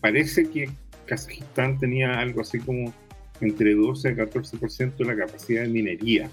parece 0.00 0.48
que 0.48 0.70
Kazajistán 1.06 1.78
tenía 1.78 2.18
algo 2.18 2.40
así 2.40 2.58
como 2.58 2.92
entre 3.40 3.74
12 3.74 4.10
y 4.10 4.14
14% 4.14 4.96
de 4.96 5.04
la 5.04 5.16
capacidad 5.16 5.62
de 5.62 5.68
minería. 5.68 6.30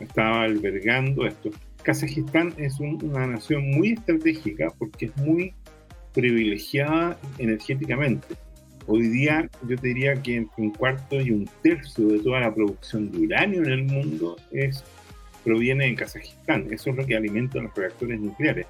Estaba 0.00 0.44
albergando 0.44 1.26
esto. 1.26 1.50
Kazajistán 1.82 2.54
es 2.56 2.78
una 2.80 3.26
nación 3.26 3.70
muy 3.70 3.92
estratégica 3.92 4.72
porque 4.78 5.06
es 5.06 5.16
muy 5.16 5.52
privilegiada 6.14 7.18
energéticamente. 7.38 8.34
Hoy 8.86 9.08
día 9.08 9.48
yo 9.68 9.76
te 9.76 9.88
diría 9.88 10.20
que 10.20 10.36
entre 10.36 10.62
un 10.62 10.70
cuarto 10.70 11.20
y 11.20 11.30
un 11.30 11.48
tercio 11.62 12.08
de 12.08 12.18
toda 12.18 12.40
la 12.40 12.54
producción 12.54 13.10
de 13.10 13.18
uranio 13.18 13.62
en 13.62 13.70
el 13.70 13.84
mundo 13.84 14.36
proviene 15.44 15.86
de 15.86 15.94
Kazajistán. 15.94 16.72
Eso 16.72 16.90
es 16.90 16.96
lo 16.96 17.06
que 17.06 17.16
alimenta 17.16 17.60
los 17.60 17.74
reactores 17.74 18.20
nucleares 18.20 18.66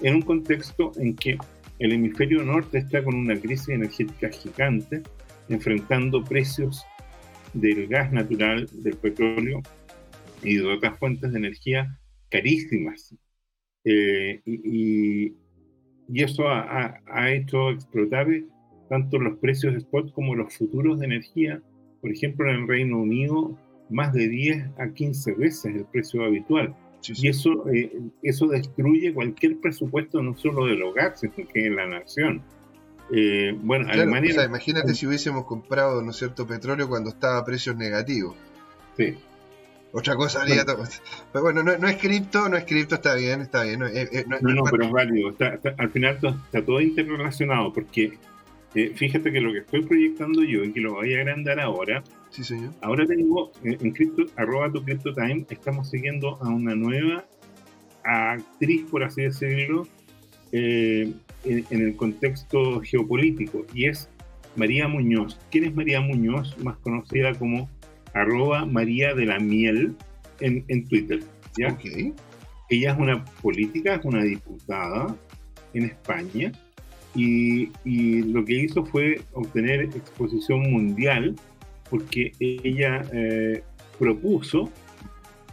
en 0.00 0.14
un 0.16 0.22
contexto 0.22 0.92
en 0.96 1.14
que 1.14 1.38
el 1.78 1.92
hemisferio 1.92 2.42
norte 2.42 2.78
está 2.78 3.02
con 3.04 3.14
una 3.14 3.38
crisis 3.38 3.68
energética 3.68 4.30
gigante, 4.30 5.02
enfrentando 5.48 6.24
precios 6.24 6.84
del 7.54 7.86
gas 7.86 8.12
natural, 8.12 8.68
del 8.72 8.96
petróleo 8.96 9.62
y 10.42 10.56
de 10.56 10.66
otras 10.66 10.98
fuentes 10.98 11.32
de 11.32 11.38
energía 11.38 11.98
carísimas. 12.30 13.14
Eh, 13.84 14.42
y, 14.44 15.32
eso 16.14 16.48
ha, 16.48 17.00
ha, 17.06 17.32
hecho 17.32 17.70
explotar 17.70 18.26
tanto 18.88 19.18
los 19.18 19.38
precios 19.38 19.74
de 19.74 19.78
spot 19.80 20.10
como 20.12 20.34
los 20.34 20.56
futuros 20.56 20.98
de 20.98 21.06
energía. 21.06 21.62
Por 22.00 22.10
ejemplo, 22.10 22.48
en 22.48 22.62
el 22.62 22.68
Reino 22.68 22.98
Unido, 22.98 23.58
más 23.90 24.14
de 24.14 24.26
10 24.26 24.70
a 24.78 24.88
15 24.88 25.34
veces 25.34 25.74
el 25.74 25.84
precio 25.84 26.24
habitual. 26.24 26.74
Y 27.06 27.28
eso, 27.28 27.68
eh, 27.72 27.92
eso 28.22 28.46
destruye 28.48 29.12
cualquier 29.14 29.58
presupuesto, 29.58 30.22
no 30.22 30.36
solo 30.36 30.66
del 30.66 30.82
hogar, 30.82 31.16
sino 31.16 31.34
que 31.34 31.62
de 31.62 31.70
la 31.70 31.86
nación. 31.86 32.42
Eh, 33.10 33.56
bueno, 33.62 33.88
Alemania. 33.88 34.44
imagínate 34.44 34.94
si 34.94 35.06
hubiésemos 35.06 35.44
comprado, 35.44 36.02
¿no 36.02 36.10
es 36.10 36.16
cierto?, 36.16 36.46
petróleo 36.46 36.88
cuando 36.88 37.10
estaba 37.10 37.38
a 37.38 37.44
precios 37.44 37.76
negativos. 37.76 38.36
Sí. 38.96 39.16
Otra 39.92 40.16
cosa 40.16 40.42
haría. 40.42 40.64
Bueno. 40.64 40.84
Pero 41.32 41.42
bueno, 41.42 41.62
no, 41.62 41.88
es 41.88 41.96
cripto, 41.96 42.46
no 42.50 42.58
es 42.58 42.64
cripto, 42.64 42.96
está 42.96 43.14
bien, 43.14 43.40
está 43.40 43.64
bien. 43.64 43.82
Eh, 43.82 44.24
no, 44.26 44.52
no, 44.52 44.64
pero 44.64 44.84
es 44.84 44.90
válido. 44.90 45.34
al 45.78 45.90
final 45.90 46.18
está 46.22 46.62
todo 46.62 46.80
interrelacionado, 46.82 47.72
porque 47.72 48.18
fíjate 48.72 49.32
que 49.32 49.40
lo 49.40 49.50
que 49.50 49.60
estoy 49.60 49.82
proyectando 49.86 50.42
yo 50.42 50.62
y 50.62 50.72
que 50.72 50.80
lo 50.80 50.92
voy 50.92 51.14
a 51.14 51.18
agrandar 51.18 51.58
ahora 51.58 52.04
Sí, 52.30 52.44
señor. 52.44 52.72
Ahora 52.82 53.06
tengo 53.06 53.52
en 53.64 53.90
cripto, 53.92 54.24
arroba 54.36 54.70
tu 54.70 54.84
crypto 54.84 55.14
time, 55.14 55.46
estamos 55.50 55.90
siguiendo 55.90 56.36
a 56.42 56.48
una 56.48 56.74
nueva 56.74 57.24
actriz, 58.04 58.84
por 58.90 59.02
así 59.02 59.22
decirlo, 59.22 59.86
eh, 60.52 61.12
en, 61.44 61.66
el 61.70 61.96
contexto 61.96 62.80
geopolítico, 62.80 63.64
y 63.74 63.86
es 63.86 64.08
María 64.56 64.88
Muñoz. 64.88 65.38
¿Quién 65.50 65.64
es 65.64 65.74
María 65.74 66.00
Muñoz? 66.00 66.56
Más 66.58 66.76
conocida 66.78 67.34
como 67.34 67.68
arroba 68.14 68.66
María 68.66 69.14
de 69.14 69.26
la 69.26 69.38
Miel 69.38 69.94
en, 70.40 70.64
en 70.68 70.86
Twitter. 70.86 71.20
¿ya? 71.56 71.72
Okay. 71.72 72.12
Ella 72.70 72.92
es 72.92 72.98
una 72.98 73.24
política, 73.24 73.94
es 73.94 74.04
una 74.04 74.22
diputada 74.22 75.14
en 75.74 75.84
España, 75.84 76.52
y, 77.14 77.70
y 77.84 78.22
lo 78.22 78.44
que 78.44 78.54
hizo 78.54 78.84
fue 78.84 79.22
obtener 79.32 79.80
exposición 79.80 80.70
mundial 80.70 81.34
porque 81.90 82.32
ella 82.38 83.04
eh, 83.12 83.62
propuso 83.98 84.70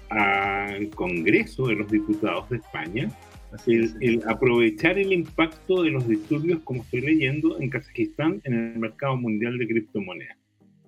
al 0.10 0.90
Congreso 0.90 1.68
de 1.68 1.76
los 1.76 1.92
Diputados 1.92 2.50
de 2.50 2.58
España 2.58 3.10
el, 3.68 4.22
aprovechar 4.28 4.98
el 4.98 5.14
impacto 5.14 5.84
de 5.84 5.92
los 5.92 6.08
disturbios, 6.08 6.60
como 6.64 6.82
estoy 6.82 7.02
leyendo, 7.02 7.60
en 7.60 7.70
Kazajistán 7.70 8.42
en 8.44 8.54
el 8.54 8.80
mercado 8.80 9.18
mundial 9.18 9.58
de 9.58 9.68
criptomonedas. 9.68 10.38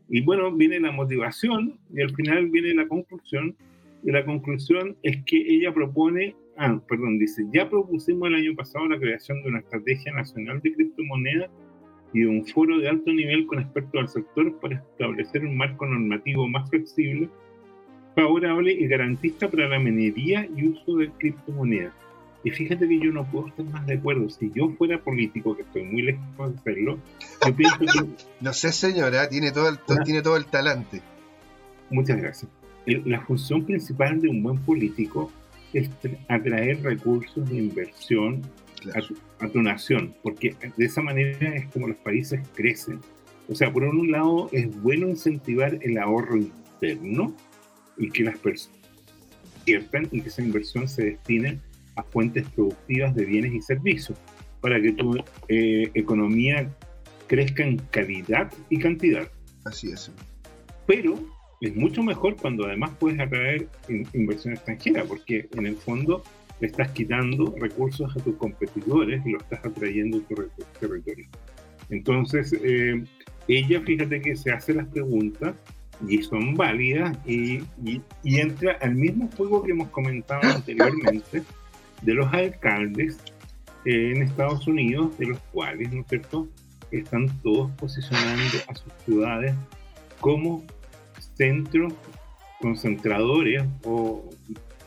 Y 0.09 0.21
bueno, 0.21 0.51
viene 0.51 0.79
la 0.79 0.91
motivación 0.91 1.79
y 1.93 2.01
al 2.01 2.13
final 2.15 2.47
viene 2.49 2.73
la 2.73 2.87
conclusión. 2.87 3.55
Y 4.03 4.11
la 4.11 4.23
conclusión 4.25 4.95
es 5.03 5.23
que 5.25 5.37
ella 5.37 5.73
propone, 5.73 6.35
ah, 6.57 6.79
perdón, 6.87 7.17
dice, 7.19 7.43
ya 7.53 7.69
propusimos 7.69 8.29
el 8.29 8.35
año 8.35 8.55
pasado 8.55 8.87
la 8.87 8.99
creación 8.99 9.41
de 9.43 9.49
una 9.49 9.59
estrategia 9.59 10.13
nacional 10.13 10.61
de 10.61 10.73
criptomonedas 10.73 11.49
y 12.13 12.21
de 12.21 12.27
un 12.27 12.45
foro 12.45 12.79
de 12.79 12.89
alto 12.89 13.11
nivel 13.11 13.45
con 13.47 13.59
expertos 13.59 13.93
del 13.93 14.07
sector 14.07 14.59
para 14.59 14.75
establecer 14.75 15.45
un 15.45 15.57
marco 15.57 15.85
normativo 15.85 16.47
más 16.47 16.69
flexible, 16.69 17.29
favorable 18.15 18.71
y 18.71 18.87
garantista 18.87 19.49
para 19.49 19.67
la 19.67 19.79
minería 19.79 20.47
y 20.55 20.67
uso 20.67 20.97
de 20.97 21.09
criptomonedas 21.11 21.93
y 22.47 22.51
fíjate 22.51 22.87
que 22.87 22.99
yo 22.99 23.11
no 23.11 23.29
puedo 23.29 23.47
estar 23.47 23.65
más 23.65 23.85
de 23.85 23.95
acuerdo. 23.95 24.29
Si 24.29 24.49
yo 24.53 24.69
fuera 24.77 25.03
político, 25.03 25.55
que 25.55 25.63
estoy 25.63 25.83
muy 25.83 26.01
lejos 26.03 26.53
de 26.53 26.59
hacerlo, 26.59 26.97
yo 27.45 27.55
pienso 27.55 27.77
que... 27.79 28.25
no 28.39 28.53
sé, 28.53 28.71
señora, 28.71 29.27
tiene 29.27 29.51
todo 29.51 29.67
el, 29.67 29.77
tiene 30.05 30.21
todo 30.21 30.37
el 30.37 30.45
talante. 30.45 31.01
Muchas 31.89 32.17
gracias. 32.17 32.49
la 32.85 33.19
función 33.21 33.65
principal 33.65 34.21
de 34.21 34.29
un 34.29 34.43
buen 34.43 34.59
político 34.59 35.31
es 35.73 35.89
atraer 36.29 36.81
recursos 36.83 37.49
de 37.49 37.57
inversión 37.57 38.41
a, 39.39 39.47
tu, 39.49 39.61
nación, 39.61 40.15
porque 40.23 40.55
de 40.77 40.85
esa 40.85 41.01
manera 41.01 41.55
es 41.55 41.67
como 41.67 41.87
los 41.87 41.97
países 41.97 42.41
crecen. 42.55 42.99
O 43.49 43.55
sea, 43.55 43.71
por 43.71 43.83
un 43.83 44.11
lado 44.11 44.49
es 44.51 44.69
bueno 44.81 45.07
incentivar 45.07 45.77
el 45.81 45.97
ahorro 45.97 46.37
interno 46.37 47.35
y 47.97 48.09
que 48.09 48.23
las 48.23 48.37
personas 48.37 48.77
inviertan 49.59 50.07
y 50.11 50.21
que 50.21 50.29
esa 50.29 50.41
inversión 50.41 50.87
se 50.87 51.05
destine 51.05 51.59
a 51.95 52.03
fuentes 52.03 52.47
productivas 52.49 53.15
de 53.15 53.25
bienes 53.25 53.53
y 53.53 53.61
servicios, 53.61 54.17
para 54.61 54.81
que 54.81 54.91
tu 54.91 55.17
eh, 55.47 55.89
economía 55.93 56.69
crezca 57.27 57.63
en 57.63 57.77
calidad 57.91 58.51
y 58.69 58.79
cantidad. 58.79 59.29
Así 59.65 59.91
es. 59.91 60.11
Pero 60.85 61.15
es 61.61 61.75
mucho 61.75 62.03
mejor 62.03 62.35
cuando 62.35 62.65
además 62.65 62.91
puedes 62.99 63.19
atraer 63.19 63.67
inversión 64.13 64.53
extranjera, 64.53 65.03
porque 65.05 65.49
en 65.53 65.65
el 65.65 65.75
fondo 65.75 66.23
le 66.59 66.67
estás 66.67 66.91
quitando 66.91 67.53
recursos 67.59 68.15
a 68.15 68.19
tus 68.19 68.35
competidores 68.35 69.25
y 69.25 69.31
lo 69.31 69.39
estás 69.39 69.65
atrayendo 69.65 70.17
a 70.17 70.21
tu 70.21 70.63
territorio. 70.79 71.27
Entonces, 71.89 72.53
eh, 72.63 73.03
ella, 73.47 73.81
fíjate 73.81 74.21
que 74.21 74.35
se 74.35 74.51
hace 74.51 74.73
las 74.73 74.87
preguntas 74.87 75.55
y 76.07 76.21
son 76.21 76.55
válidas 76.55 77.17
y, 77.25 77.61
y 78.23 78.39
entra 78.39 78.77
al 78.81 78.95
mismo 78.95 79.29
juego 79.35 79.63
que 79.63 79.71
hemos 79.71 79.89
comentado 79.89 80.41
anteriormente, 80.55 81.43
de 82.01 82.13
los 82.13 82.31
alcaldes 82.31 83.17
en 83.85 84.21
Estados 84.21 84.67
Unidos, 84.67 85.17
de 85.17 85.27
los 85.27 85.39
cuales, 85.51 85.91
¿no 85.91 86.01
es 86.01 86.07
cierto?, 86.07 86.47
están 86.91 87.27
todos 87.41 87.69
posicionando 87.71 88.57
a 88.67 88.75
sus 88.75 88.93
ciudades 89.05 89.53
como 90.21 90.63
centros 91.35 91.93
concentradores 92.61 93.63
o 93.83 94.29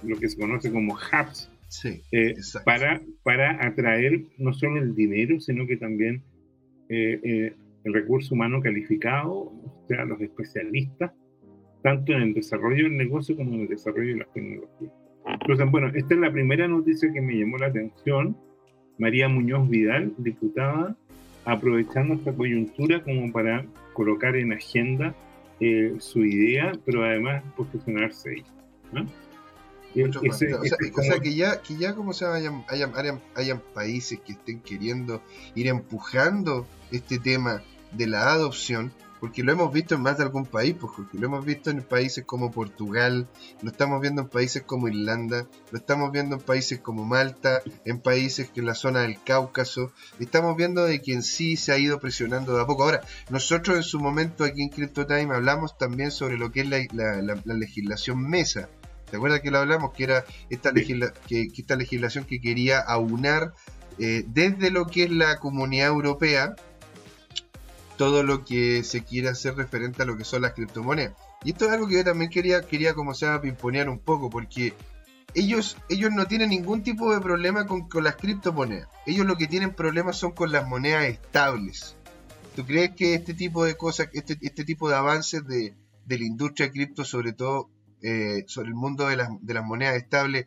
lo 0.03 0.19
que 0.19 0.29
se 0.29 0.39
conoce 0.39 0.73
como 0.73 0.95
hubs 0.95 1.50
eh, 2.13 2.35
para, 2.65 3.01
para 3.23 3.65
atraer 3.67 4.23
no 4.39 4.53
solo 4.53 4.81
el 4.81 4.95
dinero, 4.95 5.41
sino 5.41 5.67
que 5.67 5.77
también 5.77 6.23
eh, 6.89 7.21
eh, 7.23 7.53
el 7.85 7.95
recurso 7.95 8.35
humano 8.35 8.61
calificado, 8.61 9.33
o 9.33 9.85
sea, 9.89 10.05
los 10.05 10.21
especialistas, 10.21 11.13
tanto 11.83 12.13
en 12.13 12.23
el 12.23 12.35
desarrollo 12.35 12.85
del 12.85 12.97
negocio 12.97 13.37
como 13.37 13.55
en 13.55 13.61
el 13.63 13.69
desarrollo 13.69 14.13
de 14.13 14.19
las 14.19 14.33
tecnologías. 14.33 14.93
Entonces, 15.27 15.71
bueno, 15.71 15.89
esta 15.95 16.15
es 16.15 16.21
la 16.21 16.33
primera 16.33 16.67
noticia 16.67 17.13
que 17.13 17.21
me 17.21 17.39
llamó 17.39 17.59
la 17.59 17.67
atención. 17.67 18.37
María 18.99 19.29
Muñoz 19.29 19.69
Vidal, 19.69 20.13
diputada, 20.19 20.97
aprovechando 21.45 22.15
esta 22.15 22.33
coyuntura 22.35 23.03
como 23.03 23.33
para 23.33 23.65
colocar 23.95 24.37
en 24.37 24.53
agenda 24.53 25.15
eh, 25.61 25.95
su 25.99 26.25
idea, 26.25 26.73
pero 26.85 27.05
además 27.05 27.43
posicionarse 27.57 28.31
ahí. 28.31 28.43
¿no? 28.93 29.07
O, 29.95 31.03
sea, 31.03 31.21
que 31.21 31.35
ya, 31.35 31.61
que 31.63 31.77
ya 31.77 31.95
como 31.95 32.13
se 32.13 32.25
hayan, 32.27 32.65
hayan, 32.69 33.63
países 33.75 34.21
que 34.21 34.33
estén 34.33 34.61
queriendo 34.61 35.23
ir 35.55 35.67
empujando 35.67 36.67
este 36.91 37.19
tema 37.19 37.63
de 37.93 38.07
la 38.07 38.33
adopción, 38.33 38.93
porque 39.21 39.43
lo 39.43 39.53
hemos 39.53 39.73
visto 39.73 39.95
en 39.95 40.01
más 40.01 40.17
de 40.17 40.25
algún 40.25 40.47
país, 40.47 40.75
pues, 40.81 40.93
porque 40.97 41.19
lo 41.19 41.27
hemos 41.27 41.45
visto 41.45 41.71
en 41.71 41.83
países 41.83 42.25
como 42.25 42.51
Portugal, 42.51 43.29
lo 43.61 43.71
estamos 43.71 44.01
viendo 44.01 44.23
en 44.23 44.29
países 44.29 44.63
como 44.63 44.89
Irlanda, 44.89 45.47
lo 45.71 45.79
estamos 45.79 46.11
viendo 46.11 46.37
en 46.37 46.43
países 46.43 46.81
como 46.81 47.05
Malta, 47.05 47.61
en 47.85 48.01
países 48.01 48.49
que 48.51 48.61
en 48.61 48.67
la 48.67 48.75
zona 48.75 49.03
del 49.03 49.23
Cáucaso, 49.23 49.93
estamos 50.19 50.57
viendo 50.57 50.85
de 50.85 51.03
que 51.03 51.13
en 51.13 51.23
sí 51.23 51.57
se 51.57 51.73
ha 51.73 51.79
ido 51.79 52.01
presionando 52.01 52.57
de 52.57 52.63
a 52.63 52.67
poco. 52.67 52.85
Ahora, 52.85 53.03
nosotros 53.29 53.77
en 53.77 53.83
su 53.83 54.01
momento 54.01 54.43
aquí 54.43 54.63
en 54.63 54.71
CryptoTime 54.71 55.35
hablamos 55.35 55.77
también 55.77 56.11
sobre 56.11 56.39
lo 56.39 56.51
que 56.51 56.61
es 56.61 56.69
la, 56.69 57.21
legislación 57.45 58.23
mesa. 58.29 58.71
¿Te 59.11 59.17
acuerdas 59.17 59.41
que 59.41 59.51
lo 59.51 59.59
hablamos? 59.59 59.93
Que 59.93 60.05
era 60.05 60.25
esta, 60.49 60.73
que, 60.73 61.49
esta 61.57 61.77
legislación 61.77 62.25
que 62.25 62.41
quería 62.41 62.79
aunar 62.79 63.53
eh, 63.99 64.25
desde 64.27 64.71
lo 64.71 64.87
que 64.87 65.05
es 65.05 65.11
la 65.11 65.39
comunidad 65.39 65.89
europea, 65.89 66.55
todo 67.97 68.23
lo 68.23 68.45
que 68.45 68.83
se 68.85 69.05
quiere 69.05 69.29
hacer 69.29 69.57
referente 69.57 70.03
a 70.03 70.07
lo 70.07 70.17
que 70.17 70.25
son 70.25 70.43
las 70.43 70.53
criptomonedas. 70.53 71.15
Y 71.45 71.51
esto 71.51 71.67
es 71.67 71.73
algo 71.73 71.89
que 71.89 71.95
yo 71.95 72.05
también 72.05 72.31
quería, 72.31 72.63
quería 72.63 72.95
como 72.95 73.15
se 73.15 73.27
llama, 73.27 73.43
pimponear 73.43 73.89
un 73.89 73.99
poco, 73.99 74.31
porque 74.31 74.75
ellos, 75.35 75.77
ellos 75.89 76.11
no 76.13 76.27
tienen 76.27 76.51
ningún 76.51 76.83
tipo 76.83 77.13
de 77.13 77.21
problema 77.21 77.67
con, 77.67 77.89
las 78.03 78.17
criptomonedas. 78.17 78.89
Ellos 79.07 79.27
lo 79.27 79.37
que 79.37 79.47
tienen 79.47 79.75
problemas 79.75 80.17
son 80.17 80.33
con 80.33 80.53
las 80.53 80.67
monedas 80.67 81.05
estables. 81.05 81.97
¿Tú 82.57 82.65
crees 82.65 82.91
que 82.97 83.15
este 83.15 83.35
tipo 83.35 83.65
de 83.65 83.77
cosas, 83.77 84.09
este, 84.13 84.39
este 84.41 84.65
tipo 84.65 84.89
de 84.89 84.97
avances 84.97 85.47
de, 85.47 85.75
de 86.05 86.19
la 86.19 86.25
industria 86.25 86.67
de 86.67 86.73
cripto, 86.73 87.05
sobre 87.05 87.33
todo 87.33 87.71
eh, 88.03 88.45
sobre 88.47 88.69
el 88.69 88.75
mundo 88.75 89.09
de 89.09 89.17
las, 89.17 89.29
de 89.41 89.55
las 89.55 89.65
monedas 89.65 89.97
estables, 89.97 90.47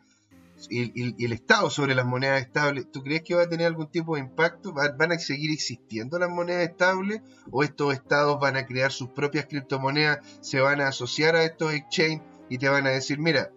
y, 0.70 1.24
el 1.24 1.32
Estado 1.32 1.68
sobre 1.70 1.94
las 1.94 2.06
monedas 2.06 2.40
estables, 2.40 2.90
¿tú 2.90 3.02
crees 3.02 3.22
que 3.22 3.34
va 3.34 3.42
a 3.42 3.48
tener 3.48 3.66
algún 3.66 3.90
tipo 3.90 4.14
de 4.14 4.22
impacto? 4.22 4.72
¿Van 4.72 5.12
a 5.12 5.18
seguir 5.18 5.50
existiendo 5.50 6.18
las 6.18 6.30
monedas 6.30 6.68
estables? 6.68 7.22
¿O 7.50 7.62
estos 7.62 7.92
estados 7.94 8.38
van 8.40 8.56
a 8.56 8.66
crear 8.66 8.92
sus 8.92 9.10
propias 9.10 9.46
criptomonedas, 9.46 10.18
se 10.40 10.60
van 10.60 10.80
a 10.80 10.88
asociar 10.88 11.36
a 11.36 11.44
estos 11.44 11.72
exchanges 11.72 12.22
y 12.48 12.58
te 12.58 12.68
van 12.68 12.86
a 12.86 12.90
decir, 12.90 13.18
mira, 13.18 13.50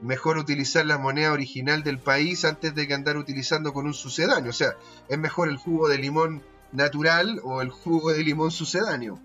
mejor 0.00 0.36
utilizar 0.36 0.84
la 0.84 0.98
moneda 0.98 1.32
original 1.32 1.82
del 1.82 1.98
país 1.98 2.44
antes 2.44 2.74
de 2.74 2.86
que 2.86 2.94
andar 2.94 3.16
utilizando 3.16 3.72
con 3.72 3.86
un 3.86 3.94
sucedáneo? 3.94 4.50
O 4.50 4.54
sea, 4.54 4.76
¿es 5.08 5.18
mejor 5.18 5.48
el 5.48 5.56
jugo 5.56 5.88
de 5.88 5.98
limón 5.98 6.42
natural 6.72 7.40
o 7.44 7.62
el 7.62 7.70
jugo 7.70 8.12
de 8.12 8.22
limón 8.22 8.50
sucedáneo? 8.50 9.20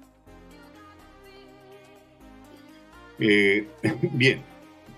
Eh, 3.20 3.68
bien, 4.14 4.42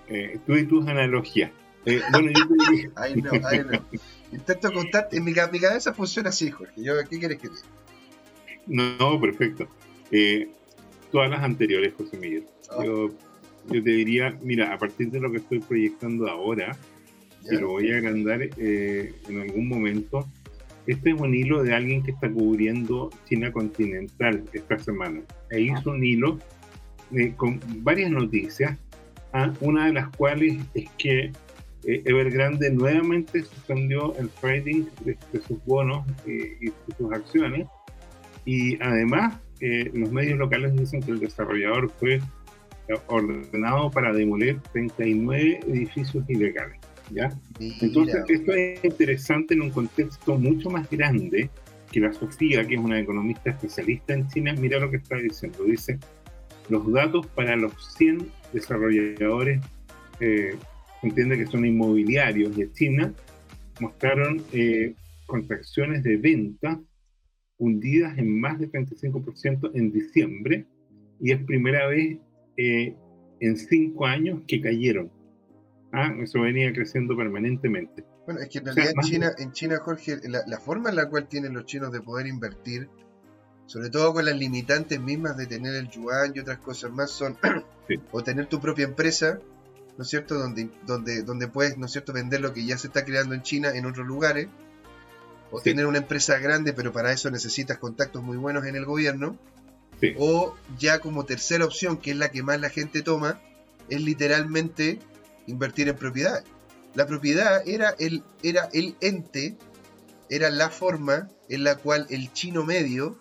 eh, 0.08 0.38
tú 0.46 0.56
y 0.56 0.64
tus 0.64 0.86
analogías. 0.86 1.50
Eh, 1.86 2.00
bueno, 2.12 2.30
yo 2.30 2.44
ay, 2.96 3.16
no, 3.22 3.30
ay, 3.44 3.60
no. 3.70 3.86
Intento 4.32 4.72
contar, 4.72 5.08
en 5.12 5.24
mi, 5.24 5.32
cabeza 5.32 5.94
funciona 5.94 6.28
así, 6.28 6.50
Jorge. 6.50 6.82
Yo, 6.82 6.94
¿Qué 7.08 7.18
quieres 7.18 7.38
que 7.38 7.48
diga? 7.48 7.62
No, 8.66 9.20
perfecto. 9.20 9.66
Eh, 10.10 10.48
todas 11.10 11.30
las 11.30 11.42
anteriores, 11.42 11.94
José 11.96 12.16
Miguel. 12.18 12.44
Ah. 12.70 12.84
Yo, 12.84 13.08
yo, 13.68 13.82
te 13.82 13.90
diría, 13.90 14.36
mira, 14.42 14.72
a 14.72 14.78
partir 14.78 15.10
de 15.10 15.20
lo 15.20 15.30
que 15.30 15.38
estoy 15.38 15.60
proyectando 15.60 16.28
ahora, 16.28 16.76
que 17.48 17.56
lo 17.56 17.68
voy 17.68 17.90
a 17.90 17.96
agrandar 17.96 18.42
eh, 18.42 19.14
en 19.28 19.40
algún 19.40 19.68
momento, 19.68 20.28
este 20.86 21.10
es 21.10 21.20
un 21.20 21.34
hilo 21.34 21.62
de 21.62 21.74
alguien 21.74 22.02
que 22.02 22.10
está 22.10 22.30
cubriendo 22.30 23.10
China 23.28 23.52
continental 23.52 24.44
esta 24.52 24.78
semana. 24.78 25.22
E 25.50 25.60
hizo 25.62 25.90
un 25.90 26.04
hilo 26.04 26.38
con 27.36 27.60
varias 27.78 28.10
noticias, 28.10 28.78
¿ah? 29.32 29.52
una 29.60 29.86
de 29.86 29.92
las 29.94 30.08
cuales 30.16 30.58
es 30.74 30.88
que 30.98 31.32
eh, 31.84 32.02
Evergrande 32.04 32.70
nuevamente 32.70 33.42
suspendió 33.42 34.14
el 34.16 34.28
trading 34.28 34.84
de, 35.04 35.16
sus 35.46 35.64
bonos 35.64 36.06
y 36.26 36.66
de 36.66 36.72
sus 36.96 37.12
acciones 37.12 37.66
y 38.44 38.80
además 38.82 39.38
eh, 39.60 39.90
los 39.94 40.10
medios 40.10 40.38
locales 40.38 40.74
dicen 40.76 41.02
que 41.02 41.10
el 41.10 41.20
desarrollador 41.20 41.90
fue 41.98 42.20
ordenado 43.06 43.90
para 43.90 44.12
demoler 44.12 44.58
39 44.72 45.60
edificios 45.68 46.24
ilegales. 46.28 46.78
¿ya? 47.10 47.30
Entonces 47.58 48.24
esto 48.28 48.52
es 48.52 48.84
interesante 48.84 49.54
en 49.54 49.62
un 49.62 49.70
contexto 49.70 50.36
mucho 50.36 50.70
más 50.70 50.88
grande 50.90 51.50
que 51.90 52.00
la 52.00 52.12
Sofía, 52.12 52.64
que 52.66 52.74
es 52.74 52.80
una 52.80 53.00
economista 53.00 53.50
especialista 53.50 54.14
en 54.14 54.28
China, 54.28 54.54
mira 54.58 54.78
lo 54.78 54.90
que 54.90 54.98
está 54.98 55.16
diciendo. 55.16 55.64
Dice, 55.64 55.98
los 56.70 56.90
datos 56.92 57.26
para 57.28 57.56
los 57.56 57.72
100 57.96 58.30
desarrolladores 58.52 59.60
eh, 60.20 60.56
entiende 61.02 61.36
que 61.36 61.46
son 61.46 61.66
inmobiliarios 61.66 62.56
de 62.56 62.72
China, 62.72 63.12
mostraron 63.80 64.42
eh, 64.52 64.94
contracciones 65.26 66.02
de 66.02 66.16
venta 66.16 66.80
hundidas 67.58 68.16
en 68.18 68.40
más 68.40 68.58
de 68.58 68.70
35% 68.70 69.70
en 69.74 69.92
diciembre 69.92 70.66
y 71.20 71.32
es 71.32 71.42
primera 71.44 71.86
vez 71.88 72.18
eh, 72.56 72.94
en 73.40 73.56
cinco 73.56 74.06
años 74.06 74.42
que 74.46 74.60
cayeron. 74.60 75.10
¿ah? 75.92 76.14
eso 76.22 76.40
venía 76.40 76.72
creciendo 76.72 77.16
permanentemente. 77.16 78.04
Bueno, 78.24 78.40
es 78.40 78.48
que 78.48 78.58
en 78.58 78.66
realidad 78.66 78.92
en, 78.94 79.02
China, 79.02 79.32
en 79.38 79.52
China, 79.52 79.78
Jorge, 79.78 80.18
la, 80.28 80.60
forma 80.60 80.90
en 80.90 80.96
la 80.96 81.08
cual 81.08 81.28
tienen 81.28 81.54
los 81.54 81.64
chinos 81.66 81.90
de 81.92 82.00
poder 82.00 82.26
invertir, 82.26 82.88
sobre 83.70 83.88
todo 83.88 84.12
con 84.12 84.24
las 84.24 84.36
limitantes 84.36 85.00
mismas 85.00 85.36
de 85.36 85.46
tener 85.46 85.76
el 85.76 85.88
yuan 85.88 86.32
y 86.34 86.40
otras 86.40 86.58
cosas 86.58 86.90
más, 86.90 87.12
son 87.12 87.38
o 88.10 88.20
tener 88.20 88.48
tu 88.48 88.60
propia 88.60 88.84
empresa, 88.84 89.38
¿no 89.96 90.02
es 90.02 90.10
cierto?, 90.10 90.34
donde, 90.34 90.70
donde, 90.86 91.22
donde 91.22 91.46
puedes, 91.46 91.78
¿no 91.78 91.86
es 91.86 91.92
cierto?, 91.92 92.12
vender 92.12 92.40
lo 92.40 92.52
que 92.52 92.66
ya 92.66 92.76
se 92.76 92.88
está 92.88 93.04
creando 93.04 93.32
en 93.32 93.42
China 93.42 93.70
en 93.72 93.86
otros 93.86 94.08
lugares, 94.08 94.48
o 95.52 95.60
tener 95.60 95.86
una 95.86 95.98
empresa 95.98 96.36
grande, 96.38 96.72
pero 96.72 96.92
para 96.92 97.12
eso 97.12 97.30
necesitas 97.30 97.78
contactos 97.78 98.24
muy 98.24 98.36
buenos 98.36 98.66
en 98.66 98.74
el 98.74 98.84
gobierno, 98.84 99.38
o 100.18 100.56
ya 100.76 100.98
como 100.98 101.24
tercera 101.24 101.64
opción, 101.64 101.98
que 101.98 102.10
es 102.10 102.16
la 102.16 102.32
que 102.32 102.42
más 102.42 102.60
la 102.60 102.70
gente 102.70 103.02
toma, 103.02 103.40
es 103.88 104.00
literalmente 104.00 104.98
invertir 105.46 105.88
en 105.88 105.94
propiedad. 105.94 106.42
La 106.96 107.06
propiedad 107.06 107.62
era 107.68 107.90
el, 108.00 108.24
era 108.42 108.68
el 108.72 108.96
ente, 109.00 109.56
era 110.28 110.50
la 110.50 110.70
forma 110.70 111.28
en 111.48 111.62
la 111.62 111.76
cual 111.76 112.08
el 112.10 112.32
chino 112.32 112.64
medio 112.64 113.16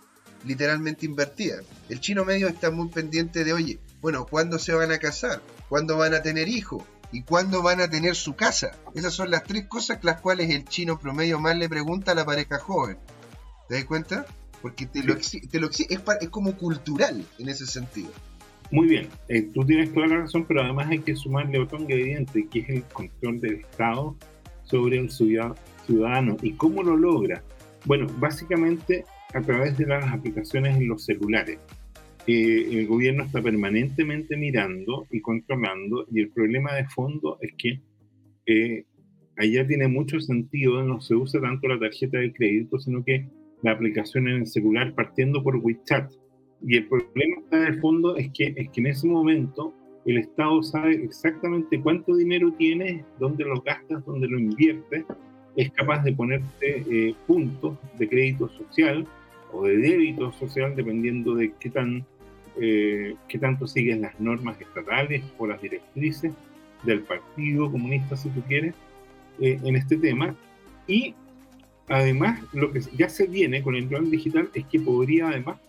literalmente 0.46 1.06
invertía. 1.06 1.56
El 1.90 2.00
chino 2.00 2.26
medio 2.26 2.48
está 2.48 2.72
muy 2.72 2.90
pendiente 2.90 3.44
de, 3.44 3.54
oye, 3.54 3.80
bueno, 4.02 4.26
¿cuándo 4.26 4.60
se 4.60 4.74
van 4.74 4.92
a 4.92 4.98
casar? 4.98 5.42
¿Cuándo 5.68 5.98
van 5.98 6.14
a 6.14 6.22
tener 6.22 6.48
hijos? 6.48 6.84
¿Y 7.12 7.24
cuándo 7.24 7.64
van 7.64 7.82
a 7.82 7.90
tener 7.90 8.16
su 8.16 8.36
casa? 8.36 8.72
Esas 8.94 9.14
son 9.14 9.32
las 9.32 9.44
tres 9.44 9.66
cosas 9.68 10.00
las 10.04 10.22
cuales 10.22 10.50
el 10.52 10.66
chino 10.66 11.00
promedio 11.00 11.40
más 11.40 11.58
le 11.58 11.68
pregunta 11.68 12.12
a 12.12 12.16
la 12.16 12.26
pareja 12.26 12.60
joven. 12.60 12.98
¿Te 13.68 13.76
das 13.76 13.86
cuenta? 13.86 14.26
Porque 14.62 14.86
te 14.86 15.04
lo, 15.04 15.16
es 15.16 16.30
como 16.30 16.56
cultural 16.56 17.26
en 17.40 17.50
ese 17.50 17.66
sentido. 17.66 18.12
Muy 18.72 18.88
bien, 18.88 19.08
eh, 19.28 19.50
tú 19.54 19.66
tienes 19.66 19.92
toda 19.94 20.06
la 20.06 20.18
razón, 20.18 20.46
pero 20.48 20.62
además 20.62 20.88
hay 20.90 21.00
que 21.00 21.16
sumarle 21.16 21.60
otro 21.60 21.80
ingrediente, 21.80 22.48
que 22.48 22.60
es 22.60 22.70
el 22.70 22.84
control 22.84 23.42
del 23.42 23.56
Estado 23.62 24.16
sobre 24.64 25.00
el 25.00 25.10
ciudadano. 25.10 26.38
¿Y 26.44 26.54
cómo 26.54 26.84
lo 26.84 26.96
logra? 26.96 27.42
Bueno, 27.86 28.06
básicamente 28.20 29.06
a 29.34 29.42
través 29.42 29.78
de 29.78 29.86
las 29.86 30.12
aplicaciones 30.12 30.78
en 30.78 30.88
los 30.88 31.06
celulares. 31.06 31.60
Eh, 32.28 32.68
el 32.72 32.88
gobierno 32.88 33.24
está 33.24 33.42
permanentemente 33.42 34.38
mirando 34.38 35.08
y 35.12 35.22
controlando 35.22 36.06
y 36.12 36.22
el 36.22 36.30
problema 36.30 36.76
de 36.76 36.86
fondo 36.86 37.38
es 37.42 37.54
que 37.58 37.82
eh, 38.46 38.86
allá 39.38 39.66
tiene 39.66 39.88
mucho 39.88 40.20
sentido, 40.20 40.84
no 40.84 41.00
se 41.02 41.16
usa 41.16 41.42
tanto 41.42 41.68
la 41.68 41.80
tarjeta 41.80 42.20
de 42.20 42.34
crédito, 42.34 42.80
sino 42.80 43.04
que 43.04 43.28
la 43.62 43.72
aplicación 43.72 44.28
en 44.28 44.42
el 44.42 44.48
celular 44.48 44.94
partiendo 44.94 45.44
por 45.44 45.56
WeChat. 45.58 46.12
Y 46.62 46.78
el 46.78 46.88
problema 46.88 47.42
de 47.52 47.74
fondo 47.80 48.18
es 48.18 48.30
que, 48.32 48.54
es 48.56 48.70
que 48.70 48.82
en 48.82 48.88
ese 48.88 49.08
momento 49.08 49.74
el 50.06 50.18
Estado 50.18 50.62
sabe 50.62 50.96
exactamente 51.04 51.80
cuánto 51.82 52.16
dinero 52.16 52.54
tienes, 52.58 53.04
dónde 53.20 53.46
lo 53.46 53.62
gastas, 53.62 54.06
dónde 54.06 54.28
lo 54.28 54.40
inviertes, 54.40 55.06
es 55.56 55.72
capaz 55.72 56.04
de 56.04 56.14
ponerte 56.14 56.84
eh, 56.90 57.16
puntos 57.28 57.78
de 57.98 58.08
crédito 58.08 58.50
social 58.50 59.08
o 59.52 59.66
de 59.66 59.78
débito 59.78 60.32
social, 60.34 60.76
dependiendo 60.76 61.36
de 61.36 61.54
qué, 61.60 61.70
tan, 61.70 62.06
eh, 62.60 63.16
qué 63.28 63.40
tanto 63.40 63.68
siguen 63.68 64.02
las 64.02 64.20
normas 64.20 64.60
estatales 64.60 65.24
o 65.38 65.48
las 65.48 65.62
directrices 65.62 66.34
del 66.84 67.02
Partido 67.02 67.72
Comunista, 67.72 68.16
si 68.16 68.30
tú 68.30 68.42
quieres, 68.48 68.74
eh, 69.40 69.60
en 69.64 69.76
este 69.76 69.98
tema. 69.98 70.36
Y 70.88 71.14
además, 71.88 72.42
lo 72.54 72.72
que 72.72 72.82
ya 72.98 73.10
se 73.10 73.28
viene 73.28 73.62
con 73.62 73.76
el 73.76 73.88
plan 73.88 74.10
digital 74.10 74.50
es 74.54 74.66
que 74.66 74.80
podría 74.80 75.30
además 75.30 75.60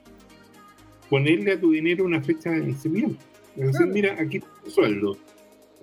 ponerle 1.09 1.53
a 1.53 1.61
tu 1.61 1.72
dinero 1.72 2.05
una 2.05 2.22
fecha 2.22 2.51
de 2.51 2.61
vencimiento. 2.61 3.24
Es 3.57 3.72
decir, 3.72 3.87
mira, 3.89 4.16
aquí 4.18 4.41
tu 4.41 4.70
sueldo, 4.70 5.16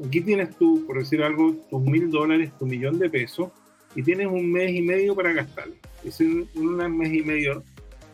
aquí 0.05 0.21
tienes 0.21 0.55
tú, 0.57 0.85
por 0.87 0.99
decir 0.99 1.21
algo, 1.21 1.53
tus 1.69 1.81
mil 1.81 2.09
dólares, 2.09 2.51
tu 2.57 2.65
millón 2.65 2.97
de 2.97 3.09
pesos, 3.09 3.49
y 3.95 4.03
tienes 4.03 4.27
un 4.27 4.51
mes 4.51 4.71
y 4.73 4.81
medio 4.81 5.15
para 5.15 5.33
gastarlo. 5.33 5.75
Y 6.03 6.11
si 6.11 6.47
un 6.55 6.97
mes 6.97 7.13
y 7.13 7.21
medio 7.21 7.63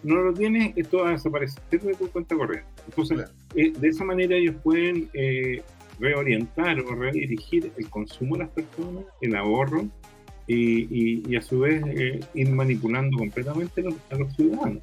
no 0.03 0.15
lo 0.15 0.33
tienes, 0.33 0.73
esto 0.75 0.99
va 0.99 1.09
a 1.09 1.11
desaparecer 1.13 1.61
de 1.69 1.93
tu 1.93 2.09
cuenta 2.09 2.35
corriente. 2.35 2.67
Entonces, 2.87 3.31
eh, 3.55 3.71
de 3.77 3.87
esa 3.87 4.03
manera 4.03 4.35
ellos 4.35 4.55
pueden 4.63 5.09
eh, 5.13 5.61
reorientar 5.99 6.79
o 6.79 6.95
redirigir 6.95 7.71
el 7.77 7.89
consumo 7.89 8.35
de 8.35 8.43
las 8.43 8.49
personas, 8.49 9.05
el 9.21 9.35
ahorro, 9.35 9.87
y, 10.45 11.35
a 11.35 11.41
su 11.41 11.59
vez 11.59 11.81
eh, 11.87 12.19
ir 12.33 12.49
manipulando 12.49 13.17
completamente 13.17 13.81
a 14.11 14.15
los 14.15 14.35
ciudadanos. 14.35 14.81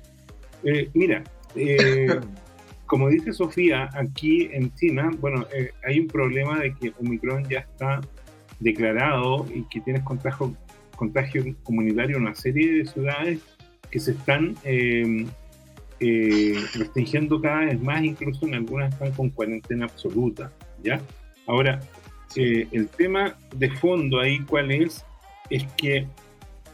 mira, 0.95 1.23
eh, 1.55 2.21
como 2.87 3.09
dice 3.09 3.33
Sofía, 3.33 3.89
aquí 3.93 4.49
en 4.53 4.75
China, 4.75 5.11
bueno, 5.21 5.47
eh, 5.55 5.71
hay 5.85 6.01
un 6.01 6.09
problema 6.09 6.59
de 6.59 6.75
que 6.75 6.93
Omicron 6.99 7.49
ya 7.49 7.61
está 7.61 8.01
declarado 8.59 9.47
y 9.55 9.63
que 9.65 9.81
tienes 9.81 10.03
contagio, 10.03 10.55
contagio 10.97 11.45
comunitario 11.63 12.17
en 12.17 12.23
una 12.23 12.35
serie 12.35 12.73
de 12.73 12.87
ciudades 12.87 13.41
que 13.91 14.01
se 14.01 14.13
están 14.13 14.55
em, 14.65 15.27
eh, 16.01 16.55
restringiendo 16.75 17.41
cada 17.41 17.67
vez 17.67 17.81
más, 17.81 18.03
incluso 18.05 18.47
en 18.47 18.55
algunas 18.55 18.93
están 18.93 19.13
con 19.13 19.31
cuarentena 19.31 19.85
absoluta, 19.87 20.53
¿ya? 20.83 21.01
Ahora, 21.47 21.81
el 22.37 22.89
tema 22.97 23.37
de 23.57 23.71
fondo 23.73 24.21
ahí, 24.21 24.39
¿cuál 24.47 24.71
es? 24.71 25.05
Es 25.51 25.65
que 25.77 26.07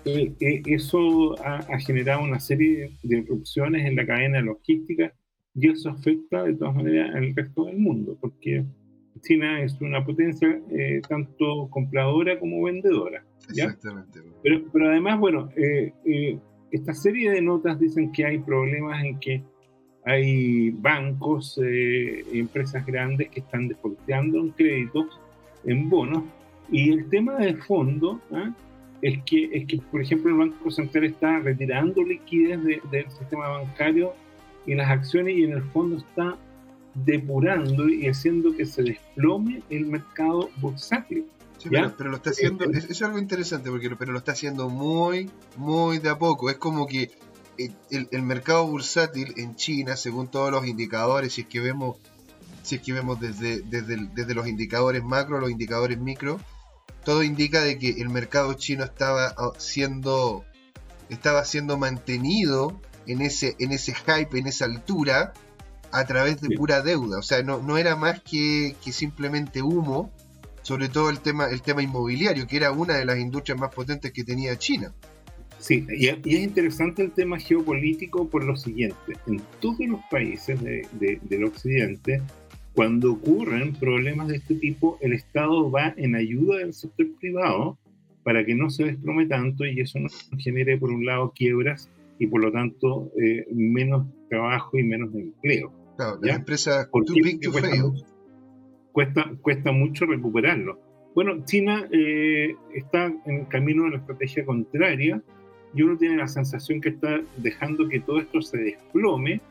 eh, 0.06 0.32
eh, 0.38 0.62
eso 0.66 1.34
ha, 1.44 1.80
generado 1.80 2.22
una 2.22 2.38
serie 2.38 2.92
de 3.02 3.18
erupciones 3.18 3.84
en 3.84 3.96
la 3.96 4.06
cadena 4.06 4.40
logística 4.40 5.12
y 5.52 5.68
eso 5.68 5.90
afecta 5.90 6.44
de 6.44 6.54
todas 6.54 6.76
maneras 6.76 7.12
al 7.12 7.34
resto 7.34 7.64
del 7.64 7.78
mundo, 7.78 8.16
porque 8.20 8.64
China 9.22 9.60
es 9.62 9.80
una 9.80 10.04
potencia 10.04 10.60
eh, 10.70 11.00
tanto 11.08 11.68
compradora 11.70 12.38
como 12.38 12.62
vendedora. 12.62 13.24
Exactamente. 13.48 14.20
Pero, 14.44 14.62
pero 14.72 14.90
además, 14.90 15.18
bueno, 15.18 15.48
esta 16.70 16.94
serie 16.94 17.30
de 17.30 17.40
notas 17.40 17.78
dicen 17.78 18.12
que 18.12 18.24
hay 18.24 18.38
problemas 18.38 19.04
en 19.04 19.18
que 19.20 19.42
hay 20.04 20.70
bancos, 20.70 21.60
empresas 21.62 22.86
grandes 22.86 23.28
que 23.28 23.40
están 23.40 23.66
deporteando 23.66 24.38
en 24.38 24.50
créditos, 24.50 25.06
en 25.64 25.90
bonos, 25.90 26.22
y 26.70 26.90
el 26.92 27.08
tema 27.08 27.36
de 27.36 27.54
fondo 27.56 28.20
¿ah? 28.32 28.52
es 29.02 29.18
que, 29.24 29.50
es 29.52 29.66
que, 29.66 29.78
por 29.90 30.00
ejemplo, 30.00 30.30
el 30.30 30.50
Banco 30.50 30.70
Central 30.70 31.04
está 31.04 31.38
retirando 31.40 32.02
liquidez 32.02 32.62
del 32.62 33.10
sistema 33.10 33.48
bancario 33.48 34.12
y 34.66 34.74
las 34.74 34.90
acciones 34.90 35.36
y 35.36 35.44
en 35.44 35.52
el 35.52 35.62
fondo 35.62 35.98
está 35.98 36.36
depurando 36.94 37.88
y 37.88 38.06
haciendo 38.06 38.54
que 38.56 38.64
se 38.64 38.82
desplome 38.82 39.62
el 39.70 39.86
mercado 39.86 40.50
bursátil. 40.60 41.26
Sí, 41.58 41.70
pero, 41.70 42.10
lo 42.10 42.16
está 42.16 42.30
haciendo, 42.30 42.64
eh, 42.64 42.86
es, 42.88 43.02
algo 43.02 43.18
interesante, 43.18 43.70
porque, 43.70 43.94
pero 43.96 44.12
lo 44.12 44.18
está 44.18 44.32
haciendo 44.32 44.68
muy, 44.68 45.30
muy 45.56 45.98
de 45.98 46.10
a 46.10 46.18
poco. 46.18 46.50
Es 46.50 46.56
como 46.56 46.86
que 46.86 47.10
el, 47.58 48.08
el, 48.10 48.22
mercado 48.22 48.66
bursátil 48.66 49.32
en 49.36 49.56
China, 49.56 49.96
según 49.96 50.28
todos 50.28 50.50
los 50.50 50.66
indicadores, 50.66 51.32
si 51.32 51.42
es 51.42 51.46
que 51.46 51.60
vemos, 51.60 51.96
si 52.62 52.76
es 52.76 52.82
que 52.82 52.92
vemos 52.92 53.18
desde, 53.20 53.62
desde, 53.62 54.08
desde 54.14 54.34
los 54.34 54.46
indicadores 54.46 55.02
macro 55.02 55.40
los 55.40 55.50
indicadores 55.50 55.98
micro, 55.98 56.38
todo 57.04 57.22
indica 57.22 57.62
de 57.62 57.78
que 57.78 57.90
el 57.90 58.10
mercado 58.10 58.54
chino 58.54 58.84
estaba 58.84 59.34
ah, 59.38 59.52
siendo 59.58 60.44
estaba 61.08 61.44
siendo 61.44 61.78
mantenido 61.78 62.80
en 63.06 63.22
ese 63.22 63.54
en 63.60 63.72
ese 63.72 63.94
hype, 63.94 64.38
en 64.38 64.48
esa 64.48 64.64
altura 64.64 65.32
a 65.92 66.04
través 66.04 66.40
de 66.40 66.56
pura 66.56 66.82
deuda, 66.82 67.18
o 67.18 67.22
sea, 67.22 67.42
no, 67.42 67.58
no 67.62 67.78
era 67.78 67.96
más 67.96 68.20
que, 68.20 68.76
simplemente 68.90 69.62
humo, 69.62 70.10
sobre 70.66 70.88
todo 70.88 71.10
el 71.10 71.20
tema 71.20 71.46
el 71.48 71.62
tema 71.62 71.80
inmobiliario, 71.80 72.44
que 72.48 72.56
era 72.56 72.72
una 72.72 72.94
de 72.94 73.04
las 73.04 73.20
industrias 73.20 73.56
más 73.56 73.72
potentes 73.72 74.10
que 74.10 74.24
tenía 74.24 74.58
China. 74.58 74.92
Sí, 75.60 75.86
y, 75.88 76.08
es 76.08 76.26
interesante 76.26 77.04
el 77.04 77.12
tema 77.12 77.38
geopolítico 77.38 78.28
por 78.28 78.42
lo 78.42 78.56
siguiente, 78.56 79.12
en 79.28 79.40
todos 79.60 79.78
los 79.86 80.00
países 80.10 80.58
del 80.60 81.44
occidente 81.44 82.20
cuando 82.74 83.12
ocurren 83.12 83.74
problemas 83.74 84.26
de 84.26 84.38
este 84.38 84.56
tipo, 84.56 84.98
el 85.00 85.12
Estado 85.12 85.70
va 85.70 85.94
en 85.96 86.16
ayuda 86.16 86.58
del 86.58 86.74
sector 86.74 87.06
privado 87.20 87.78
para 88.24 88.44
que 88.44 88.56
no 88.56 88.68
se 88.68 88.86
desplome 88.86 89.26
tanto 89.26 89.64
y 89.64 89.80
eso 89.80 90.00
no 90.00 90.08
genere, 90.36 90.78
por 90.78 90.90
un 90.90 91.06
lado, 91.06 91.32
quiebras 91.32 91.88
y 92.18 92.26
por 92.26 92.42
lo 92.42 92.50
tanto 92.50 93.12
eh, 93.22 93.46
menos 93.54 94.08
trabajo 94.28 94.76
y 94.76 94.82
menos 94.82 95.14
empleo. 95.14 95.72
Claro, 95.96 96.18
las 96.20 96.36
empresas 96.36 96.88
too 96.90 97.14
big 97.14 97.40
to 97.40 97.52
cuesta, 97.52 97.70
fail. 97.70 97.92
Cuesta, 98.96 99.30
cuesta 99.42 99.72
mucho 99.72 100.06
recuperarlo. 100.06 100.80
Bueno, 101.14 101.44
China 101.44 101.86
eh, 101.92 102.56
está 102.74 103.12
en 103.26 103.40
el 103.40 103.48
camino 103.48 103.84
de 103.84 103.90
la 103.90 103.96
estrategia 103.98 104.46
contraria 104.46 105.20
y 105.74 105.82
uno 105.82 105.98
tiene 105.98 106.16
la 106.16 106.26
sensación 106.26 106.80
que 106.80 106.88
está 106.88 107.20
dejando 107.36 107.90
que 107.90 108.00
todo 108.00 108.20
esto 108.20 108.40
se 108.40 108.56
desplome, 108.56 109.42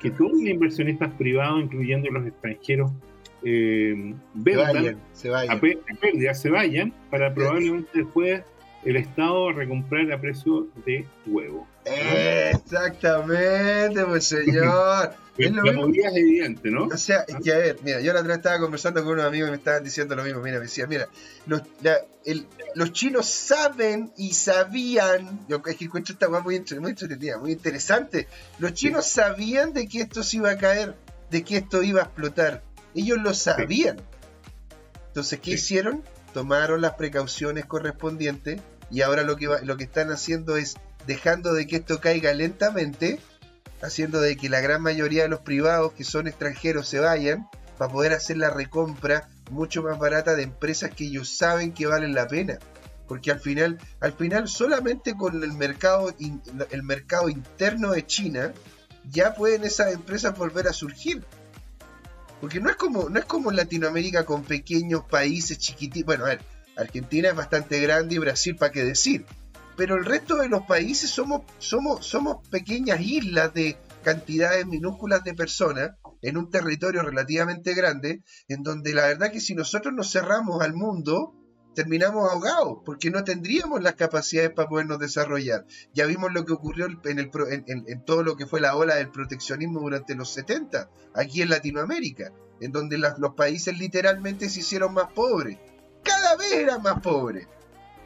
que 0.00 0.10
todos 0.12 0.32
los 0.32 0.40
inversionistas 0.40 1.12
privados, 1.12 1.62
incluyendo 1.64 2.10
los 2.10 2.26
extranjeros, 2.26 2.90
eh, 3.44 4.14
vendan, 4.32 4.98
se 5.12 5.28
vayan, 5.28 5.60
A, 6.30 6.34
se 6.34 6.48
vayan 6.48 6.94
para 7.10 7.34
probablemente 7.34 7.90
después 7.92 8.44
el 8.86 8.96
Estado 8.96 9.52
recomprar 9.52 10.10
a 10.10 10.18
precio 10.18 10.68
de 10.86 11.04
huevo. 11.26 11.66
Exactamente, 11.86 14.04
pues 14.04 14.26
señor. 14.26 15.14
es 15.38 15.52
lo 15.52 15.62
la 15.62 15.72
movida 15.72 16.08
es 16.08 16.16
evidente, 16.16 16.70
¿no? 16.70 16.86
O 16.86 16.96
sea, 16.96 17.24
es 17.28 17.36
que 17.42 17.52
a 17.52 17.58
ver, 17.58 17.78
mira, 17.82 18.00
yo 18.00 18.12
la 18.12 18.20
otra 18.20 18.28
vez 18.28 18.38
estaba 18.38 18.58
conversando 18.58 19.04
con 19.04 19.12
unos 19.12 19.26
amigos 19.26 19.48
y 19.48 19.50
me 19.52 19.58
estaban 19.58 19.84
diciendo 19.84 20.16
lo 20.16 20.24
mismo. 20.24 20.40
Mira, 20.40 20.58
me 20.58 20.64
decía, 20.64 20.86
mira, 20.86 21.08
los, 21.46 21.62
los 22.74 22.92
chinos 22.92 23.26
saben 23.26 24.12
y 24.16 24.34
sabían. 24.34 25.46
Yo 25.48 25.62
es 25.64 25.76
que 25.76 25.84
encuentro 25.84 26.14
esta 26.14 26.28
muy, 26.28 26.64
muy 26.80 26.90
entretenida, 26.90 27.38
muy 27.38 27.52
interesante. 27.52 28.26
Los 28.58 28.74
chinos 28.74 29.06
sabían 29.06 29.72
de 29.72 29.86
que 29.86 30.00
esto 30.00 30.22
se 30.22 30.38
iba 30.38 30.50
a 30.50 30.58
caer, 30.58 30.94
de 31.30 31.44
que 31.44 31.58
esto 31.58 31.82
iba 31.82 32.00
a 32.00 32.04
explotar. 32.04 32.62
Ellos 32.94 33.18
lo 33.22 33.34
sabían. 33.34 33.98
Entonces, 35.08 35.38
¿qué 35.40 35.52
hicieron? 35.52 36.02
Tomaron 36.32 36.80
las 36.80 36.94
precauciones 36.94 37.64
correspondientes 37.64 38.60
y 38.90 39.02
ahora 39.02 39.22
lo 39.22 39.36
que, 39.36 39.48
lo 39.62 39.76
que 39.76 39.84
están 39.84 40.10
haciendo 40.10 40.56
es 40.56 40.76
dejando 41.06 41.54
de 41.54 41.66
que 41.66 41.76
esto 41.76 42.00
caiga 42.00 42.32
lentamente, 42.32 43.20
haciendo 43.82 44.20
de 44.20 44.36
que 44.36 44.48
la 44.48 44.60
gran 44.60 44.82
mayoría 44.82 45.22
de 45.22 45.28
los 45.28 45.40
privados 45.40 45.92
que 45.92 46.04
son 46.04 46.26
extranjeros 46.26 46.88
se 46.88 47.00
vayan 47.00 47.48
para 47.78 47.92
poder 47.92 48.12
hacer 48.12 48.38
la 48.38 48.50
recompra 48.50 49.28
mucho 49.50 49.82
más 49.82 49.98
barata 49.98 50.34
de 50.34 50.42
empresas 50.42 50.90
que 50.90 51.04
ellos 51.04 51.36
saben 51.36 51.72
que 51.72 51.86
valen 51.86 52.14
la 52.14 52.26
pena. 52.26 52.58
Porque 53.06 53.30
al 53.30 53.40
final, 53.40 53.78
al 54.00 54.12
final 54.12 54.48
solamente 54.48 55.14
con 55.14 55.42
el 55.42 55.52
mercado, 55.52 56.12
el 56.70 56.82
mercado 56.82 57.28
interno 57.28 57.92
de 57.92 58.04
China 58.04 58.52
ya 59.08 59.34
pueden 59.34 59.64
esas 59.64 59.92
empresas 59.92 60.36
volver 60.36 60.66
a 60.66 60.72
surgir. 60.72 61.22
Porque 62.40 62.60
no 62.60 62.68
es 62.68 62.76
como, 62.76 63.08
no 63.08 63.18
es 63.18 63.24
como 63.24 63.52
Latinoamérica 63.52 64.24
con 64.24 64.42
pequeños 64.42 65.04
países 65.04 65.58
chiquititos. 65.58 66.06
Bueno, 66.06 66.24
a 66.24 66.28
ver, 66.28 66.40
Argentina 66.76 67.28
es 67.28 67.36
bastante 67.36 67.80
grande 67.80 68.16
y 68.16 68.18
Brasil, 68.18 68.56
¿para 68.56 68.72
qué 68.72 68.84
decir? 68.84 69.24
Pero 69.76 69.96
el 69.96 70.04
resto 70.04 70.36
de 70.36 70.48
los 70.48 70.62
países 70.62 71.10
somos, 71.10 71.42
somos, 71.58 72.06
somos 72.06 72.46
pequeñas 72.48 73.00
islas 73.00 73.52
de 73.52 73.76
cantidades 74.02 74.66
minúsculas 74.66 75.24
de 75.24 75.34
personas 75.34 75.90
en 76.22 76.36
un 76.36 76.50
territorio 76.50 77.02
relativamente 77.02 77.74
grande, 77.74 78.22
en 78.48 78.62
donde 78.62 78.94
la 78.94 79.06
verdad 79.06 79.30
que 79.30 79.40
si 79.40 79.54
nosotros 79.54 79.92
nos 79.94 80.10
cerramos 80.10 80.62
al 80.62 80.74
mundo, 80.74 81.34
terminamos 81.74 82.30
ahogados, 82.30 82.78
porque 82.84 83.10
no 83.10 83.22
tendríamos 83.22 83.82
las 83.82 83.94
capacidades 83.94 84.50
para 84.50 84.68
podernos 84.68 84.98
desarrollar. 84.98 85.66
Ya 85.92 86.06
vimos 86.06 86.32
lo 86.32 86.46
que 86.46 86.54
ocurrió 86.54 86.86
en, 86.86 87.18
el, 87.18 87.30
en, 87.66 88.04
todo 88.04 88.22
lo 88.22 88.36
que 88.36 88.46
fue 88.46 88.60
la 88.60 88.76
ola 88.76 88.94
del 88.94 89.10
proteccionismo 89.10 89.80
durante 89.80 90.14
los 90.14 90.32
70, 90.32 90.88
aquí 91.14 91.42
en 91.42 91.50
Latinoamérica, 91.50 92.32
en 92.60 92.72
donde 92.72 92.96
los 92.96 93.34
países 93.36 93.78
literalmente 93.78 94.48
se 94.48 94.60
hicieron 94.60 94.94
más 94.94 95.12
pobres. 95.12 95.58
Cada 96.02 96.36
vez 96.36 96.52
eran 96.52 96.82
más 96.82 97.00
pobres. 97.02 97.46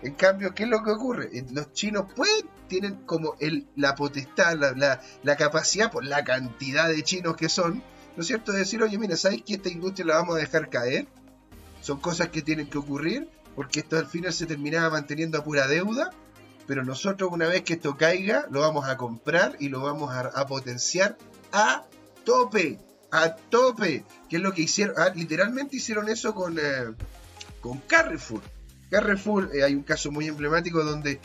En 0.02 0.14
cambio, 0.14 0.54
¿qué 0.54 0.62
es 0.62 0.68
lo 0.68 0.82
que 0.82 0.90
ocurre? 0.90 1.30
Los 1.52 1.72
chinos 1.72 2.10
pueden, 2.14 2.48
tienen 2.68 2.96
como 3.04 3.34
el, 3.38 3.66
la 3.76 3.94
potestad, 3.94 4.56
la, 4.56 5.00
la, 5.22 5.36
capacidad, 5.36 5.90
por 5.90 6.04
la 6.04 6.24
cantidad 6.24 6.88
de 6.88 7.02
chinos 7.02 7.36
que 7.36 7.48
son, 7.48 7.82
¿no 8.16 8.22
es 8.22 8.26
cierto? 8.26 8.52
De 8.52 8.60
decir, 8.60 8.82
oye, 8.82 8.98
mira, 8.98 9.16
¿sabes 9.16 9.42
que 9.42 9.54
esta 9.54 9.68
industria 9.68 10.06
la 10.06 10.14
vamos 10.14 10.36
a 10.36 10.38
dejar 10.38 10.70
caer? 10.70 11.06
Son 11.82 12.00
cosas 12.00 12.28
que 12.28 12.40
tienen 12.40 12.68
que 12.68 12.78
ocurrir, 12.78 13.28
porque 13.54 13.80
esto 13.80 13.98
al 13.98 14.06
final 14.06 14.32
se 14.32 14.46
terminaba 14.46 14.88
manteniendo 14.88 15.38
a 15.38 15.44
pura 15.44 15.66
deuda, 15.66 16.10
pero 16.66 16.84
nosotros 16.84 17.30
una 17.32 17.48
vez 17.48 17.62
que 17.62 17.74
esto 17.74 17.96
caiga, 17.96 18.46
lo 18.50 18.60
vamos 18.60 18.88
a 18.88 18.96
comprar 18.96 19.56
y 19.58 19.68
lo 19.68 19.82
vamos 19.82 20.14
a, 20.14 20.46
potenciar 20.46 21.18
a 21.52 21.84
tope, 22.24 22.78
a 23.10 23.34
tope, 23.34 24.04
que 24.30 24.36
es 24.36 24.42
lo 24.42 24.52
que 24.54 24.62
hicieron, 24.62 24.94
ah, 24.96 25.10
literalmente 25.14 25.76
hicieron 25.76 26.08
eso 26.08 26.34
con, 26.34 26.58
eh, 26.58 26.94
con 27.60 27.78
Carrefour. 27.80 28.40
Carrefour, 28.90 29.50
eh, 29.54 29.64
hay 29.64 29.74
un 29.74 29.82
caso 29.82 30.10
muy 30.10 30.26
emblemático 30.26 30.82
donde 30.82 31.20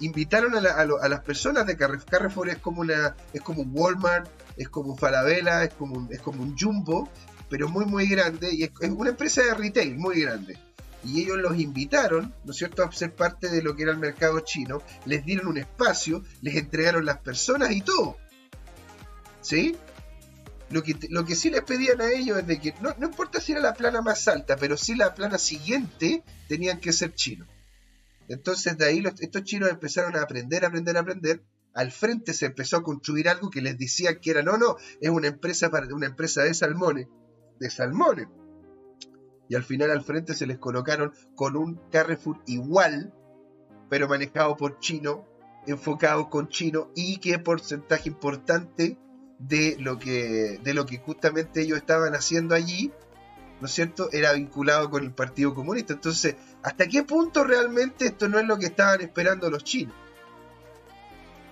invitaron 0.00 0.54
a, 0.56 1.08
las 1.08 1.20
personas 1.20 1.66
de 1.66 1.76
Carrefour. 1.76 2.10
Carrefour 2.10 2.48
es 2.48 2.58
como 2.58 2.80
una, 2.80 3.14
es 3.32 3.40
como 3.42 3.62
un 3.62 3.70
Walmart, 3.72 4.28
es 4.56 4.68
como 4.68 4.92
un 4.92 4.98
Falabella, 4.98 5.64
es 5.64 5.74
como 5.74 5.96
un, 5.96 6.08
es 6.10 6.20
como 6.20 6.42
un 6.42 6.56
Jumbo, 6.56 7.08
pero 7.48 7.68
muy 7.68 7.84
muy 7.84 8.08
grande 8.08 8.52
y 8.52 8.64
es, 8.64 8.70
una 8.90 9.10
empresa 9.10 9.42
de 9.42 9.54
retail 9.54 9.96
muy 9.96 10.22
grande. 10.22 10.58
Y 11.02 11.22
ellos 11.22 11.38
los 11.38 11.58
invitaron, 11.58 12.34
¿no 12.44 12.52
es 12.52 12.58
cierto?, 12.58 12.82
a 12.82 12.92
ser 12.92 13.14
parte 13.14 13.48
de 13.48 13.62
lo 13.62 13.74
que 13.74 13.84
era 13.84 13.92
el 13.92 13.98
mercado 13.98 14.40
chino, 14.40 14.82
les 15.06 15.24
dieron 15.24 15.46
un 15.46 15.56
espacio, 15.56 16.22
les 16.42 16.56
entregaron 16.56 17.06
las 17.06 17.18
personas 17.18 17.70
y 17.72 17.80
todo. 17.80 18.18
¿Sí? 19.40 19.76
Lo 20.70 20.84
que, 20.84 20.96
lo 21.10 21.24
que 21.24 21.34
sí 21.34 21.50
les 21.50 21.62
pedían 21.62 22.00
a 22.00 22.10
ellos 22.10 22.38
es 22.38 22.46
de 22.46 22.60
que 22.60 22.74
no, 22.80 22.94
importa 23.04 23.40
si 23.40 23.52
era 23.52 23.60
la 23.60 23.74
plana 23.74 24.02
más 24.02 24.28
alta, 24.28 24.56
pero 24.56 24.76
si 24.76 24.94
la 24.94 25.14
plana 25.14 25.36
siguiente 25.36 26.22
tenían 26.48 26.78
que 26.78 26.92
ser 26.92 27.12
chinos. 27.12 27.48
Entonces 28.28 28.78
de 28.78 28.86
ahí 28.86 29.02
estos 29.18 29.42
chinos 29.42 29.68
empezaron 29.68 30.14
a 30.16 30.22
aprender, 30.22 30.64
aprender, 30.64 30.96
aprender. 30.96 31.42
Al 31.74 31.90
frente 31.90 32.34
se 32.34 32.46
empezó 32.46 32.76
a 32.76 32.82
construir 32.84 33.28
algo 33.28 33.50
que 33.50 33.62
les 33.62 33.78
decía 33.78 34.20
que 34.20 34.30
era, 34.30 34.42
no, 34.42 34.58
no, 34.58 34.76
es 35.00 35.10
una 35.10 35.26
empresa, 35.26 35.70
para, 35.70 35.92
una 35.92 36.06
empresa 36.06 36.42
de 36.44 36.54
salmones, 36.54 37.08
de 37.58 37.70
salmones. 37.70 38.28
Y 39.48 39.56
al 39.56 39.64
final 39.64 39.90
al 39.90 40.04
frente 40.04 40.34
se 40.34 40.46
les 40.46 40.58
colocaron 40.58 41.12
con 41.34 41.56
un 41.56 41.80
Carrefour 41.90 42.40
igual, 42.46 43.12
pero 43.88 44.08
manejado 44.08 44.56
por 44.56 44.78
chino, 44.78 45.26
enfocado 45.66 46.30
con 46.30 46.48
chino 46.48 46.92
y 46.94 47.18
que 47.18 47.40
porcentaje 47.40 48.08
importante 48.08 48.96
de 49.40 49.76
lo 49.80 49.98
que, 49.98 50.60
de 50.62 50.74
lo 50.74 50.86
que 50.86 50.98
justamente 50.98 51.62
ellos 51.62 51.78
estaban 51.78 52.14
haciendo 52.14 52.54
allí, 52.54 52.92
¿no 53.60 53.66
es 53.66 53.72
cierto?, 53.72 54.10
era 54.12 54.32
vinculado 54.34 54.90
con 54.90 55.02
el 55.02 55.12
Partido 55.12 55.54
Comunista. 55.54 55.94
Entonces, 55.94 56.36
¿hasta 56.62 56.86
qué 56.86 57.02
punto 57.02 57.42
realmente 57.42 58.06
esto 58.06 58.28
no 58.28 58.38
es 58.38 58.46
lo 58.46 58.58
que 58.58 58.66
estaban 58.66 59.00
esperando 59.00 59.50
los 59.50 59.64
chinos? 59.64 59.94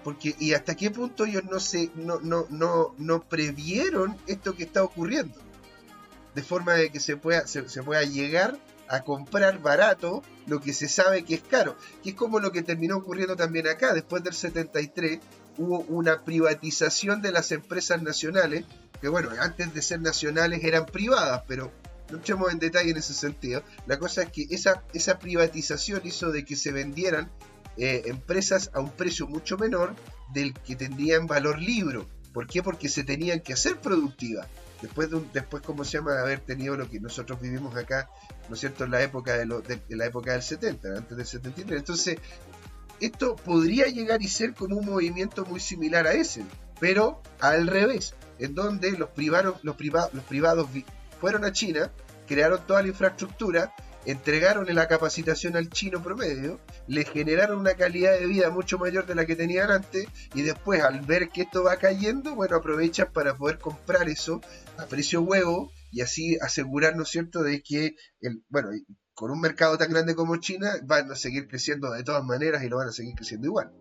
Porque, 0.05 0.35
y 0.39 0.53
hasta 0.53 0.75
qué 0.75 0.91
punto 0.91 1.25
ellos 1.25 1.45
no 1.45 1.61
se, 1.61 1.91
no, 1.95 2.21
no, 2.21 2.47
no, 2.51 2.95
no 2.99 3.23
previeron 3.23 4.17
esto 4.27 4.55
que 4.55 4.65
está 4.65 4.85
ocurriendo. 4.85 5.39
De 6.35 6.43
forma 6.43 6.75
de 6.75 6.91
que 6.91 7.01
se 7.01 7.17
pueda, 7.17 7.47
se, 7.47 7.69
se 7.69 7.83
pueda 7.83 8.03
llegar 8.03 8.59
a 8.89 9.03
comprar 9.03 9.61
barato 9.61 10.23
lo 10.47 10.61
que 10.61 10.73
se 10.73 10.89
sabe 10.89 11.25
que 11.25 11.35
es 11.35 11.43
caro. 11.43 11.77
Que 12.03 12.11
es 12.11 12.17
como 12.17 12.39
lo 12.39 12.53
que 12.53 12.63
terminó 12.63 12.99
ocurriendo 12.99 13.35
también 13.35 13.67
acá, 13.67 13.93
después 13.93 14.23
del 14.23 14.35
73, 14.35 15.21
hubo 15.59 15.81
una 15.81 16.25
privatización 16.25 17.21
de 17.21 17.33
las 17.33 17.53
empresas 17.53 18.01
nacionales, 18.03 18.65
que 19.01 19.09
bueno, 19.09 19.31
antes 19.41 19.75
de 19.75 19.83
ser 19.83 20.01
nacionales 20.01 20.65
eran 20.65 20.87
privadas, 20.87 21.43
pero 21.47 21.73
no 22.11 22.19
echemos 22.19 22.51
en 22.53 22.59
detalle 22.59 22.91
en 22.91 22.97
ese 22.97 23.13
sentido. 23.13 23.63
La 23.87 23.99
cosa 23.99 24.23
es 24.23 24.31
que 24.31 24.47
esa, 24.51 24.83
esa 24.95 25.19
privatización 25.19 26.01
hizo 26.05 26.33
de 26.33 26.45
que 26.45 26.57
se 26.57 26.73
vendieran 26.73 27.31
eh, 27.77 28.05
empresas 28.07 28.71
a 28.73 28.81
un 28.81 28.91
precio 28.91 29.27
mucho 29.27 29.59
menor 29.59 29.95
del 30.33 30.55
que 30.55 30.77
tendrían 30.77 31.27
valor 31.27 31.61
libro. 31.61 32.07
¿Por 32.33 32.47
qué? 32.47 32.63
Porque 32.63 32.89
se 32.89 33.05
tenían 33.05 33.41
que 33.41 33.53
hacer 33.53 33.79
productivas. 33.79 34.47
Después, 34.81 35.11
de 35.11 35.17
un, 35.17 35.31
después 35.33 35.63
¿cómo 35.63 35.85
se 35.85 35.99
llama? 35.99 36.13
De 36.13 36.21
haber 36.21 36.41
tenido 36.41 36.77
lo 36.77 36.89
que 36.89 37.01
nosotros 37.01 37.41
vivimos 37.41 37.75
acá, 37.77 38.09
¿no 38.49 38.55
es 38.55 38.61
cierto?, 38.61 38.85
en 38.85 38.93
la 38.93 39.03
época, 39.03 39.37
de, 39.37 39.45
de 39.45 39.97
la 39.97 40.07
época 40.07 40.33
del 40.33 40.43
70, 40.43 40.89
antes 40.89 41.17
del 41.17 41.27
73. 41.27 41.79
Entonces, 41.81 42.19
esto 43.01 43.37
podría 43.37 43.87
llegar 43.87 44.23
y 44.23 44.29
ser 44.29 44.55
como 44.55 44.77
un 44.77 44.87
movimiento 44.87 45.45
muy 45.45 45.61
similar 45.61 46.07
a 46.07 46.15
ese, 46.15 46.45
pero 46.81 47.23
al 47.41 47.67
revés, 47.67 48.15
en 48.39 48.55
donde 48.55 48.93
los 48.93 49.11
privados, 49.11 49.61
los 49.63 49.77
los 50.13 50.25
privados 50.25 50.69
fueron 51.21 51.45
a 51.45 51.53
China, 51.53 51.91
crearon 52.27 52.67
toda 52.67 52.83
la 52.83 52.89
infraestructura, 52.89 53.75
entregaron 54.05 54.73
la 54.75 54.89
capacitación 54.89 55.57
al 55.57 55.71
chino 55.71 56.03
promedio, 56.03 56.61
le 56.87 57.05
generaron 57.05 57.59
una 57.59 57.75
calidad 57.75 58.19
de 58.19 58.27
vida 58.27 58.51
mucho 58.51 58.79
mayor 58.79 59.07
de 59.07 59.15
la 59.15 59.27
que 59.27 59.37
tenían 59.37 59.71
antes 59.71 60.07
y 60.35 60.43
después 60.43 60.83
al 60.83 61.01
ver 61.01 61.31
que 61.31 61.43
esto 61.43 61.65
va 61.65 61.77
cayendo, 61.77 62.35
bueno, 62.35 62.57
aprovechan 62.57 63.13
para 63.13 63.37
poder 63.37 63.59
comprar 63.59 64.09
eso 64.09 64.41
a 64.77 64.87
precio 64.87 65.23
huevo 65.23 65.73
y 65.91 66.03
así 66.03 66.39
asegurarnos, 66.41 67.11
¿cierto?, 67.11 67.43
de 67.43 67.63
que, 67.63 67.97
el, 68.21 68.43
bueno, 68.49 68.71
con 69.19 69.33
un 69.33 69.41
mercado 69.41 69.77
tan 69.77 69.91
grande 69.91 70.15
como 70.15 70.37
China, 70.37 70.75
van 70.85 71.11
a 71.11 71.17
seguir 71.17 71.49
creciendo 71.49 71.91
de 71.91 72.05
todas 72.05 72.25
maneras 72.25 72.63
y 72.63 72.69
lo 72.69 72.77
van 72.77 72.87
a 72.87 72.93
seguir 72.93 73.17
creciendo 73.17 73.49
igual. 73.49 73.73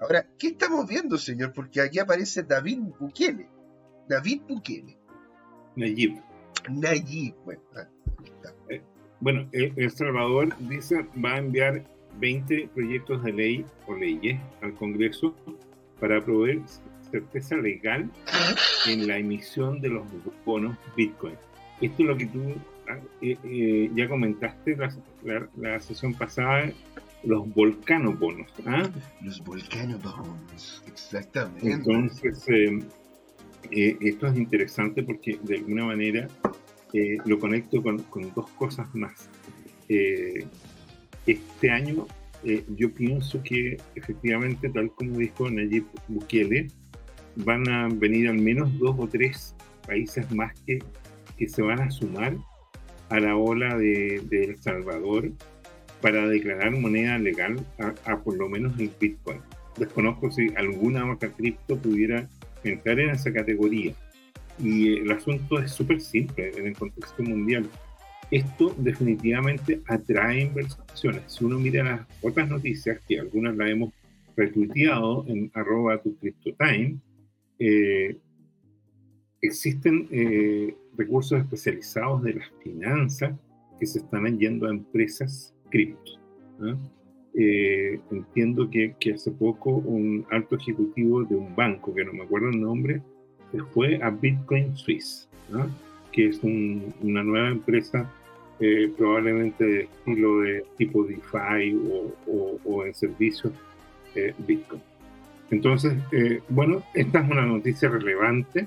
Ahora, 0.00 0.26
¿qué 0.38 0.48
estamos 0.48 0.88
viendo, 0.88 1.18
señor? 1.18 1.52
Porque 1.52 1.82
aquí 1.82 1.98
aparece 1.98 2.44
David 2.44 2.78
Bukele. 2.98 3.46
David 4.08 4.40
Bukele. 4.48 4.96
Nayib. 5.76 6.22
Nayib, 6.70 7.34
bueno. 7.44 7.60
Ah, 7.76 7.88
eh, 8.70 8.80
bueno, 9.20 9.46
El 9.52 9.90
Salvador 9.90 10.56
dice 10.60 11.06
va 11.22 11.34
a 11.34 11.38
enviar 11.40 11.84
20 12.18 12.70
proyectos 12.74 13.22
de 13.24 13.32
ley 13.34 13.66
o 13.86 13.94
leyes 13.96 14.40
al 14.62 14.74
Congreso 14.76 15.34
para 16.00 16.24
proveer 16.24 16.62
certeza 17.10 17.54
legal 17.56 18.10
en 18.86 19.08
la 19.08 19.18
emisión 19.18 19.82
de 19.82 19.90
los 19.90 20.06
bonos 20.46 20.74
Bitcoin. 20.96 21.34
Esto 21.82 22.02
es 22.02 22.08
lo 22.08 22.16
que 22.16 22.26
tú 22.26 22.54
eh, 23.20 23.36
eh, 23.44 23.90
ya 23.94 24.08
comentaste 24.08 24.76
la, 24.76 25.48
la, 25.56 25.80
sesión 25.80 26.14
pasada, 26.14 26.72
los 27.24 27.52
volcanobonos. 27.54 28.50
¿ah? 28.66 28.88
Los 29.22 29.42
volcanobonos, 29.44 30.82
exactamente. 30.86 31.70
Entonces, 31.70 32.44
eh, 32.48 33.96
esto 34.00 34.26
es 34.26 34.36
interesante 34.36 35.02
porque 35.02 35.38
de 35.42 35.56
alguna 35.56 35.86
manera 35.86 36.28
lo 37.26 37.38
conecto 37.38 37.82
con, 37.82 37.98
con 38.04 38.32
dos 38.34 38.48
cosas 38.52 38.92
más. 38.94 39.28
este 39.88 41.70
año 41.70 42.06
eh, 42.44 42.64
yo 42.76 42.92
pienso 42.92 43.42
que 43.42 43.76
efectivamente, 43.94 44.68
tal 44.68 44.90
como 44.92 45.18
dijo 45.18 45.50
Nayib 45.50 45.84
Bukele, 46.06 46.68
van 47.36 47.68
a 47.68 47.88
venir 47.88 48.28
al 48.28 48.38
menos 48.38 48.76
dos 48.78 48.94
o 48.98 49.08
tres 49.08 49.54
países 49.86 50.30
más 50.32 50.52
que, 50.62 50.78
que 51.36 51.48
se 51.48 51.62
van 51.62 51.80
a 51.80 51.90
sumar 51.90 52.36
a 53.10 53.20
la 53.20 53.36
ola 53.36 53.76
de, 53.76 54.16
El 54.30 54.56
Salvador 54.56 55.30
para 56.00 56.28
declarar 56.28 56.72
moneda 56.72 57.18
legal 57.18 57.56
a, 58.04 58.18
por 58.18 58.36
lo 58.36 58.48
menos 58.48 58.78
el 58.78 58.90
Bitcoin. 59.00 59.40
Desconozco 59.76 60.30
si 60.30 60.52
alguna 60.56 61.10
otra 61.10 61.30
cripto 61.30 61.76
pudiera 61.76 62.28
entrar 62.64 62.98
en 63.00 63.10
esa 63.10 63.32
categoría. 63.32 63.92
Y 64.58 64.98
el 64.98 65.10
asunto 65.12 65.58
es 65.60 65.70
súper 65.72 66.00
simple 66.00 66.50
en 66.56 66.66
el 66.66 66.76
contexto 66.76 67.22
mundial 67.22 67.68
esto 68.30 68.74
definitivamente 68.78 69.80
atrae 69.86 70.42
inversiones. 70.42 71.22
Si 71.26 71.44
uno 71.44 71.58
mira 71.58 71.82
las 71.82 72.00
otras 72.22 72.48
noticias, 72.48 73.00
que 73.06 73.20
algunas 73.20 73.56
las 73.56 73.70
hemos 73.70 73.94
retuiteado 74.36 75.24
en 75.28 75.50
arroba 75.54 76.00
tu 76.02 76.14
time, 76.58 76.98
eh, 77.58 78.16
existen 79.40 80.08
eh, 80.10 80.74
recursos 80.98 81.40
especializados 81.40 82.22
de 82.24 82.34
las 82.34 82.50
finanzas 82.62 83.32
que 83.78 83.86
se 83.86 84.00
están 84.00 84.38
yendo 84.38 84.66
a 84.66 84.70
empresas 84.70 85.54
cripto. 85.70 86.12
Eh, 87.34 88.00
entiendo 88.10 88.68
que, 88.68 88.94
hace 89.14 89.30
poco 89.30 89.70
un 89.70 90.26
alto 90.30 90.56
ejecutivo 90.56 91.22
de 91.22 91.36
un 91.36 91.54
banco, 91.54 91.94
que 91.94 92.04
no 92.04 92.12
me 92.12 92.24
acuerdo 92.24 92.48
el 92.48 92.60
nombre, 92.60 93.00
se 93.52 93.62
fue 93.72 94.02
a 94.02 94.10
Bitcoin 94.10 94.76
Swiss, 94.76 95.28
que 96.12 96.28
es 96.28 96.42
una 96.42 97.22
nueva 97.22 97.48
empresa 97.48 98.10
eh, 98.60 98.92
probablemente 98.96 99.64
de 99.64 99.80
estilo 99.82 100.40
de 100.40 100.64
tipo 100.76 101.04
DeFi 101.04 101.78
o, 102.26 102.84
en 102.84 102.92
servicios 102.92 103.52
eh, 104.16 104.34
Bitcoin. 104.38 104.82
Entonces, 105.50 105.94
eh, 106.10 106.42
bueno, 106.48 106.82
esta 106.92 107.20
es 107.20 107.30
una 107.30 107.46
noticia 107.46 107.88
relevante, 107.88 108.66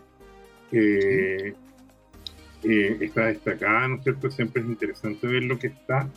está 2.63 3.25
destacada, 3.25 3.87
¿no 3.87 3.95
es 3.95 4.03
cierto? 4.03 4.29
Siempre 4.31 4.61
es 4.61 4.67
interesante 4.67 5.27
ver 5.27 5.43
lo 5.43 5.57
que 5.57 5.67
está. 5.67 6.07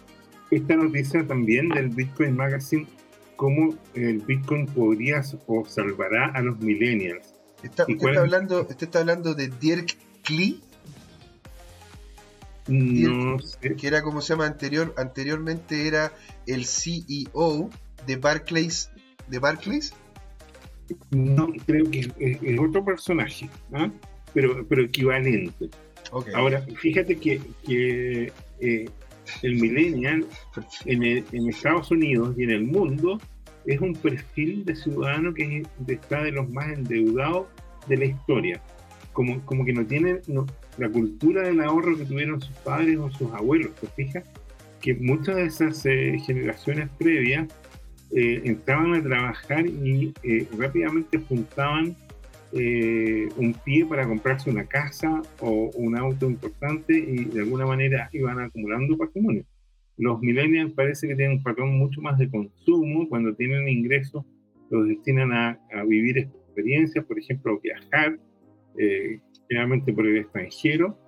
Esta 0.50 0.76
noticia 0.76 1.26
también 1.26 1.68
del 1.70 1.88
Bitcoin 1.88 2.36
Magazine, 2.36 2.86
cómo 3.36 3.74
el 3.94 4.18
Bitcoin 4.20 4.66
podría 4.66 5.22
o 5.46 5.64
salvará 5.64 6.26
a 6.26 6.42
los 6.42 6.58
millennials. 6.60 7.34
Está, 7.62 7.84
usted, 7.88 8.08
está 8.08 8.20
hablando, 8.20 8.60
usted 8.60 8.82
está 8.82 8.98
hablando 9.00 9.34
de 9.34 9.48
Dirk 9.48 9.96
Klee. 10.22 10.60
No 12.68 13.38
sé. 13.38 13.74
Que 13.74 13.86
era 13.86 14.02
como 14.02 14.20
se 14.20 14.34
llama 14.34 14.46
anterior, 14.46 14.94
anteriormente 14.96 15.86
era 15.86 16.12
el 16.46 16.66
CEO 16.66 17.70
de 18.06 18.16
Barclays. 18.16 18.90
¿De 19.28 19.38
Barclays? 19.38 19.94
No, 21.10 21.48
creo 21.66 21.90
que 21.90 22.00
es, 22.18 22.60
otro 22.60 22.84
personaje, 22.84 23.48
¿ah? 23.72 23.90
pero, 24.34 24.66
pero 24.68 24.82
equivalente. 24.82 25.70
Ahora, 26.34 26.60
fíjate 26.76 27.16
que, 27.16 27.40
eh, 27.68 28.32
el 29.42 29.56
millennial 29.56 30.26
en, 30.84 31.48
Estados 31.48 31.90
Unidos 31.90 32.34
y 32.36 32.44
en 32.44 32.50
el 32.50 32.64
mundo 32.64 33.18
es 33.64 33.80
un 33.80 33.94
perfil 33.94 34.64
de 34.64 34.76
ciudadano 34.76 35.32
que 35.32 35.62
está 35.88 36.22
de 36.22 36.32
los 36.32 36.48
más 36.50 36.68
endeudados 36.68 37.46
de 37.88 37.96
la 37.96 38.04
historia. 38.04 38.60
Como, 39.12 39.40
como 39.46 39.64
que 39.64 39.72
no 39.72 39.86
tiene, 39.86 40.20
no, 40.26 40.44
la 40.76 40.88
cultura 40.88 41.42
del 41.42 41.60
ahorro 41.60 41.96
que 41.96 42.04
tuvieron 42.04 42.40
sus 42.40 42.54
padres 42.56 42.98
o 42.98 43.10
sus 43.10 43.32
abuelos, 43.32 43.74
¿te 43.76 43.86
fijas? 43.88 44.24
Que 44.80 44.94
muchas 44.94 45.36
de 45.36 45.44
esas 45.44 45.86
eh, 45.86 46.18
generaciones 46.24 46.90
previas 46.98 47.48
eh, 48.10 48.42
entraban 48.44 48.94
a 48.94 49.02
trabajar 49.02 49.66
y 49.66 50.12
eh, 50.22 50.46
rápidamente 50.58 51.18
juntaban 51.18 51.96
un 52.54 53.54
pie 53.64 53.84
para 53.84 54.06
comprarse 54.06 54.48
una 54.50 54.64
casa 54.64 55.22
o 55.40 55.70
un 55.74 55.96
auto 55.96 56.26
importante 56.30 56.96
y 56.96 57.24
de 57.24 57.40
alguna 57.40 57.66
manera 57.66 58.08
iban 58.12 58.38
acumulando 58.38 58.96
patrimonio. 58.96 59.44
Los 59.96 60.20
millennials 60.20 60.72
parece 60.72 61.08
que 61.08 61.14
tienen 61.14 61.38
un 61.38 61.42
patrón 61.42 61.76
mucho 61.78 62.00
más 62.00 62.18
de 62.18 62.30
consumo, 62.30 63.08
cuando 63.08 63.34
tienen 63.34 63.68
ingresos 63.68 64.24
los 64.70 64.88
destinan 64.88 65.32
a, 65.32 65.58
a 65.72 65.84
vivir 65.84 66.18
experiencias, 66.18 67.04
por 67.04 67.18
ejemplo, 67.18 67.60
viajar, 67.60 68.18
eh, 68.78 69.20
generalmente 69.48 69.92
por 69.92 70.06
el 70.06 70.18
extranjero, 70.18 70.98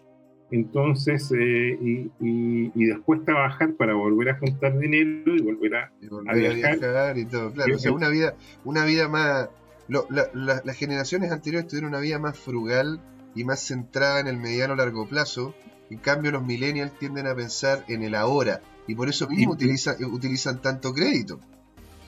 entonces, 0.51 1.33
eh, 1.37 2.09
y, 2.21 2.87
después 2.87 3.25
trabajar 3.25 3.75
para 3.75 3.95
volver 3.95 4.29
a 4.31 4.39
juntar 4.39 4.79
dinero 4.79 5.35
y 5.35 5.43
volver 5.43 5.75
a, 5.75 5.93
viajar. 6.35 7.19
y 7.19 7.25
todo, 7.27 7.53
claro. 7.53 7.75
O 7.75 7.79
sea, 7.79 7.93
una 7.93 8.09
vida, 8.09 8.35
una 8.65 8.85
vida 8.85 9.09
más. 9.09 9.49
Las 9.89 10.77
generaciones 10.77 11.31
anteriores 11.31 11.69
tuvieron 11.69 11.91
una 11.91 12.01
vida 12.01 12.19
más 12.19 12.39
frugal 12.39 13.01
y 13.35 13.45
más 13.45 13.61
centrada 13.61 14.21
en 14.21 14.27
el 14.27 14.37
mediano 14.37 14.75
largo 14.75 15.07
plazo. 15.07 15.55
En 15.91 15.99
cambio, 15.99 16.33
los 16.33 16.45
millennials 16.45 16.99
tienden 16.99 17.27
a 17.27 17.35
pensar 17.35 17.85
en 17.89 18.03
el 18.03 18.15
ahora 18.15 18.61
y 18.89 18.95
por 18.95 19.09
eso 19.09 19.29
mismo 19.29 19.53
utilizan, 19.53 19.97
utilizan 20.05 20.61
tanto 20.61 20.93
crédito. 20.93 21.41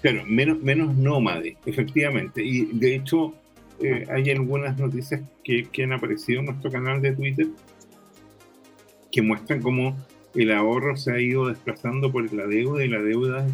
Claro, 0.01 0.24
menos, 0.26 0.61
menos 0.62 0.97
nómade, 0.97 1.57
efectivamente. 1.66 2.43
Y 2.43 2.66
de 2.66 2.95
hecho, 2.95 3.35
eh, 3.81 4.07
hay 4.11 4.31
algunas 4.31 4.79
noticias 4.79 5.22
que, 5.43 5.64
que, 5.70 5.85
han 5.85 5.93
aparecido 5.93 6.41
en 6.41 6.47
nuestro 6.47 6.70
canal 6.70 7.03
de 7.03 7.12
Twitter 7.12 7.49
que 9.11 9.22
muestran 9.22 9.61
cómo 9.61 9.97
el 10.35 10.53
ahorro 10.53 10.97
se 10.97 11.12
ha 11.12 11.20
ido 11.20 11.49
desplazando 11.49 12.12
por 12.12 12.33
la 12.33 12.47
deuda 12.47 12.85
y 12.85 12.89
la 12.89 13.01
deuda 13.01 13.47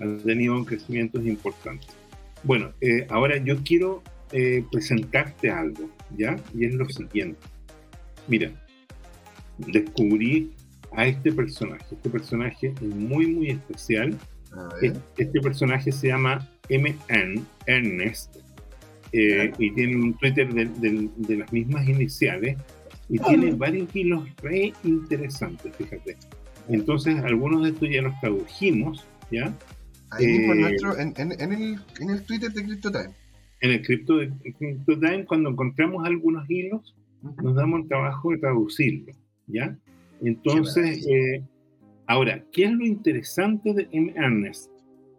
ha 0.00 0.24
tenido 0.24 0.62
crecimientos 0.64 1.24
importantes. 1.24 1.95
Bueno, 2.42 2.72
eh, 2.80 3.06
ahora 3.10 3.36
yo 3.38 3.56
quiero 3.64 4.02
eh, 4.32 4.64
presentarte 4.70 5.50
algo, 5.50 5.90
¿ya? 6.16 6.36
Y 6.54 6.66
es 6.66 6.74
lo 6.74 6.88
siguiente. 6.88 7.40
Mira, 8.28 8.50
descubrí 9.58 10.52
a 10.92 11.06
este 11.06 11.32
personaje. 11.32 11.84
Este 11.92 12.10
personaje 12.10 12.72
es 12.74 12.82
muy, 12.82 13.26
muy 13.26 13.50
especial. 13.50 14.16
Este 15.18 15.40
personaje 15.40 15.92
se 15.92 16.08
llama 16.08 16.48
MN, 16.70 17.44
Ernest, 17.66 18.36
eh, 19.12 19.52
y 19.58 19.70
tiene 19.72 19.96
un 19.96 20.14
Twitter 20.14 20.52
de, 20.52 21.36
las 21.36 21.52
mismas 21.52 21.88
iniciales 21.88 22.56
y 23.08 23.18
tiene 23.18 23.52
varios 23.52 23.94
hilos 23.94 24.24
re 24.42 24.72
interesantes, 24.82 25.74
fíjate. 25.76 26.16
Entonces, 26.68 27.16
algunos 27.22 27.62
de 27.62 27.70
estos 27.70 27.88
ya 27.88 28.02
los 28.02 28.18
tradujimos, 28.20 29.04
¿ya? 29.30 29.54
Ahí 30.10 30.26
mismo 30.26 30.52
en, 30.52 30.64
eh, 30.64 30.76
el, 31.16 31.78
en, 32.00 32.10
el, 32.10 32.22
Twitter 32.24 32.52
de 32.52 32.64
CryptoTime. 32.64 33.14
En 33.60 33.70
el 33.70 33.82
Crypto 33.82 34.16
de 34.18 34.32
CryptoTime, 34.58 35.24
cuando 35.24 35.50
encontramos 35.50 36.04
algunos 36.04 36.48
hilos, 36.48 36.94
nos 37.42 37.54
damos 37.54 37.80
el 37.80 37.88
trabajo 37.88 38.30
de 38.30 38.38
traducirlo, 38.38 39.12
¿ya? 39.46 39.76
Entonces, 40.22 41.06
eh, 41.06 41.42
ahora, 42.06 42.42
¿qué 42.52 42.64
es 42.64 42.72
lo 42.72 42.84
interesante 42.84 43.74
de 43.74 43.88
M. 43.92 44.12
Ernest? 44.16 44.70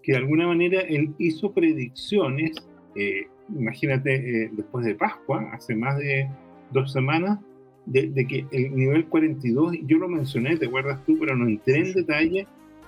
Que 0.03 0.13
de 0.13 0.19
alguna 0.19 0.47
manera 0.47 0.81
él 0.81 1.13
hizo 1.17 1.51
predicciones 1.53 2.53
eh, 2.97 3.27
imagínate, 3.55 4.15
eh, 4.15 4.49
después 4.51 4.85
de 4.85 4.95
Pascua, 4.95 5.49
hace 5.53 5.75
más 5.75 5.97
de 5.97 6.27
dos 6.71 6.91
semanas, 6.91 7.39
de, 7.85 8.11
que 8.27 8.45
el 8.51 8.75
nivel 8.75 9.05
42, 9.05 9.77
yo 9.85 9.97
lo 9.97 10.09
mencioné, 10.09 10.57
te 10.57 10.65
acuerdas 10.65 11.05
tú, 11.05 11.17
pero 11.19 11.37
no 11.37 11.47
entré 11.47 11.77
en 11.77 11.93
detalle, 11.93 12.47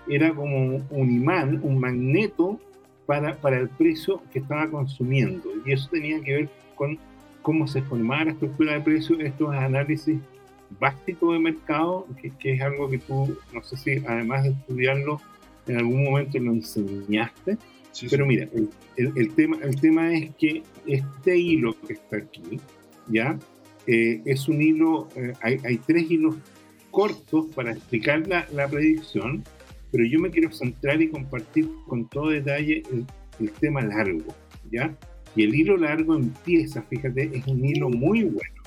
era 0.10 0.34
como 0.34 0.82
un 0.90 1.12
imán, 1.12 1.60
un 1.64 1.80
magneto 1.80 2.60
para, 3.06 3.36
para 3.38 3.58
el 3.58 3.70
precio 3.70 4.22
que 4.32 4.40
estaba 4.40 4.70
consumiendo. 4.70 5.50
Y 5.66 5.72
eso 5.72 5.90
tenía 5.90 6.22
que 6.22 6.34
ver 6.34 6.50
con 6.76 6.98
cómo 7.42 7.68
se 7.68 7.82
formaba 7.82 8.26
la 8.26 8.32
estructura 8.32 8.74
de 8.74 8.82
precios, 8.82 9.20
estos 9.20 9.54
análisis 9.54 10.18
básicos 10.80 11.34
de 11.34 11.40
mercado, 11.40 12.06
que, 12.22 12.32
que, 12.38 12.54
es 12.54 12.62
algo 12.62 12.90
que 12.90 13.00
tú, 13.00 13.38
no 13.54 13.64
sé 13.64 13.78
si 13.78 14.06
además 14.06 14.44
de 14.44 14.50
estudiarlo, 14.50 15.20
en 15.68 15.78
algún 15.78 16.04
momento 16.04 16.38
lo 16.40 16.52
enseñaste. 16.52 17.58
Pero 18.10 18.26
mira, 18.26 18.48
el, 18.96 19.34
tema, 19.34 19.58
el 19.62 19.80
tema 19.80 20.14
es 20.14 20.34
que 20.36 20.64
este 20.86 21.38
hilo 21.38 21.76
que 21.86 21.94
está 21.94 22.18
aquí, 22.18 22.60
¿ya? 23.08 23.38
Eh, 23.88 24.22
es 24.26 24.48
un 24.48 24.62
hilo, 24.62 25.10
eh, 25.16 25.34
hay, 25.42 25.78
tres 25.86 26.10
hilos 26.10 26.36
cortos 26.92 27.48
para 27.56 27.72
explicar 27.72 28.28
la, 28.28 28.48
la, 28.54 28.68
predicción, 28.68 29.44
pero 29.92 30.06
yo 30.06 30.20
me 30.20 30.30
quiero 30.30 30.52
centrar 30.52 31.02
y 31.02 31.10
compartir 31.10 31.70
con 31.88 32.08
todo 32.10 32.30
detalle 32.30 32.84
el, 32.92 33.06
el, 33.40 33.52
tema 33.52 33.82
largo, 33.82 34.34
¿ya? 34.72 34.96
Y 35.36 35.44
el 35.44 35.56
hilo 35.56 35.78
largo 35.78 36.16
empieza, 36.16 36.82
fíjate, 36.84 37.32
es 37.34 37.48
un 37.48 37.66
hilo 37.66 37.90
muy 37.90 38.24
bueno, 38.24 38.62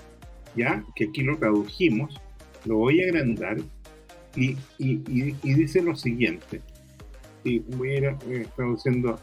¿ya? 0.57 0.85
Que 0.97 1.05
aquí 1.05 1.23
lo 1.23 1.37
tradujimos, 1.39 2.21
lo 2.65 2.77
voy 2.77 3.03
a 3.03 3.07
agrandar 3.07 3.59
y, 4.37 4.57
y, 4.79 5.03
y 5.43 5.55
dice 5.55 5.83
lo 5.83 5.95
siguiente 5.95 6.61
y 7.45 7.59
voy 7.77 7.91
a 7.91 7.99
ir 7.99 8.05
eh, 8.29 8.47
traduciendo. 8.57 9.19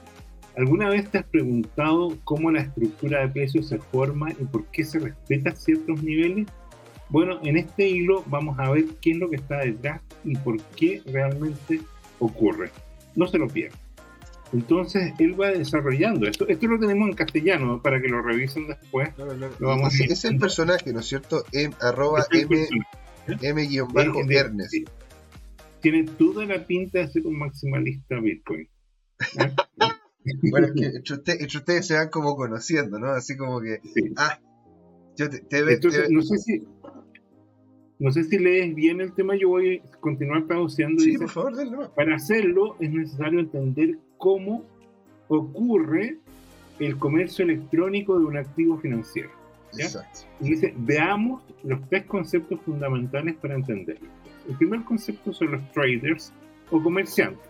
¿Alguna 0.58 0.90
vez 0.90 1.10
te 1.10 1.20
has 1.20 1.26
preguntado 1.26 2.18
cómo 2.24 2.52
la 2.52 2.62
estructura 2.62 3.22
de 3.22 3.30
precios 3.30 3.68
se 3.68 3.78
forma 3.78 4.32
y 4.32 4.46
por 4.46 4.66
qué 4.68 4.84
se 4.84 5.00
respeta 5.00 5.56
ciertos 5.56 6.04
niveles? 6.04 6.48
Bueno, 7.10 7.40
en 7.44 7.58
este 7.58 7.88
hilo 7.88 8.24
vamos 8.28 8.58
a 8.60 8.70
ver 8.70 8.86
qué 9.02 9.12
es 9.12 9.18
lo 9.18 9.30
que 9.30 9.38
está 9.38 9.60
detrás 9.60 10.02
y 10.24 10.36
por 10.38 10.62
qué 10.76 11.02
realmente 11.06 11.82
ocurre. 12.20 12.72
No 13.16 13.28
se 13.28 13.38
lo 13.38 13.48
pierdan. 13.48 13.80
Entonces 14.52 15.14
él 15.20 15.40
va 15.40 15.50
desarrollando 15.50 16.28
esto. 16.28 16.48
Esto 16.48 16.68
lo 16.68 16.80
tenemos 16.80 17.10
en 17.10 17.16
castellano 17.16 17.82
para 17.82 18.02
que 18.02 18.08
lo 18.08 18.22
revisen 18.22 18.68
después. 18.68 19.10
es, 20.00 20.26
el 20.26 20.38
personaje, 20.38 20.92
¿no 20.92 21.00
es 21.00 21.06
cierto? 21.06 21.44
M, 21.52 21.74
arroba 21.82 22.26
M, 22.32 22.68
M-Ernest. 23.28 24.74
Tiene 25.82 26.04
toda 26.04 26.46
la 26.46 26.66
pinta 26.66 27.00
de 27.00 27.08
ser 27.08 27.26
un 27.26 27.38
maximalista 27.38 28.20
Bitcoin. 28.20 28.68
bueno, 30.52 30.68
es 30.68 30.74
que 30.74 30.86
entre, 30.86 31.58
ustedes 31.58 31.88
se 31.88 31.94
van 31.96 32.10
como 32.10 32.36
conociendo, 32.36 33.00
¿no? 33.00 33.12
Así 33.12 33.38
como 33.38 33.62
que. 33.62 33.80
Ah, 34.18 34.40
yo 35.16 35.30
te, 35.30 35.44
Entonces, 35.52 36.10
no 36.10 36.22
sé 36.22 36.38
si. 36.38 36.64
No 38.00 38.12
sé 38.12 38.24
si 38.24 38.40
lees 38.40 38.74
bien 38.74 39.02
el 39.02 39.12
tema, 39.12 39.36
yo 39.36 39.50
voy 39.50 39.78
a 39.78 39.98
continuar 39.98 40.48
traduciendo. 40.48 41.04
Sí, 41.04 41.18
por 41.18 41.30
favor, 41.30 41.92
Para 41.94 42.16
hacerlo 42.16 42.78
es 42.80 42.90
necesario 42.92 43.42
entender 43.42 43.98
cómo 44.18 44.64
ocurre 45.28 46.18
el 46.80 46.98
comercio 46.98 47.44
electrónico 47.44 48.18
de 48.18 48.26
un 48.26 48.38
activo 48.38 48.78
financiero. 48.78 49.30
Exacto. 49.78 50.22
Y 50.40 50.52
dice, 50.52 50.74
veamos 50.78 51.44
los 51.64 51.88
tres 51.90 52.06
conceptos 52.06 52.60
fundamentales 52.62 53.36
para 53.36 53.56
entenderlo. 53.56 54.08
El 54.48 54.56
primer 54.56 54.84
concepto 54.84 55.34
son 55.34 55.52
los 55.52 55.72
traders 55.74 56.34
o 56.72 56.82
comerciantes. 56.82 57.46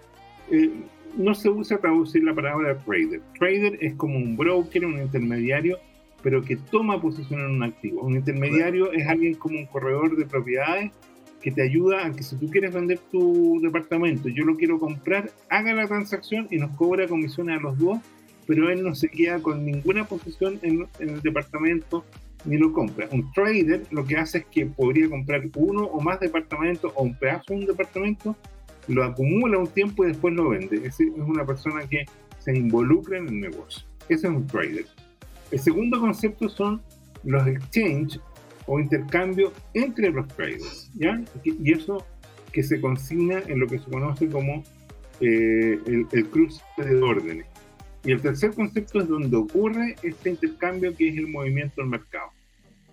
Eh, 0.51 0.71
no 1.15 1.33
se 1.33 1.49
usa 1.49 1.77
traducir 1.77 2.23
la 2.23 2.33
palabra 2.33 2.77
trader. 2.79 3.21
Trader 3.37 3.77
es 3.81 3.93
como 3.95 4.17
un 4.17 4.35
broker, 4.35 4.85
un 4.85 4.99
intermediario, 4.99 5.77
pero 6.21 6.41
que 6.41 6.55
toma 6.57 7.01
posición 7.01 7.41
en 7.41 7.51
un 7.51 7.63
activo. 7.63 8.01
Un 8.01 8.15
intermediario 8.15 8.91
es 8.91 9.07
alguien 9.07 9.35
como 9.35 9.59
un 9.59 9.65
corredor 9.65 10.17
de 10.17 10.25
propiedades 10.25 10.91
que 11.41 11.51
te 11.51 11.61
ayuda 11.61 12.05
a 12.05 12.11
que 12.11 12.23
si 12.23 12.35
tú 12.35 12.49
quieres 12.49 12.73
vender 12.73 12.99
tu 13.11 13.59
departamento, 13.61 14.27
yo 14.27 14.43
lo 14.43 14.57
quiero 14.57 14.79
comprar, 14.79 15.31
haga 15.49 15.73
la 15.73 15.87
transacción 15.87 16.47
y 16.51 16.57
nos 16.57 16.71
cobra 16.71 17.07
comisiones 17.07 17.57
a 17.57 17.61
los 17.61 17.77
dos, 17.77 17.99
pero 18.45 18.69
él 18.69 18.83
no 18.83 18.93
se 18.95 19.09
queda 19.09 19.39
con 19.41 19.65
ninguna 19.65 20.05
posición 20.05 20.59
en, 20.63 20.87
en 20.99 21.09
el 21.09 21.21
departamento 21.21 22.03
ni 22.45 22.57
lo 22.57 22.73
compra. 22.73 23.07
Un 23.11 23.31
trader 23.31 23.83
lo 23.91 24.05
que 24.05 24.17
hace 24.17 24.39
es 24.39 24.45
que 24.45 24.65
podría 24.65 25.09
comprar 25.09 25.43
uno 25.55 25.83
o 25.83 26.01
más 26.01 26.19
departamentos 26.19 26.91
o 26.95 27.03
un 27.03 27.15
pedazo 27.15 27.53
de 27.53 27.59
un 27.59 27.65
departamento, 27.65 28.35
lo 28.87 29.03
acumula 29.03 29.57
un 29.57 29.67
tiempo 29.67 30.03
y 30.03 30.07
después 30.07 30.33
lo 30.33 30.49
vende. 30.49 30.77
Es 30.77 30.83
decir, 30.83 31.09
es 31.15 31.21
una 31.21 31.45
persona 31.45 31.87
que 31.87 32.05
se 32.39 32.55
involucra 32.55 33.17
en 33.17 33.27
el 33.27 33.39
negocio. 33.39 33.83
Ese 34.07 34.27
es 34.27 34.33
un 34.33 34.47
trader. 34.47 34.85
El 35.51 35.59
segundo 35.59 35.99
concepto 35.99 36.49
son 36.49 36.81
los 37.23 37.45
exchange 37.47 38.19
o 38.65 38.79
intercambio 38.79 39.51
entre 39.73 40.11
los 40.11 40.27
traders, 40.27 40.91
¿ya? 40.95 41.23
Y 41.43 41.71
eso 41.71 42.05
que 42.51 42.63
se 42.63 42.79
consigna 42.79 43.39
en 43.47 43.59
lo 43.59 43.67
que 43.67 43.79
se 43.79 43.89
conoce 43.89 44.27
como 44.27 44.63
eh, 45.21 45.79
el, 45.85 46.07
el, 46.11 46.29
cruce 46.29 46.61
de 46.77 47.01
órdenes. 47.01 47.45
Y 48.03 48.11
el 48.11 48.21
tercer 48.21 48.53
concepto 48.53 49.01
es 49.01 49.07
donde 49.07 49.35
ocurre 49.35 49.95
este 50.03 50.29
intercambio 50.29 50.95
que 50.95 51.09
es 51.09 51.17
el 51.17 51.27
movimiento 51.27 51.81
del 51.81 51.89
mercado. 51.89 52.29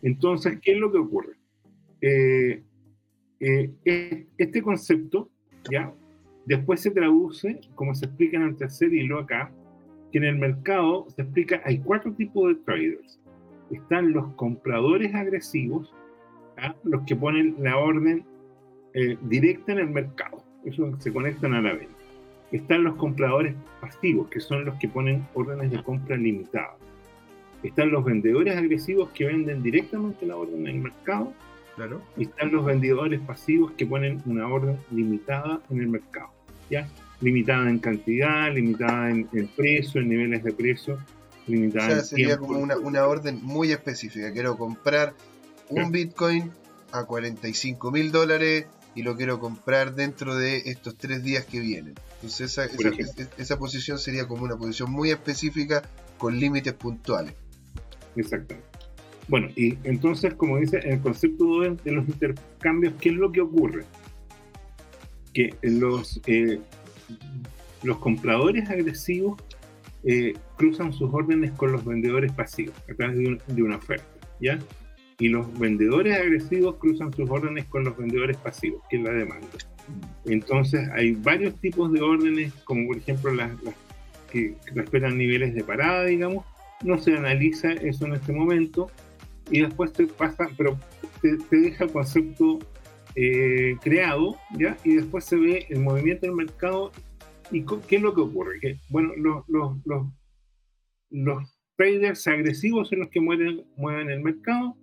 Entonces, 0.02 0.58
¿qué 0.62 0.72
es 0.72 0.78
lo 0.78 0.90
que 0.90 0.98
ocurre? 0.98 1.34
Eh, 2.00 2.62
eh, 3.40 4.26
este 4.38 4.62
concepto, 4.62 5.30
¿ya? 5.70 5.92
Después 6.46 6.80
se 6.80 6.90
traduce, 6.90 7.60
como 7.74 7.94
se 7.94 8.06
explica 8.06 8.36
en 8.36 8.44
el 8.44 8.56
tercer 8.56 8.92
hilo 8.94 9.18
acá, 9.18 9.52
que 10.12 10.18
en 10.18 10.24
el 10.24 10.36
mercado 10.36 11.06
se 11.14 11.22
explica, 11.22 11.60
hay 11.64 11.78
cuatro 11.78 12.12
tipos 12.12 12.48
de 12.48 12.54
traders. 12.64 13.20
Están 13.70 14.12
los 14.12 14.32
compradores 14.34 15.14
agresivos, 15.14 15.92
los 16.84 17.02
que 17.02 17.16
ponen 17.16 17.56
la 17.58 17.76
orden 17.76 18.24
eh, 18.94 19.18
directa 19.22 19.72
en 19.72 19.78
el 19.78 19.90
mercado, 19.90 20.42
eso 20.64 20.90
se 20.98 21.12
conectan 21.12 21.54
a 21.54 21.60
la 21.60 21.74
venta. 21.74 21.94
Están 22.52 22.84
los 22.84 22.94
compradores 22.96 23.54
pasivos, 23.80 24.28
que 24.28 24.40
son 24.40 24.64
los 24.64 24.76
que 24.76 24.88
ponen 24.88 25.26
órdenes 25.34 25.70
de 25.70 25.82
compra 25.82 26.16
limitadas. 26.16 26.76
Están 27.62 27.90
los 27.90 28.04
vendedores 28.04 28.56
agresivos 28.56 29.10
que 29.10 29.26
venden 29.26 29.62
directamente 29.62 30.24
la 30.26 30.36
orden 30.36 30.60
en 30.60 30.76
el 30.76 30.82
mercado. 30.82 31.32
Claro. 31.74 32.00
Y 32.16 32.22
están 32.22 32.52
los 32.52 32.64
vendedores 32.64 33.20
pasivos 33.20 33.72
que 33.72 33.84
ponen 33.84 34.22
una 34.24 34.48
orden 34.48 34.78
limitada 34.90 35.60
en 35.68 35.80
el 35.80 35.88
mercado. 35.88 36.30
¿ya? 36.70 36.88
Limitada 37.20 37.70
en 37.70 37.78
cantidad, 37.78 38.52
limitada 38.52 39.10
en, 39.10 39.48
precio, 39.56 40.00
en 40.00 40.08
niveles 40.08 40.44
de 40.44 40.52
precio, 40.52 40.98
limitada 41.46 41.86
o 41.86 41.90
sea, 41.90 42.02
sería 42.02 42.36
como 42.36 42.58
una, 42.58 42.76
una, 42.76 43.06
orden 43.06 43.40
muy 43.42 43.72
específica. 43.72 44.32
Quiero 44.32 44.58
comprar 44.58 45.14
un 45.68 45.90
Bitcoin 45.90 46.50
a 46.92 47.04
45 47.04 47.90
mil 47.90 48.12
dólares 48.12 48.66
y 48.94 49.02
lo 49.02 49.14
quiero 49.14 49.38
comprar 49.38 49.94
dentro 49.94 50.34
de 50.34 50.62
estos 50.66 50.96
tres 50.96 51.22
días 51.22 51.44
que 51.44 51.60
vienen. 51.60 51.94
Entonces 52.14 52.52
esa, 52.52 52.66
esa, 53.36 53.58
posición 53.58 53.98
sería 53.98 54.26
como 54.26 54.44
una 54.44 54.56
posición 54.56 54.90
muy 54.90 55.10
específica 55.10 55.82
con 56.16 56.40
límites 56.40 56.72
puntuales. 56.72 57.34
Exactamente. 58.16 58.66
Bueno, 59.28 59.48
y 59.54 59.76
entonces, 59.84 60.34
como 60.34 60.58
dice, 60.58 60.78
el 60.84 61.00
concepto 61.00 61.60
de 61.60 61.92
los 61.92 62.08
intercambios, 62.08 62.94
¿qué 63.00 63.10
es 63.10 63.16
lo 63.16 63.32
que 63.32 63.42
ocurre? 63.42 63.84
Que 65.34 65.54
los, 65.62 66.20
eh, 66.26 66.60
los 67.82 67.98
compradores 67.98 68.68
agresivos 68.70 69.40
eh, 70.04 70.34
cruzan 70.56 70.92
sus 70.92 71.12
órdenes 71.12 71.52
con 71.52 71.72
los 71.72 71.84
vendedores 71.84 72.32
pasivos 72.32 72.74
a 72.90 72.94
través 72.94 73.16
de, 73.18 73.40
de 73.46 73.62
una 73.62 73.76
oferta, 73.76 74.06
¿ya? 74.40 74.58
y 75.18 75.28
los 75.28 75.58
vendedores 75.58 76.16
agresivos 76.16 76.76
cruzan 76.76 77.12
sus 77.12 77.28
órdenes 77.30 77.64
con 77.66 77.84
los 77.84 77.96
vendedores 77.96 78.36
pasivos, 78.36 78.82
que 78.90 78.96
es 78.96 79.02
la 79.02 79.12
demanda. 79.12 79.48
Entonces 80.26 80.88
hay 80.92 81.12
varios 81.12 81.54
tipos 81.60 81.92
de 81.92 82.02
órdenes, 82.02 82.52
como 82.64 82.86
por 82.88 82.98
ejemplo 82.98 83.32
las, 83.32 83.50
que 84.30 84.54
respetan 84.74 85.16
niveles 85.16 85.54
de 85.54 85.64
parada, 85.64 86.04
digamos. 86.04 86.44
No 86.82 86.98
se 86.98 87.16
analiza 87.16 87.72
eso 87.72 88.04
en 88.06 88.14
este 88.14 88.32
momento 88.32 88.90
y 89.50 89.62
después 89.62 89.92
te 89.92 90.06
pasa, 90.06 90.48
pero 90.56 90.78
te, 91.22 91.38
deja 91.50 91.84
el 91.84 91.90
concepto 91.90 92.58
eh, 93.18 93.76
creado, 93.80 94.36
¿ya? 94.58 94.76
Y 94.84 94.96
después 94.96 95.24
se 95.24 95.36
ve 95.36 95.66
el 95.70 95.80
movimiento 95.80 96.26
del 96.26 96.36
mercado 96.36 96.92
y 97.50 97.64
qué 97.64 97.96
es 97.96 98.02
lo 98.02 98.14
que 98.14 98.20
ocurre. 98.20 98.60
Que, 98.60 98.78
bueno, 98.90 99.10
los, 99.16 99.48
los, 99.48 100.06
los, 101.10 101.58
traders 101.76 102.26
agresivos 102.26 102.88
son 102.88 103.00
los 103.00 103.08
que 103.08 103.20
mueven, 103.20 103.64
mueven 103.76 104.10
el 104.10 104.22
mercado 104.22 104.76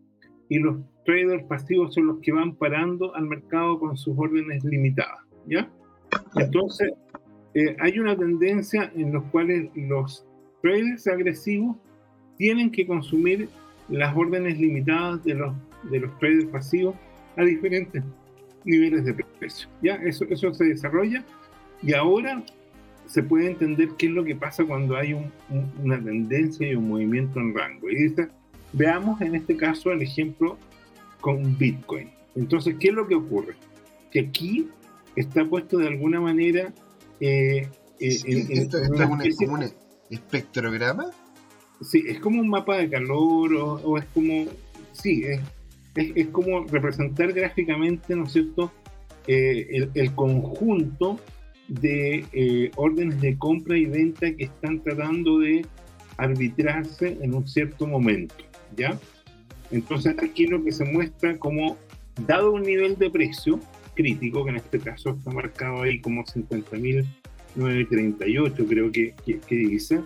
y 0.50 0.60
los 0.60 0.78
traders 1.06 1.44
pasivos 1.46 1.94
son 1.94 2.08
los 2.08 2.20
que 2.22 2.32
van 2.32 2.56
parando 2.56 3.16
al 3.16 3.26
mercado 3.26 3.80
con 3.80 3.98
sus 3.98 4.18
órdenes 4.18 4.64
limitadas, 4.64 5.20
¿ya? 5.48 5.72
Entonces, 6.36 6.92
eh, 7.56 7.76
hay 7.80 8.00
una 8.00 8.16
tendencia 8.16 8.92
en 8.96 9.14
los 9.14 9.24
cuales 9.26 9.70
los 9.76 10.26
traders 10.62 11.08
agresivos 11.08 11.78
tienen 12.38 12.72
que 12.72 12.86
consumir 12.86 13.50
las 13.90 14.16
órdenes 14.16 14.60
limitadas 14.60 15.24
de 15.24 15.36
los, 15.36 15.56
de 15.92 16.00
los 16.00 16.18
traders 16.20 16.46
pasivos 16.46 16.96
a 17.38 17.44
diferentes 17.44 18.04
niveles 18.66 19.06
de 19.06 19.14
precio. 19.14 19.68
¿ya? 19.82 19.96
Eso, 19.96 20.26
eso 20.30 20.54
se 20.54 20.66
desarrolla 20.66 21.24
y 21.82 21.94
ahora 21.94 22.44
se 23.06 23.22
puede 23.22 23.48
entender 23.48 23.90
qué 23.98 24.08
es 24.08 24.12
lo 24.12 24.24
que 24.24 24.36
pasa 24.36 24.64
cuando 24.64 24.96
hay 24.96 25.14
una 25.84 26.02
tendencia 26.02 26.72
y 26.72 26.76
un 26.76 26.90
movimiento 26.90 27.40
en 27.40 27.54
rango. 27.54 27.90
Y 27.90 27.96
dice, 27.96 28.30
Veamos 28.74 29.22
en 29.22 29.36
este 29.36 29.56
caso 29.56 29.92
el 29.92 30.02
ejemplo 30.02 30.58
con 31.22 31.58
Bitcoin. 31.58 32.10
Entonces, 32.36 32.76
¿qué 32.80 32.90
es 32.90 32.94
lo 32.94 33.08
que 33.08 33.16
ocurre? 33.16 33.54
Que 34.12 34.22
aquí 34.22 34.68
está 35.16 35.46
puesto 35.46 35.78
de 35.78 35.88
alguna 35.88 36.20
manera... 36.20 36.74
Eh, 37.20 37.68
eh 38.00 38.48
¿Esto, 38.50 38.80
es 38.80 38.90
como 39.38 39.54
un 39.54 39.64
espectrograma? 40.10 41.12
Sí, 41.82 42.04
es 42.08 42.20
como 42.20 42.42
un 42.42 42.50
mapa 42.50 42.78
de 42.78 42.90
calor 42.90 43.54
o, 43.54 43.98
es 43.98 44.06
como... 44.06 44.46
Sí, 44.92 45.24
es, 45.24 45.40
es, 45.96 46.28
como 46.28 46.66
representar 46.66 47.34
gráficamente, 47.34 48.16
¿no 48.16 48.26
es 48.26 48.34
cierto?, 48.34 48.72
eh, 49.28 49.68
el, 49.72 49.92
el, 49.94 50.14
conjunto 50.16 51.20
de 51.68 52.26
eh, 52.34 52.72
órdenes 52.76 53.22
de 53.22 53.38
compra 53.38 53.78
y 53.78 53.86
venta 53.86 54.36
que 54.36 54.44
están 54.44 54.82
tratando 54.82 55.40
de 55.40 55.66
arbitrarse 56.18 57.18
en 57.22 57.34
un 57.34 57.48
cierto 57.48 57.88
momento. 57.88 58.36
¿ya? 58.76 59.00
Entonces 59.72 60.16
aquí 60.22 60.46
lo 60.48 60.62
que 60.64 60.72
se 60.72 60.86
muestra 60.86 61.38
como, 61.38 61.78
dado 62.28 62.52
un 62.52 62.62
nivel 62.64 62.98
de 62.98 63.10
precio 63.10 63.60
crítico, 63.96 64.44
que 64.44 64.52
en 64.52 64.58
este 64.58 64.80
caso 64.80 65.12
está 65.12 65.32
marcado 65.32 65.84
ahí 65.84 66.00
como 66.00 66.24
50.938 66.24 68.68
creo 68.68 68.92
que, 68.92 69.14
que, 69.26 69.56
dice, 69.56 70.02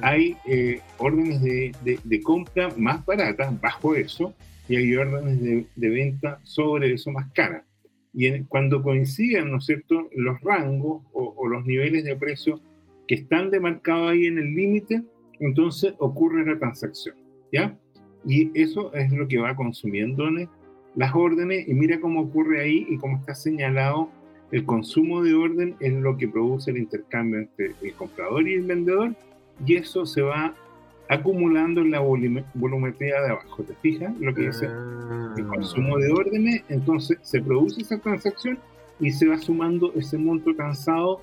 hay 0.00 0.36
eh, 0.46 0.80
órdenes 0.98 1.42
de, 1.42 1.72
de, 2.02 2.22
compra 2.22 2.70
más 2.76 3.04
baratas 3.04 3.60
bajo 3.60 3.94
eso 3.94 4.32
y 4.68 4.76
hay 4.76 4.96
órdenes 4.96 5.40
de, 5.42 5.66
de 5.76 5.88
venta 5.88 6.40
sobre 6.42 6.92
eso 6.92 7.10
más 7.10 7.30
caras. 7.32 7.64
Y 8.12 8.40
cuando 8.44 8.82
coinciden, 8.82 9.50
¿no 9.50 9.58
es 9.58 9.66
cierto?, 9.66 10.08
los 10.14 10.40
rangos 10.40 11.02
o, 11.12 11.34
o 11.36 11.48
los 11.48 11.64
niveles 11.64 12.04
de 12.04 12.16
precio 12.16 12.60
que 13.08 13.16
están 13.16 13.50
demarcados 13.50 14.12
ahí 14.12 14.26
en 14.26 14.38
el 14.38 14.54
límite, 14.54 15.02
entonces 15.40 15.94
ocurre 15.98 16.46
la 16.46 16.58
transacción, 16.58 17.16
¿ya? 17.52 17.76
Y 18.26 18.50
eso 18.58 18.94
es 18.94 19.12
lo 19.12 19.28
que 19.28 19.38
va 19.38 19.54
consumiendo 19.54 20.24
las 20.94 21.14
órdenes 21.14 21.68
y 21.68 21.74
mira 21.74 22.00
cómo 22.00 22.22
ocurre 22.22 22.62
ahí 22.62 22.86
y 22.88 22.96
cómo 22.98 23.18
está 23.18 23.34
señalado 23.34 24.10
el 24.52 24.64
consumo 24.64 25.22
de 25.22 25.34
orden 25.34 25.74
es 25.80 25.92
lo 25.92 26.16
que 26.16 26.28
produce 26.28 26.70
el 26.70 26.78
intercambio 26.78 27.40
entre 27.40 27.74
el 27.82 27.94
comprador 27.94 28.48
y 28.48 28.54
el 28.54 28.62
vendedor 28.62 29.14
y 29.66 29.74
eso 29.74 30.06
se 30.06 30.22
va 30.22 30.54
acumulando 31.08 31.80
en 31.82 31.90
la 31.90 32.00
volumetría 32.00 33.20
de 33.20 33.30
abajo. 33.30 33.62
¿Te 33.62 33.74
fijas 33.74 34.12
lo 34.18 34.34
que 34.34 34.46
dice? 34.46 34.66
El 35.36 35.46
consumo 35.46 35.98
de 35.98 36.12
órdenes, 36.12 36.62
entonces 36.68 37.18
se 37.22 37.40
produce 37.42 37.82
esa 37.82 37.98
transacción 37.98 38.58
y 39.00 39.10
se 39.10 39.26
va 39.26 39.38
sumando 39.38 39.92
ese 39.94 40.16
monto 40.18 40.54
cansado 40.56 41.20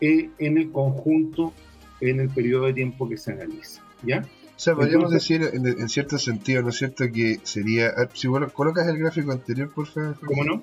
eh, 0.00 0.30
en 0.38 0.58
el 0.58 0.70
conjunto 0.70 1.52
en 2.00 2.20
el 2.20 2.28
periodo 2.28 2.66
de 2.66 2.74
tiempo 2.74 3.08
que 3.08 3.16
se 3.16 3.32
analiza. 3.32 3.82
¿Ya? 4.02 4.20
O 4.20 4.58
sea, 4.58 4.74
podríamos 4.74 5.10
decir 5.10 5.42
en, 5.52 5.88
cierto 5.88 6.18
sentido, 6.18 6.62
¿no 6.62 6.70
es 6.70 6.76
cierto? 6.76 7.04
Que 7.12 7.40
sería. 7.42 7.88
Ah, 7.96 8.08
si 8.14 8.26
vos 8.26 8.52
colocas 8.52 8.86
el 8.88 8.98
gráfico 8.98 9.32
anterior, 9.32 9.70
por 9.70 9.86
favor. 9.86 10.18
¿Cómo 10.24 10.44
no? 10.44 10.62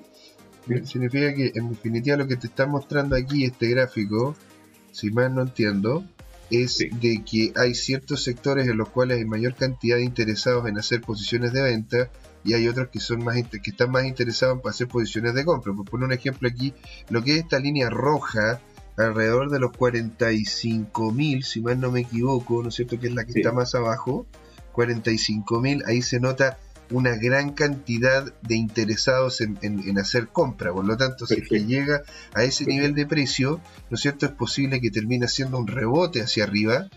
Significa 0.84 1.34
que 1.34 1.52
en 1.54 1.68
definitiva 1.68 2.16
lo 2.16 2.26
que 2.26 2.36
te 2.36 2.46
está 2.46 2.66
mostrando 2.66 3.14
aquí 3.14 3.44
este 3.44 3.68
gráfico, 3.68 4.34
si 4.90 5.10
mal 5.10 5.34
no 5.34 5.42
entiendo, 5.42 6.04
es 6.50 6.78
de 6.78 7.22
que 7.24 7.52
hay 7.56 7.74
ciertos 7.74 8.22
sectores 8.22 8.68
en 8.68 8.76
los 8.76 8.88
cuales 8.88 9.18
hay 9.18 9.24
mayor 9.24 9.54
cantidad 9.54 9.96
de 9.96 10.04
interesados 10.04 10.66
en 10.68 10.78
hacer 10.78 11.00
posiciones 11.00 11.52
de 11.52 11.62
venta 11.62 12.10
y 12.44 12.52
hay 12.52 12.68
otros 12.68 12.88
que 12.88 13.00
son 13.00 13.24
más 13.24 13.36
que 13.36 13.70
están 13.70 13.90
más 13.90 14.04
interesados 14.04 14.60
en 14.62 14.68
hacer 14.68 14.88
posiciones 14.88 15.34
de 15.34 15.44
compra. 15.44 15.72
Por 15.72 15.86
poner 15.86 16.06
un 16.06 16.12
ejemplo 16.12 16.48
aquí, 16.48 16.74
lo 17.08 17.22
que 17.22 17.32
es 17.32 17.38
esta 17.42 17.58
línea 17.58 17.88
roja 17.88 18.60
alrededor 18.96 19.50
de 19.50 19.58
los 19.58 19.72
45 19.72 21.10
mil, 21.12 21.44
si 21.44 21.60
mal 21.60 21.80
no 21.80 21.90
me 21.90 22.00
equivoco, 22.00 22.62
¿no 22.62 22.68
es 22.68 22.74
cierto? 22.74 23.00
Que 23.00 23.08
es 23.08 23.14
la 23.14 23.24
que 23.24 23.32
está 23.32 23.52
más 23.52 23.74
abajo, 23.74 24.26
45 24.72 25.60
mil, 25.60 25.82
ahí 25.86 26.02
se 26.02 26.20
nota 26.20 26.58
una 26.94 27.16
gran 27.16 27.52
cantidad 27.52 28.32
de 28.42 28.56
interesados 28.56 29.40
en, 29.40 29.98
hacer 29.98 30.28
compra. 30.28 30.72
Por 30.72 30.84
lo 30.84 30.96
tanto, 30.96 31.26
si 31.26 31.42
que 31.42 31.64
llega 31.64 32.02
a 32.34 32.44
ese 32.44 32.64
nivel 32.64 32.94
de 32.94 33.06
precio, 33.06 33.60
¿no 33.90 33.96
es 33.96 34.00
cierto? 34.00 34.26
Es 34.26 34.32
posible 34.32 34.80
que 34.80 34.90
termine 34.90 35.26
haciendo 35.26 35.58
un 35.58 35.66
rebote 35.66 36.22
hacia 36.22 36.44
arriba 36.44 36.88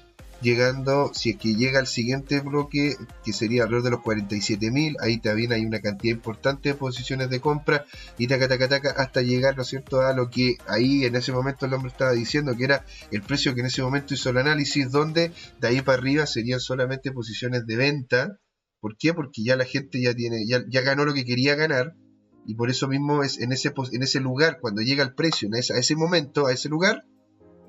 llegando, 0.42 1.12
si 1.14 1.32
es 1.32 1.38
que 1.38 1.56
llega 1.56 1.80
al 1.80 1.88
siguiente 1.88 2.40
bloque, 2.42 2.96
que 3.24 3.34
sería 3.34 3.64
alrededor 3.64 3.84
de 3.84 3.92
los 3.92 4.00
47.000, 4.02 4.96
ahí 5.02 5.18
también 5.18 5.52
hay 5.54 5.66
una 5.66 5.80
cantidad 5.80 6.16
importante 6.16 6.70
de 6.70 6.76
posiciones 6.76 7.30
de 7.30 7.40
compra, 7.40 7.86
y 8.18 8.28
taca, 8.28 8.48
taca, 8.48 8.68
taca, 8.68 8.92
hasta 8.98 9.22
llegar, 9.22 9.56
¿no 9.56 9.64
es 9.64 9.70
cierto?, 9.70 10.02
a 10.02 10.14
lo 10.14 10.30
que 10.30 10.58
ahí 10.68 11.06
en 11.06 11.16
ese 11.16 11.32
momento 11.32 11.66
el 11.66 11.74
hombre 11.74 11.92
estaba 11.92 12.12
diciendo, 12.12 12.56
que 12.56 12.66
era 12.66 12.86
el 13.12 13.22
precio 13.22 13.54
que 13.56 13.62
en 13.62 13.68
ese 13.68 13.82
momento 13.82 14.14
hizo 14.14 14.30
el 14.30 14.38
análisis, 14.38 14.92
donde 14.92 15.32
de 15.60 15.68
ahí 15.68 15.82
para 15.82 15.98
arriba 15.98 16.26
serían 16.26 16.60
solamente 16.60 17.12
posiciones 17.12 17.66
de 17.66 17.76
venta. 17.76 18.40
¿Por 18.80 18.98
qué? 18.98 19.14
Porque 19.14 19.44
ya 19.44 19.56
la 19.56 19.66
gente 19.66 20.02
ya 20.02 20.14
tiene, 20.14 20.46
ya, 20.48 20.64
ya 20.70 20.82
ganó 20.82 21.06
lo 21.06 21.14
que 21.14 21.26
quería 21.26 21.56
ganar, 21.56 21.96
y 22.48 22.56
por 22.56 22.70
eso 22.70 22.88
mismo 22.88 23.24
es 23.24 23.40
en 23.40 23.52
ese, 23.52 23.74
en 23.92 24.04
ese 24.04 24.22
lugar, 24.22 24.60
cuando 24.62 24.82
llega 24.82 25.04
el 25.04 25.14
precio, 25.14 25.50
en 25.50 25.56
ese, 25.56 25.74
a 25.74 25.78
ese 25.78 25.98
momento, 25.98 26.48
a 26.48 26.54
ese 26.54 26.70
lugar, 26.70 27.06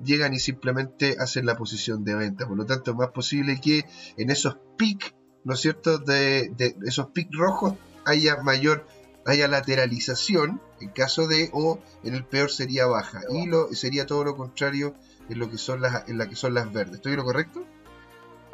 llegan 0.04 0.32
y 0.32 0.38
simplemente 0.38 1.16
hacen 1.18 1.46
la 1.46 1.56
posición 1.56 2.04
de 2.04 2.14
venta. 2.14 2.46
Por 2.46 2.56
lo 2.56 2.64
tanto, 2.64 2.92
es 2.92 2.96
más 2.96 3.10
posible 3.10 3.60
que 3.60 3.84
en 4.16 4.30
esos 4.30 4.56
pics, 4.76 5.14
¿no 5.44 5.54
es 5.54 5.60
cierto?, 5.60 5.98
de, 5.98 6.52
esos 6.86 7.08
pics 7.08 7.36
rojos 7.36 7.74
haya 8.04 8.36
mayor, 8.42 8.86
haya 9.26 9.48
lateralización 9.48 10.60
en 10.80 10.90
caso 10.90 11.26
de, 11.26 11.50
o 11.52 11.80
en 12.04 12.14
el 12.14 12.24
peor 12.24 12.50
sería 12.50 12.86
baja. 12.86 13.22
Y 13.30 13.46
lo, 13.46 13.72
sería 13.74 14.06
todo 14.06 14.22
lo 14.22 14.36
contrario 14.36 14.94
en 15.28 15.40
lo 15.40 15.50
que 15.50 15.58
son 15.58 15.80
las, 15.80 16.08
en 16.08 16.18
la 16.18 16.28
que 16.28 16.36
son 16.36 16.54
las 16.54 16.72
verdes. 16.72 16.96
¿Estoy 16.96 17.16
lo 17.16 17.24
correcto? 17.24 17.64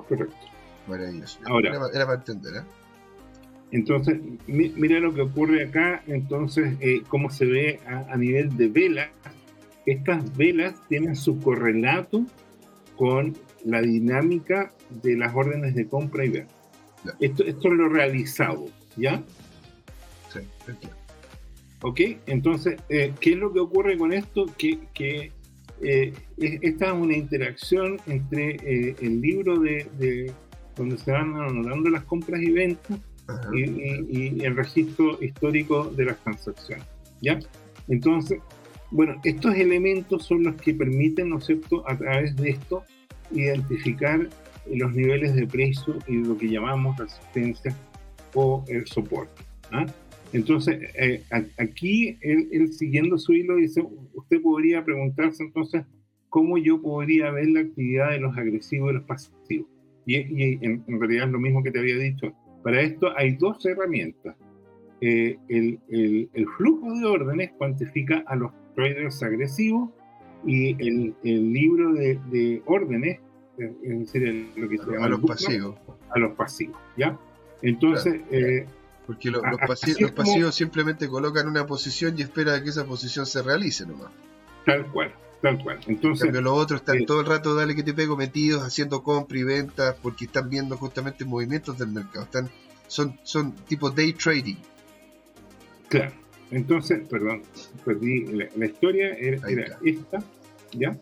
Correcto. 0.08 0.53
Maravilloso. 0.86 1.38
Ahora, 1.46 1.70
era, 1.92 2.06
para 2.06 2.18
entender, 2.18 2.56
¿eh? 2.56 2.66
Entonces, 3.70 4.20
mira 4.46 5.00
lo 5.00 5.12
que 5.12 5.22
ocurre 5.22 5.64
acá, 5.64 6.02
entonces, 6.06 6.76
eh, 6.80 7.02
cómo 7.08 7.30
se 7.30 7.44
ve 7.44 7.80
a, 7.88 8.12
a 8.12 8.16
nivel 8.16 8.56
de 8.56 8.68
vela 8.68 9.10
estas 9.86 10.36
velas 10.36 10.74
tienen 10.88 11.16
su 11.16 11.38
correlato 11.40 12.24
con 12.96 13.36
la 13.64 13.82
dinámica 13.82 14.72
de 15.02 15.16
las 15.16 15.34
órdenes 15.34 15.74
de 15.74 15.86
compra 15.86 16.24
y 16.24 16.30
venta. 16.30 16.54
Esto, 17.20 17.44
esto 17.44 17.68
es 17.68 17.74
lo 17.74 17.88
realizado, 17.88 18.66
¿ya? 18.96 19.22
Sí, 20.32 20.40
¿Ok? 21.82 22.00
Entonces, 22.26 22.80
eh, 22.88 23.12
¿qué 23.20 23.32
es 23.32 23.36
lo 23.36 23.52
que 23.52 23.60
ocurre 23.60 23.98
con 23.98 24.12
esto? 24.12 24.46
Que, 24.56 24.78
que 24.94 25.32
eh, 25.82 26.14
esta 26.38 26.86
es 26.86 26.92
una 26.92 27.14
interacción 27.14 27.98
entre 28.06 28.56
eh, 28.56 28.96
el 29.02 29.20
libro 29.20 29.58
de, 29.58 30.32
donde 30.76 30.98
se 30.98 31.12
van 31.12 31.34
anotando 31.34 31.90
las 31.90 32.04
compras 32.04 32.40
y 32.42 32.50
ventas 32.50 32.98
y, 33.52 33.62
y, 33.62 34.44
el 34.44 34.56
registro 34.56 35.22
histórico 35.22 35.84
de 35.84 36.04
las 36.06 36.18
transacciones, 36.22 36.86
¿ya? 37.22 37.38
Entonces, 37.88 38.40
bueno, 38.90 39.20
estos 39.24 39.54
elementos 39.54 40.24
son 40.24 40.44
los 40.44 40.56
que 40.56 40.74
permiten, 40.74 41.30
¿no 41.30 41.38
es 41.38 41.46
cierto?, 41.46 41.88
a 41.88 41.96
través 41.96 42.36
de 42.36 42.50
esto, 42.50 42.84
identificar 43.32 44.28
los 44.72 44.94
niveles 44.94 45.34
de 45.34 45.46
precio 45.46 45.98
y 46.06 46.16
lo 46.16 46.36
que 46.36 46.48
llamamos 46.48 46.96
resistencia 46.96 47.76
o 48.34 48.64
el 48.68 48.86
soporte. 48.86 49.42
¿ah? 49.72 49.86
Entonces, 50.32 50.78
eh, 50.94 51.22
aquí, 51.58 52.18
él, 52.20 52.72
siguiendo 52.72 53.18
su 53.18 53.32
hilo, 53.32 53.56
dice, 53.56 53.82
usted 54.14 54.42
podría 54.42 54.84
preguntarse 54.84 55.42
entonces 55.42 55.84
cómo 56.28 56.58
yo 56.58 56.82
podría 56.82 57.30
ver 57.30 57.48
la 57.50 57.60
actividad 57.60 58.10
de 58.10 58.20
los 58.20 58.36
agresivos 58.36 58.90
y 58.90 58.94
los 58.94 59.04
pasivos. 59.04 59.68
Y, 60.06 60.64
en, 60.64 60.84
realidad 61.00 61.26
es 61.26 61.32
lo 61.32 61.38
mismo 61.38 61.62
que 61.62 61.70
te 61.70 61.78
había 61.78 61.96
dicho. 61.96 62.32
Para 62.62 62.80
esto 62.80 63.08
hay 63.16 63.36
dos 63.36 63.64
herramientas. 63.64 64.36
Eh, 65.00 65.38
el, 65.48 65.78
el, 65.88 66.30
el, 66.32 66.46
flujo 66.56 66.92
de 66.94 67.04
órdenes 67.04 67.52
cuantifica 67.58 68.22
a 68.26 68.36
los 68.36 68.52
traders 68.74 69.22
agresivos 69.22 69.90
y 70.46 70.70
el, 70.82 71.14
el 71.24 71.52
libro 71.52 71.92
de, 71.92 72.18
de, 72.30 72.62
órdenes, 72.66 73.18
eh, 73.58 73.72
es 73.82 74.12
decir, 74.12 74.48
lo 74.56 74.68
que 74.68 74.78
se 74.78 74.90
llama 74.90 75.06
a 75.06 75.08
los 75.08 75.20
pasivos. 75.20 75.76
A 76.10 76.18
los 76.18 76.32
pasivos, 76.32 76.78
¿ya? 76.96 77.18
Entonces... 77.62 78.20
Eh, 78.30 78.66
porque 79.06 79.30
los, 79.30 79.42
pasivos, 79.66 80.54
simplemente 80.54 81.08
colocan 81.08 81.46
una 81.46 81.66
posición 81.66 82.14
y 82.16 82.22
esperan 82.22 82.62
que 82.64 82.70
esa 82.70 82.86
posición 82.86 83.26
se 83.26 83.42
realice 83.42 83.84
nomás. 83.84 84.10
Tal 84.64 84.86
cual, 84.92 85.12
tal 85.44 85.62
cual. 85.62 85.78
Entonces, 85.88 86.32
los 86.32 86.58
otros 86.58 86.80
están 86.80 87.02
eh, 87.02 87.04
todo 87.06 87.20
el 87.20 87.26
rato, 87.26 87.54
dale 87.54 87.74
que 87.74 87.82
te 87.82 87.92
pego, 87.92 88.16
metidos 88.16 88.62
haciendo 88.62 89.02
compra 89.02 89.38
y 89.38 89.42
venta 89.42 89.94
porque 90.00 90.24
están 90.24 90.48
viendo 90.48 90.78
justamente 90.78 91.26
movimientos 91.26 91.76
del 91.76 91.88
mercado. 91.88 92.24
Están, 92.24 92.48
son, 92.86 93.20
son 93.24 93.52
tipo 93.68 93.90
day 93.90 94.14
trading. 94.14 94.56
Claro. 95.88 96.12
Entonces, 96.50 97.06
perdón, 97.10 97.42
perdí 97.84 98.24
la, 98.56 98.64
historia, 98.64 99.14
era, 99.18 99.46
esta, 99.84 100.18
¿ya? 100.72 100.96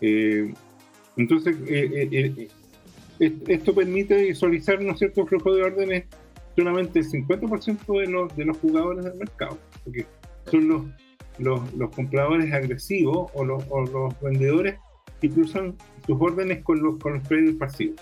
Eh, 0.00 0.52
entonces, 1.16 1.56
eh, 1.68 2.48
eh, 3.20 3.38
esto 3.46 3.72
permite 3.72 4.20
visualizar 4.20 4.80
un 4.80 4.98
cierto 4.98 5.24
flujo 5.26 5.54
de 5.54 5.62
órdenes 5.62 6.04
solamente 6.56 6.98
el 6.98 7.06
50% 7.06 8.00
de 8.00 8.06
los, 8.08 8.36
de 8.36 8.46
los 8.46 8.56
jugadores 8.58 9.04
del 9.04 9.14
mercado, 9.14 9.58
porque 9.84 10.06
son 10.50 10.68
los, 10.68 10.86
los, 11.38 11.72
los 11.74 11.90
compradores 11.90 12.52
agresivos 12.52 13.30
o 13.34 13.44
los, 13.44 13.64
o 13.70 13.82
los, 13.82 14.20
vendedores 14.20 14.76
que 15.20 15.30
cruzan 15.30 15.74
sus 16.06 16.20
órdenes 16.20 16.62
con 16.62 16.82
los, 16.82 16.98
con 16.98 17.14
los 17.14 17.22
traders 17.24 17.56
pasivos. 17.56 18.00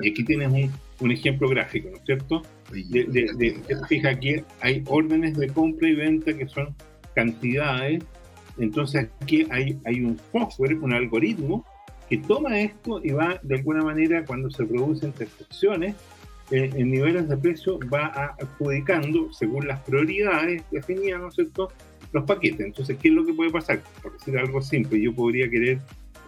Y 0.00 0.10
aquí 0.10 0.24
tienes 0.24 0.48
un, 0.48 0.72
un 1.00 1.12
ejemplo 1.12 1.48
gráfico, 1.48 1.90
¿no 1.90 1.96
es 1.96 2.02
cierto? 2.04 2.42
De, 2.72 3.60
fija 3.88 4.10
aquí 4.10 4.42
hay 4.60 4.82
órdenes 4.86 5.36
de 5.36 5.48
compra 5.48 5.88
y 5.88 5.94
venta 5.94 6.32
que 6.36 6.48
son 6.48 6.74
cantidades. 7.14 8.02
Entonces 8.58 9.08
aquí 9.20 9.46
hay, 9.50 9.78
hay 9.84 10.02
un 10.02 10.18
software, 10.32 10.78
un 10.78 10.92
algoritmo 10.92 11.64
que 12.08 12.18
toma 12.18 12.60
esto 12.60 13.00
y 13.04 13.10
va 13.10 13.38
de 13.42 13.56
alguna 13.56 13.82
manera 13.82 14.24
cuando 14.24 14.50
se 14.50 14.64
producen 14.64 15.12
transacciones 15.12 15.94
eh, 16.50 16.70
en 16.74 16.90
niveles 16.90 17.28
de 17.28 17.36
precio 17.36 17.78
va 17.92 18.34
adjudicando 18.38 19.30
según 19.32 19.68
las 19.68 19.80
prioridades 19.80 20.62
definidas, 20.70 21.20
¿no 21.20 21.28
es 21.28 21.34
cierto? 21.34 21.70
Los 22.12 22.24
paquetes. 22.24 22.60
Entonces, 22.60 22.96
¿qué 22.98 23.08
es 23.08 23.14
lo 23.14 23.24
que 23.24 23.34
puede 23.34 23.50
pasar? 23.50 23.82
Por 24.02 24.12
decir 24.12 24.36
algo 24.38 24.60
simple, 24.62 25.00
yo 25.00 25.14
podría 25.14 25.48
querer 25.48 25.78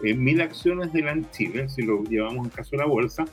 eh, 0.03 0.13
mil 0.13 0.41
acciones 0.41 0.93
de 0.93 1.01
la 1.01 1.31
Chile, 1.31 1.69
si 1.69 1.83
lo 1.83 2.03
llevamos 2.03 2.45
en 2.45 2.51
caso 2.51 2.71
de 2.71 2.77
la 2.77 2.85
bolsa, 2.85 3.25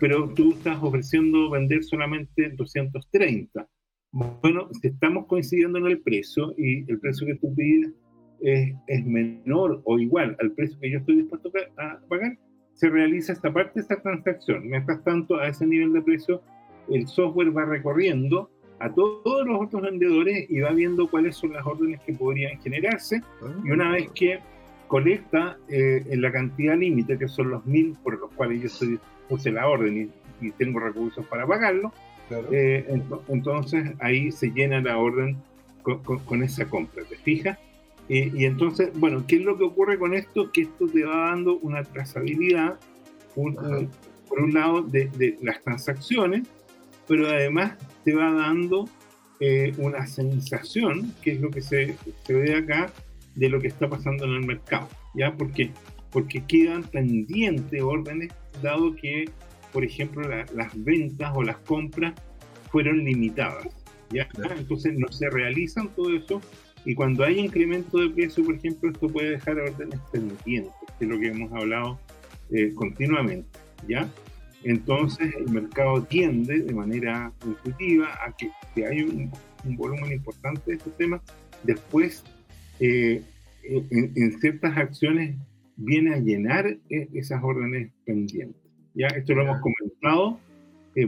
pero 0.00 0.28
tú 0.30 0.52
estás 0.52 0.78
ofreciendo 0.82 1.50
vender 1.50 1.84
solamente 1.84 2.50
230. 2.50 3.68
Bueno, 4.12 4.68
si 4.80 4.88
estamos 4.88 5.26
coincidiendo 5.26 5.78
en 5.78 5.86
el 5.86 6.00
precio 6.00 6.54
y 6.56 6.88
el 6.90 7.00
precio 7.00 7.26
que 7.26 7.34
tú 7.36 7.54
pides 7.54 7.92
es, 8.40 8.74
es 8.86 9.04
menor 9.04 9.82
o 9.84 9.98
igual 9.98 10.36
al 10.40 10.52
precio 10.52 10.78
que 10.80 10.90
yo 10.90 10.98
estoy 10.98 11.16
dispuesto 11.16 11.50
a 11.78 12.00
pagar, 12.08 12.38
se 12.74 12.88
realiza 12.90 13.32
esta 13.32 13.52
parte 13.52 13.80
esta 13.80 14.00
transacción. 14.00 14.68
Mientras 14.68 15.02
tanto, 15.04 15.36
a 15.36 15.48
ese 15.48 15.66
nivel 15.66 15.92
de 15.92 16.02
precio, 16.02 16.42
el 16.88 17.06
software 17.06 17.56
va 17.56 17.64
recorriendo 17.64 18.50
a 18.84 18.92
todos 18.92 19.46
los 19.46 19.62
otros 19.62 19.82
vendedores 19.82 20.46
y 20.50 20.60
va 20.60 20.70
viendo 20.72 21.08
cuáles 21.08 21.36
son 21.36 21.54
las 21.54 21.64
órdenes 21.64 22.00
que 22.02 22.12
podrían 22.12 22.60
generarse. 22.60 23.22
Y 23.64 23.70
una 23.70 23.92
vez 23.92 24.10
que 24.14 24.40
colecta 24.88 25.56
eh, 25.68 26.04
en 26.10 26.20
la 26.20 26.30
cantidad 26.30 26.76
límite, 26.76 27.18
que 27.18 27.28
son 27.28 27.50
los 27.50 27.64
mil 27.64 27.96
por 28.02 28.20
los 28.20 28.30
cuales 28.32 28.60
yo 28.60 28.66
estoy 28.66 29.00
puse 29.28 29.50
la 29.50 29.66
orden 29.66 30.12
y, 30.40 30.50
tengo 30.58 30.78
recursos 30.78 31.24
para 31.26 31.46
pagarlo, 31.46 31.90
eh, 32.50 33.00
entonces 33.28 33.92
ahí 34.00 34.30
se 34.30 34.50
llena 34.50 34.82
la 34.82 34.98
orden 34.98 35.38
con, 35.82 36.42
esa 36.42 36.68
compra, 36.68 37.02
¿te 37.04 37.16
fijas? 37.16 37.58
y 38.10 38.44
entonces, 38.44 38.90
bueno, 38.98 39.24
¿qué 39.26 39.36
es 39.36 39.42
lo 39.42 39.56
que 39.56 39.64
ocurre 39.64 39.98
con 39.98 40.12
esto? 40.12 40.52
Que 40.52 40.62
esto 40.62 40.86
te 40.86 41.02
va 41.04 41.30
dando 41.30 41.56
una 41.60 41.82
trazabilidad, 41.82 42.78
por 43.34 44.42
un 44.42 44.52
lado, 44.52 44.82
de, 44.82 45.38
las 45.40 45.62
transacciones, 45.62 46.46
pero 47.06 47.28
además 47.28 47.76
te 48.04 48.14
va 48.14 48.32
dando 48.32 48.88
eh, 49.40 49.72
una 49.78 50.06
sensación, 50.06 51.12
que 51.22 51.32
es 51.32 51.40
lo 51.40 51.50
que 51.50 51.62
se, 51.62 51.96
se, 52.26 52.32
ve 52.32 52.54
acá, 52.54 52.92
de 53.34 53.48
lo 53.48 53.60
que 53.60 53.68
está 53.68 53.88
pasando 53.88 54.24
en 54.24 54.32
el 54.32 54.46
mercado. 54.46 54.88
¿Ya? 55.14 55.34
Porque, 55.34 55.70
porque 56.10 56.44
quedan 56.46 56.82
pendientes 56.84 57.82
órdenes, 57.82 58.32
dado 58.62 58.94
que, 58.96 59.30
por 59.72 59.84
ejemplo, 59.84 60.28
las 60.28 60.84
ventas 60.84 61.32
o 61.34 61.42
las 61.42 61.58
compras 61.58 62.14
fueron 62.70 63.04
limitadas. 63.04 63.68
¿ya? 64.10 64.28
Entonces 64.56 64.98
no 64.98 65.10
se 65.12 65.28
realizan 65.30 65.88
todo 65.94 66.14
eso 66.14 66.40
y 66.84 66.94
cuando 66.94 67.24
hay 67.24 67.38
incremento 67.38 67.98
de 67.98 68.10
precio, 68.10 68.44
por 68.44 68.56
ejemplo, 68.56 68.90
esto 68.90 69.08
puede 69.08 69.30
dejar 69.30 69.58
órdenes 69.58 69.98
pendientes, 70.12 70.72
que 70.98 71.04
es 71.04 71.10
lo 71.10 71.18
que 71.18 71.28
hemos 71.28 71.50
hablado 71.52 71.98
eh, 72.50 72.72
continuamente, 72.74 73.48
¿ya? 73.88 74.08
Entonces 74.64 75.34
el 75.36 75.50
mercado 75.50 76.02
tiende 76.04 76.60
de 76.60 76.74
manera 76.74 77.32
intuitiva 77.44 78.08
a 78.26 78.34
que 78.36 78.50
si 78.74 78.82
hay 78.82 79.02
un, 79.02 79.30
volumen 79.76 80.12
importante 80.12 80.62
de 80.66 80.76
estos 80.76 80.96
temas, 80.96 81.22
después 81.62 82.22
eh, 82.80 83.22
en, 83.62 84.40
ciertas 84.40 84.76
acciones 84.76 85.36
viene 85.76 86.14
a 86.14 86.18
llenar 86.18 86.66
eh, 86.66 87.08
esas 87.14 87.42
órdenes 87.42 87.90
pendientes. 88.04 88.60
¿ya? 88.94 89.06
Esto 89.08 89.34
lo 89.34 89.42
hemos 89.42 89.60
comentado 89.60 90.38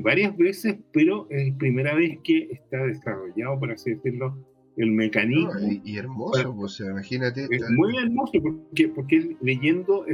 varias 0.01 0.37
veces, 0.37 0.77
pero 0.93 1.29
es 1.31 1.55
primera 1.55 1.95
vez 1.95 2.19
que 2.25 2.49
está 2.51 2.85
desarrollado, 2.87 3.59
por 3.59 3.71
así 3.71 3.95
decirlo, 3.95 4.37
el 4.77 4.93
mecanismo. 4.93 5.53
y, 5.85 5.97
hermoso, 5.97 6.55
o 6.57 6.69
sea, 6.69 6.91
imagínate. 6.91 7.47
Es 7.51 7.71
muy 7.71 7.97
hermoso 7.97 8.33
porque, 8.43 8.89
porque 8.89 9.37
leyendo 9.41 10.05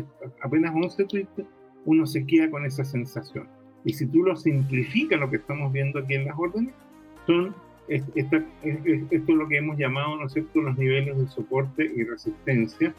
apenas 0.42 0.74
11 0.74 1.04
tweets 1.04 1.30
uno 1.84 2.06
se 2.06 2.26
queda 2.26 2.50
con 2.50 2.64
esa 2.64 2.84
sensación. 2.84 3.48
Y 3.84 3.94
si 3.94 4.06
tú 4.06 4.22
lo 4.22 4.36
simplificas, 4.36 5.18
lo 5.18 5.30
que 5.30 5.36
estamos 5.36 5.72
viendo 5.72 5.98
aquí 5.98 6.14
en 6.14 6.26
las 6.26 6.38
órdenes, 6.38 6.74
son 7.26 7.54
esto 7.88 8.36
es 9.10 9.28
lo 9.28 9.48
que 9.48 9.58
hemos 9.58 9.76
llamado, 9.76 10.16
¿no 10.16 10.26
es 10.26 10.32
cierto?, 10.32 10.60
los 10.60 10.78
niveles 10.78 11.18
de 11.18 11.26
soporte 11.28 11.90
y 11.94 12.04
resistencia, 12.04 12.94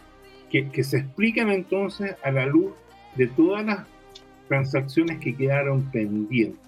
que, 0.49 0.69
que 0.69 0.83
se 0.83 0.97
explican 0.97 1.49
entonces 1.49 2.15
a 2.23 2.31
la 2.31 2.45
luz 2.45 2.73
de 3.15 3.27
todas 3.27 3.65
las 3.65 3.87
transacciones 4.47 5.19
que 5.19 5.35
quedaron 5.35 5.89
pendientes. 5.91 6.59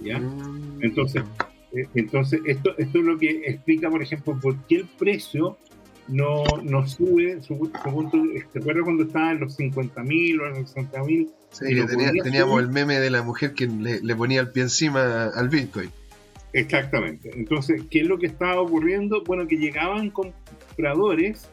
¿ya? 0.00 0.18
Mm, 0.18 0.82
entonces, 0.82 1.24
eh, 1.72 1.86
entonces, 1.94 2.40
esto, 2.46 2.76
esto 2.78 2.98
es 2.98 3.04
lo 3.04 3.18
que 3.18 3.42
explica, 3.46 3.90
por 3.90 4.02
ejemplo, 4.02 4.38
por 4.40 4.56
qué 4.66 4.76
el 4.76 4.86
precio 4.98 5.58
no, 6.08 6.44
no 6.62 6.86
sube. 6.86 7.42
Su, 7.42 7.70
¿Te 8.52 8.58
acuerdas 8.58 8.84
cuando 8.84 9.04
estaba 9.04 9.32
en 9.32 9.40
los 9.40 9.58
50.000 9.58 10.40
o 10.40 10.46
en 10.46 10.62
los 10.62 10.74
60.000? 10.74 11.30
Sí, 11.54 11.66
teníamos 12.22 12.60
el 12.60 12.68
meme 12.68 12.98
de 12.98 13.10
la 13.10 13.22
mujer 13.22 13.54
que 13.54 13.66
le, 13.66 14.16
ponía 14.16 14.40
el 14.40 14.50
pie 14.50 14.64
encima 14.64 15.26
al 15.26 15.48
Bitcoin. 15.48 15.90
Exactamente. 16.52 17.30
Entonces, 17.34 17.82
¿qué 17.90 18.00
es 18.00 18.06
lo 18.06 18.18
que 18.18 18.26
estaba 18.26 18.60
ocurriendo? 18.60 19.22
Bueno, 19.24 19.46
que 19.46 19.56
llegaban 19.56 20.10
compradores, 20.10 21.48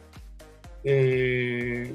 eh, 0.84 1.94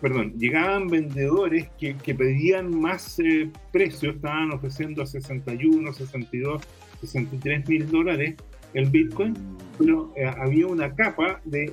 perdón, 0.00 0.34
llegaban 0.38 0.88
vendedores 0.88 1.68
que, 1.78 1.94
pedían 2.14 2.70
más 2.78 3.18
eh, 3.18 3.50
precio, 3.72 4.10
estaban 4.10 4.52
ofreciendo 4.52 5.02
a 5.02 5.06
61, 5.06 5.92
62 5.92 6.62
63 7.00 7.68
mil 7.68 7.90
dólares 7.90 8.36
el 8.74 8.88
Bitcoin, 8.88 9.34
pero 9.78 10.12
eh, 10.16 10.24
había 10.26 10.66
una 10.66 10.94
capa 10.94 11.40
de, 11.44 11.72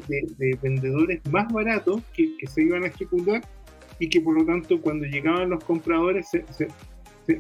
vendedores 0.62 1.22
más 1.32 1.52
baratos 1.52 2.02
que, 2.14 2.36
se 2.48 2.64
iban 2.64 2.84
a 2.84 2.88
ejecutar 2.88 3.42
y 4.00 4.10
que 4.10 4.22
por 4.22 4.36
lo 4.36 4.46
tanto 4.46 4.82
cuando 4.82 5.06
llegaban 5.06 5.50
los 5.50 5.64
compradores 5.64 6.30
se, 6.30 6.46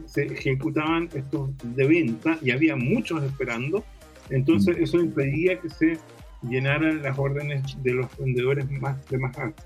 se, 0.05 0.23
ejecutaban 0.23 1.09
estos 1.13 1.49
de 1.63 1.87
venta 1.87 2.37
y 2.41 2.51
había 2.51 2.75
muchos 2.75 3.23
esperando, 3.23 3.83
entonces 4.29 4.77
mm. 4.77 4.83
eso 4.83 4.99
impedía 4.99 5.59
que 5.59 5.69
se 5.69 5.97
llenaran 6.43 7.01
las 7.01 7.17
órdenes 7.17 7.81
de 7.83 7.93
los 7.93 8.17
vendedores 8.17 8.69
más 8.69 9.09
de 9.09 9.17
más 9.17 9.37
alto, 9.37 9.63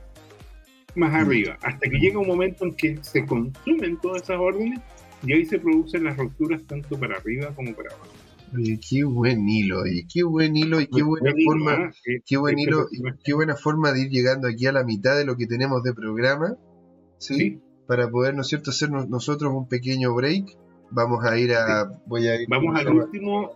más 0.96 1.12
mm. 1.12 1.16
arriba, 1.16 1.58
hasta 1.62 1.90
que 1.90 1.98
llega 1.98 2.20
un 2.20 2.28
momento 2.28 2.66
en 2.66 2.76
que 2.76 2.98
se 3.02 3.26
consumen 3.26 3.98
todas 4.02 4.24
esas 4.24 4.40
órdenes 4.40 4.80
y 5.26 5.34
ahí 5.34 5.46
se 5.46 5.60
producen 5.60 6.04
las 6.04 6.18
rupturas 6.18 6.64
tanto 6.68 7.00
para 7.00 7.18
arriba 7.18 7.54
como 7.56 7.74
para 7.74 7.90
abajo. 7.94 8.12
Oye, 8.56 8.80
qué 8.88 9.04
buen 9.04 9.50
hilo, 9.50 9.82
qué 10.14 10.24
buen 10.24 10.56
hilo 10.56 10.80
y 10.80 10.88
qué 10.88 11.02
buena 11.02 11.34
forma, 11.44 11.92
¿eh? 12.06 12.22
qué 12.24 12.38
buen 12.38 12.60
hilo 12.60 12.88
qué 13.24 13.34
buena 13.34 13.56
forma 13.56 13.92
de 13.94 14.02
ir 14.02 14.10
llegando 14.10 14.48
aquí 14.48 14.68
a 14.68 14.72
la 14.72 14.84
mitad 14.84 15.18
de 15.18 15.26
lo 15.26 15.36
que 15.36 15.48
tenemos 15.48 15.82
de 15.82 15.94
programa, 15.94 16.56
¿sí? 17.24 17.60
Para 17.88 18.10
poder, 18.10 18.34
¿no 18.36 18.42
es 18.42 18.48
cierto?, 18.48 18.72
hacer 18.72 18.90
nosotros 18.92 19.52
un 19.54 19.68
pequeño 19.68 20.14
break. 20.14 20.58
Vamos 20.92 21.26
a 21.26 21.38
ir 21.38 21.54
a, 21.54 21.92
voy 22.06 22.28
a 22.28 22.42
ir 22.42 22.48
Vamos 22.48 22.80
al 22.80 22.88
último 22.88 23.52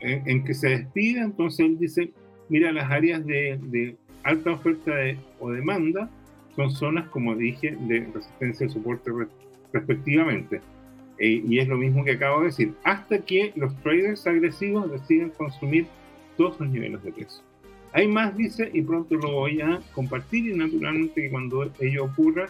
en, 0.00 0.44
que 0.44 0.54
se 0.54 0.68
despide, 0.68 1.20
entonces 1.20 1.60
él 1.66 1.78
dice, 1.78 2.12
mira, 2.48 2.72
las 2.72 2.90
áreas 2.90 3.24
de, 3.26 3.96
alta 4.22 4.52
oferta 4.52 4.92
o 5.40 5.50
demanda 5.50 6.08
son 6.54 6.70
zonas, 6.70 7.08
como 7.08 7.34
dije, 7.34 7.76
de 7.80 8.06
resistencia 8.14 8.66
y 8.66 8.70
soporte 8.70 9.10
respectivamente. 9.72 10.60
Eh, 11.18 11.42
y 11.46 11.58
es 11.58 11.68
lo 11.68 11.76
mismo 11.76 12.04
que 12.04 12.12
acabo 12.12 12.40
de 12.40 12.46
decir, 12.46 12.74
hasta 12.84 13.18
que 13.18 13.52
los 13.56 13.74
traders 13.82 14.26
agresivos 14.26 14.90
deciden 14.90 15.30
consumir 15.30 15.86
todos 16.36 16.58
los 16.60 16.68
niveles 16.68 17.02
de 17.02 17.12
precio. 17.12 17.42
Hay 17.92 18.08
más, 18.08 18.36
dice, 18.36 18.70
y 18.72 18.82
pronto 18.82 19.16
lo 19.16 19.32
voy 19.32 19.60
a 19.60 19.80
compartir 19.94 20.48
y 20.48 20.56
naturalmente 20.56 21.22
que 21.22 21.30
cuando 21.30 21.70
ello 21.78 22.04
ocurra, 22.04 22.48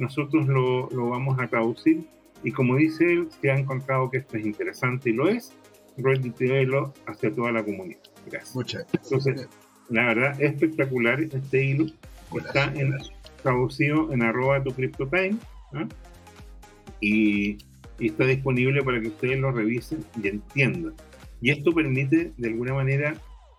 nosotros 0.00 0.46
lo, 0.46 0.88
lo 0.90 1.10
vamos 1.10 1.38
a 1.38 1.46
traducir 1.46 2.04
y 2.42 2.52
como 2.52 2.76
dice 2.76 3.04
él, 3.04 3.28
si 3.40 3.48
ha 3.48 3.56
encontrado 3.56 4.10
que 4.10 4.18
esto 4.18 4.36
es 4.36 4.46
interesante 4.46 5.10
y 5.10 5.12
lo 5.12 5.28
es, 5.28 5.52
retuiteelo 5.96 6.94
hacia 7.06 7.32
toda 7.32 7.52
la 7.52 7.62
comunidad. 7.62 8.00
Gracias. 8.26 8.56
Muchas 8.56 8.82
gracias. 8.82 9.04
Entonces, 9.04 9.48
la 9.90 10.06
verdad, 10.06 10.40
es 10.40 10.52
espectacular 10.52 11.20
este 11.20 11.64
hilo. 11.64 11.86
Está 12.34 12.72
en, 12.74 12.96
traducido 13.42 14.12
en 14.12 14.22
arroba 14.22 14.62
tu 14.62 14.70
CryptoTime. 14.70 15.36
¿ah? 15.74 15.86
Y 17.00 17.58
y 18.00 18.06
está 18.06 18.24
disponible 18.24 18.82
para 18.82 19.00
que 19.00 19.08
ustedes 19.08 19.38
lo 19.38 19.52
revisen 19.52 20.04
y 20.20 20.28
entiendan. 20.28 20.94
Y 21.40 21.50
esto 21.50 21.72
permite, 21.72 22.32
de 22.36 22.48
alguna 22.48 22.74
manera, 22.74 23.14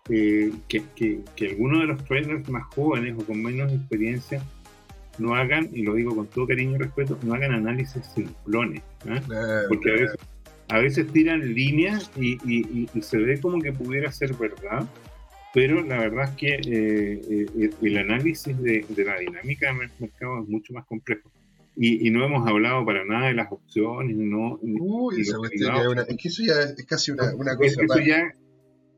eh, 0.09 0.51
que, 0.67 0.83
que, 0.95 1.47
algunos 1.47 1.81
de 1.81 1.87
los 1.87 2.03
traders 2.05 2.49
más 2.49 2.63
jóvenes 2.75 3.15
o 3.17 3.25
con 3.25 3.41
menos 3.41 3.71
experiencia 3.71 4.43
no 5.17 5.35
hagan, 5.35 5.69
y 5.73 5.83
lo 5.83 5.95
digo 5.95 6.15
con 6.15 6.27
todo 6.27 6.47
cariño 6.47 6.75
y 6.75 6.79
respeto, 6.79 7.17
no 7.23 7.33
hagan 7.33 7.51
análisis 7.51 8.03
simplones. 8.15 8.81
¿eh? 9.05 9.21
Porque 9.67 10.07
a 10.69 10.79
veces, 10.79 11.07
tiran 11.11 11.53
líneas 11.53 12.09
y, 12.15 12.37
y, 12.45 13.01
se 13.01 13.17
ve 13.17 13.39
como 13.39 13.61
que 13.61 13.73
pudiera 13.73 14.11
ser 14.11 14.33
verdad, 14.35 14.87
pero 15.53 15.83
la 15.83 15.97
verdad 15.97 16.29
es 16.29 16.35
que 16.37 16.61
eh, 16.65 17.71
el 17.81 17.97
análisis 17.97 18.57
de, 18.61 18.85
de 18.87 19.05
la 19.05 19.19
dinámica 19.19 19.67
del 19.67 19.89
mercado 19.99 20.41
es 20.41 20.47
mucho 20.47 20.73
más 20.73 20.85
complejo. 20.85 21.29
Y, 21.75 22.09
no 22.11 22.25
hemos 22.25 22.47
hablado 22.47 22.85
para 22.85 23.05
nada 23.05 23.27
de 23.27 23.33
las 23.33 23.51
opciones, 23.51 24.15
no. 24.15 24.59
Uy, 24.61 25.21
esa 25.21 25.37
es, 25.43 26.17
que 26.17 26.27
eso 26.27 26.43
ya 26.43 26.61
es 26.61 26.85
casi 26.85 27.11
una, 27.11 27.33
una 27.35 27.55
cosa. 27.55 27.81
Eso 27.81 27.99
ya 27.99 28.35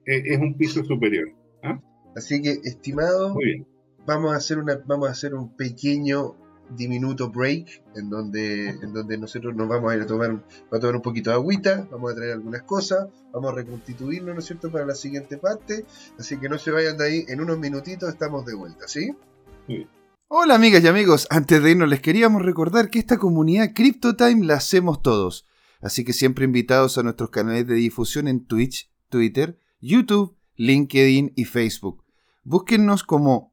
es, 0.06 0.38
un 0.40 0.58
piso 0.58 0.84
superior. 0.84 1.30
¿ah? 1.62 1.80
Así 2.16 2.42
que, 2.42 2.52
estimado, 2.64 3.36
vamos 4.06 4.34
a 4.34 4.38
hacer 4.38 4.60
una, 4.60 4.80
vamos 4.86 5.10
a 5.10 5.12
hacer 5.12 5.34
un 5.34 5.56
pequeño 5.56 6.36
diminuto 6.70 7.30
break 7.30 7.84
en 7.96 8.10
donde, 8.10 8.70
en 8.70 8.94
donde 8.94 9.18
nosotros 9.18 9.56
nos 9.56 9.68
vamos 9.68 9.92
a 9.92 9.96
ir 9.96 10.02
a 10.02 10.08
tomar, 10.08 10.44
a 10.72 10.80
tomar 10.80 10.96
un 10.96 11.02
poquito 11.02 11.30
de 11.30 11.36
agüita, 11.36 11.88
vamos 11.92 12.12
a 12.12 12.16
traer 12.16 12.34
algunas 12.34 12.64
cosas, 12.64 13.08
vamos 13.32 13.52
a 13.52 13.56
reconstituirnos, 13.56 14.34
¿no 14.34 14.40
es 14.40 14.46
cierto?, 14.46 14.72
para 14.72 14.86
la 14.86 14.96
siguiente 14.96 15.38
parte. 15.38 15.86
Así 16.18 16.38
que 16.38 16.50
no 16.50 16.58
se 16.58 16.72
vayan 16.72 16.98
de 16.98 17.06
ahí, 17.06 17.26
en 17.28 17.42
unos 17.42 17.60
minutitos 17.60 18.10
estamos 18.10 18.46
de 18.46 18.56
vuelta, 18.56 18.88
¿sí? 18.88 19.14
Sí. 19.68 19.88
Hola 20.28 20.56
amigas 20.56 20.84
y 20.84 20.88
amigos, 20.88 21.28
antes 21.30 21.62
de 21.62 21.72
irnos 21.72 21.90
les 21.90 22.02
queríamos 22.02 22.42
recordar 22.42 22.90
que 22.90 22.98
esta 22.98 23.18
comunidad 23.18 23.74
CryptoTime 23.76 24.46
la 24.46 24.56
hacemos 24.56 25.02
todos, 25.04 25.46
así 25.80 26.04
que 26.04 26.14
siempre 26.14 26.46
invitados 26.46 26.98
a 26.98 27.04
nuestros 27.04 27.30
canales 27.30 27.68
de 27.68 27.76
difusión 27.76 28.28
en 28.28 28.46
Twitch, 28.46 28.92
Twitter, 29.10 29.60
YouTube, 29.80 30.36
LinkedIn 30.56 31.34
y 31.36 31.46
Facebook. 31.46 32.04
Búsquennos 32.44 33.04
como 33.04 33.53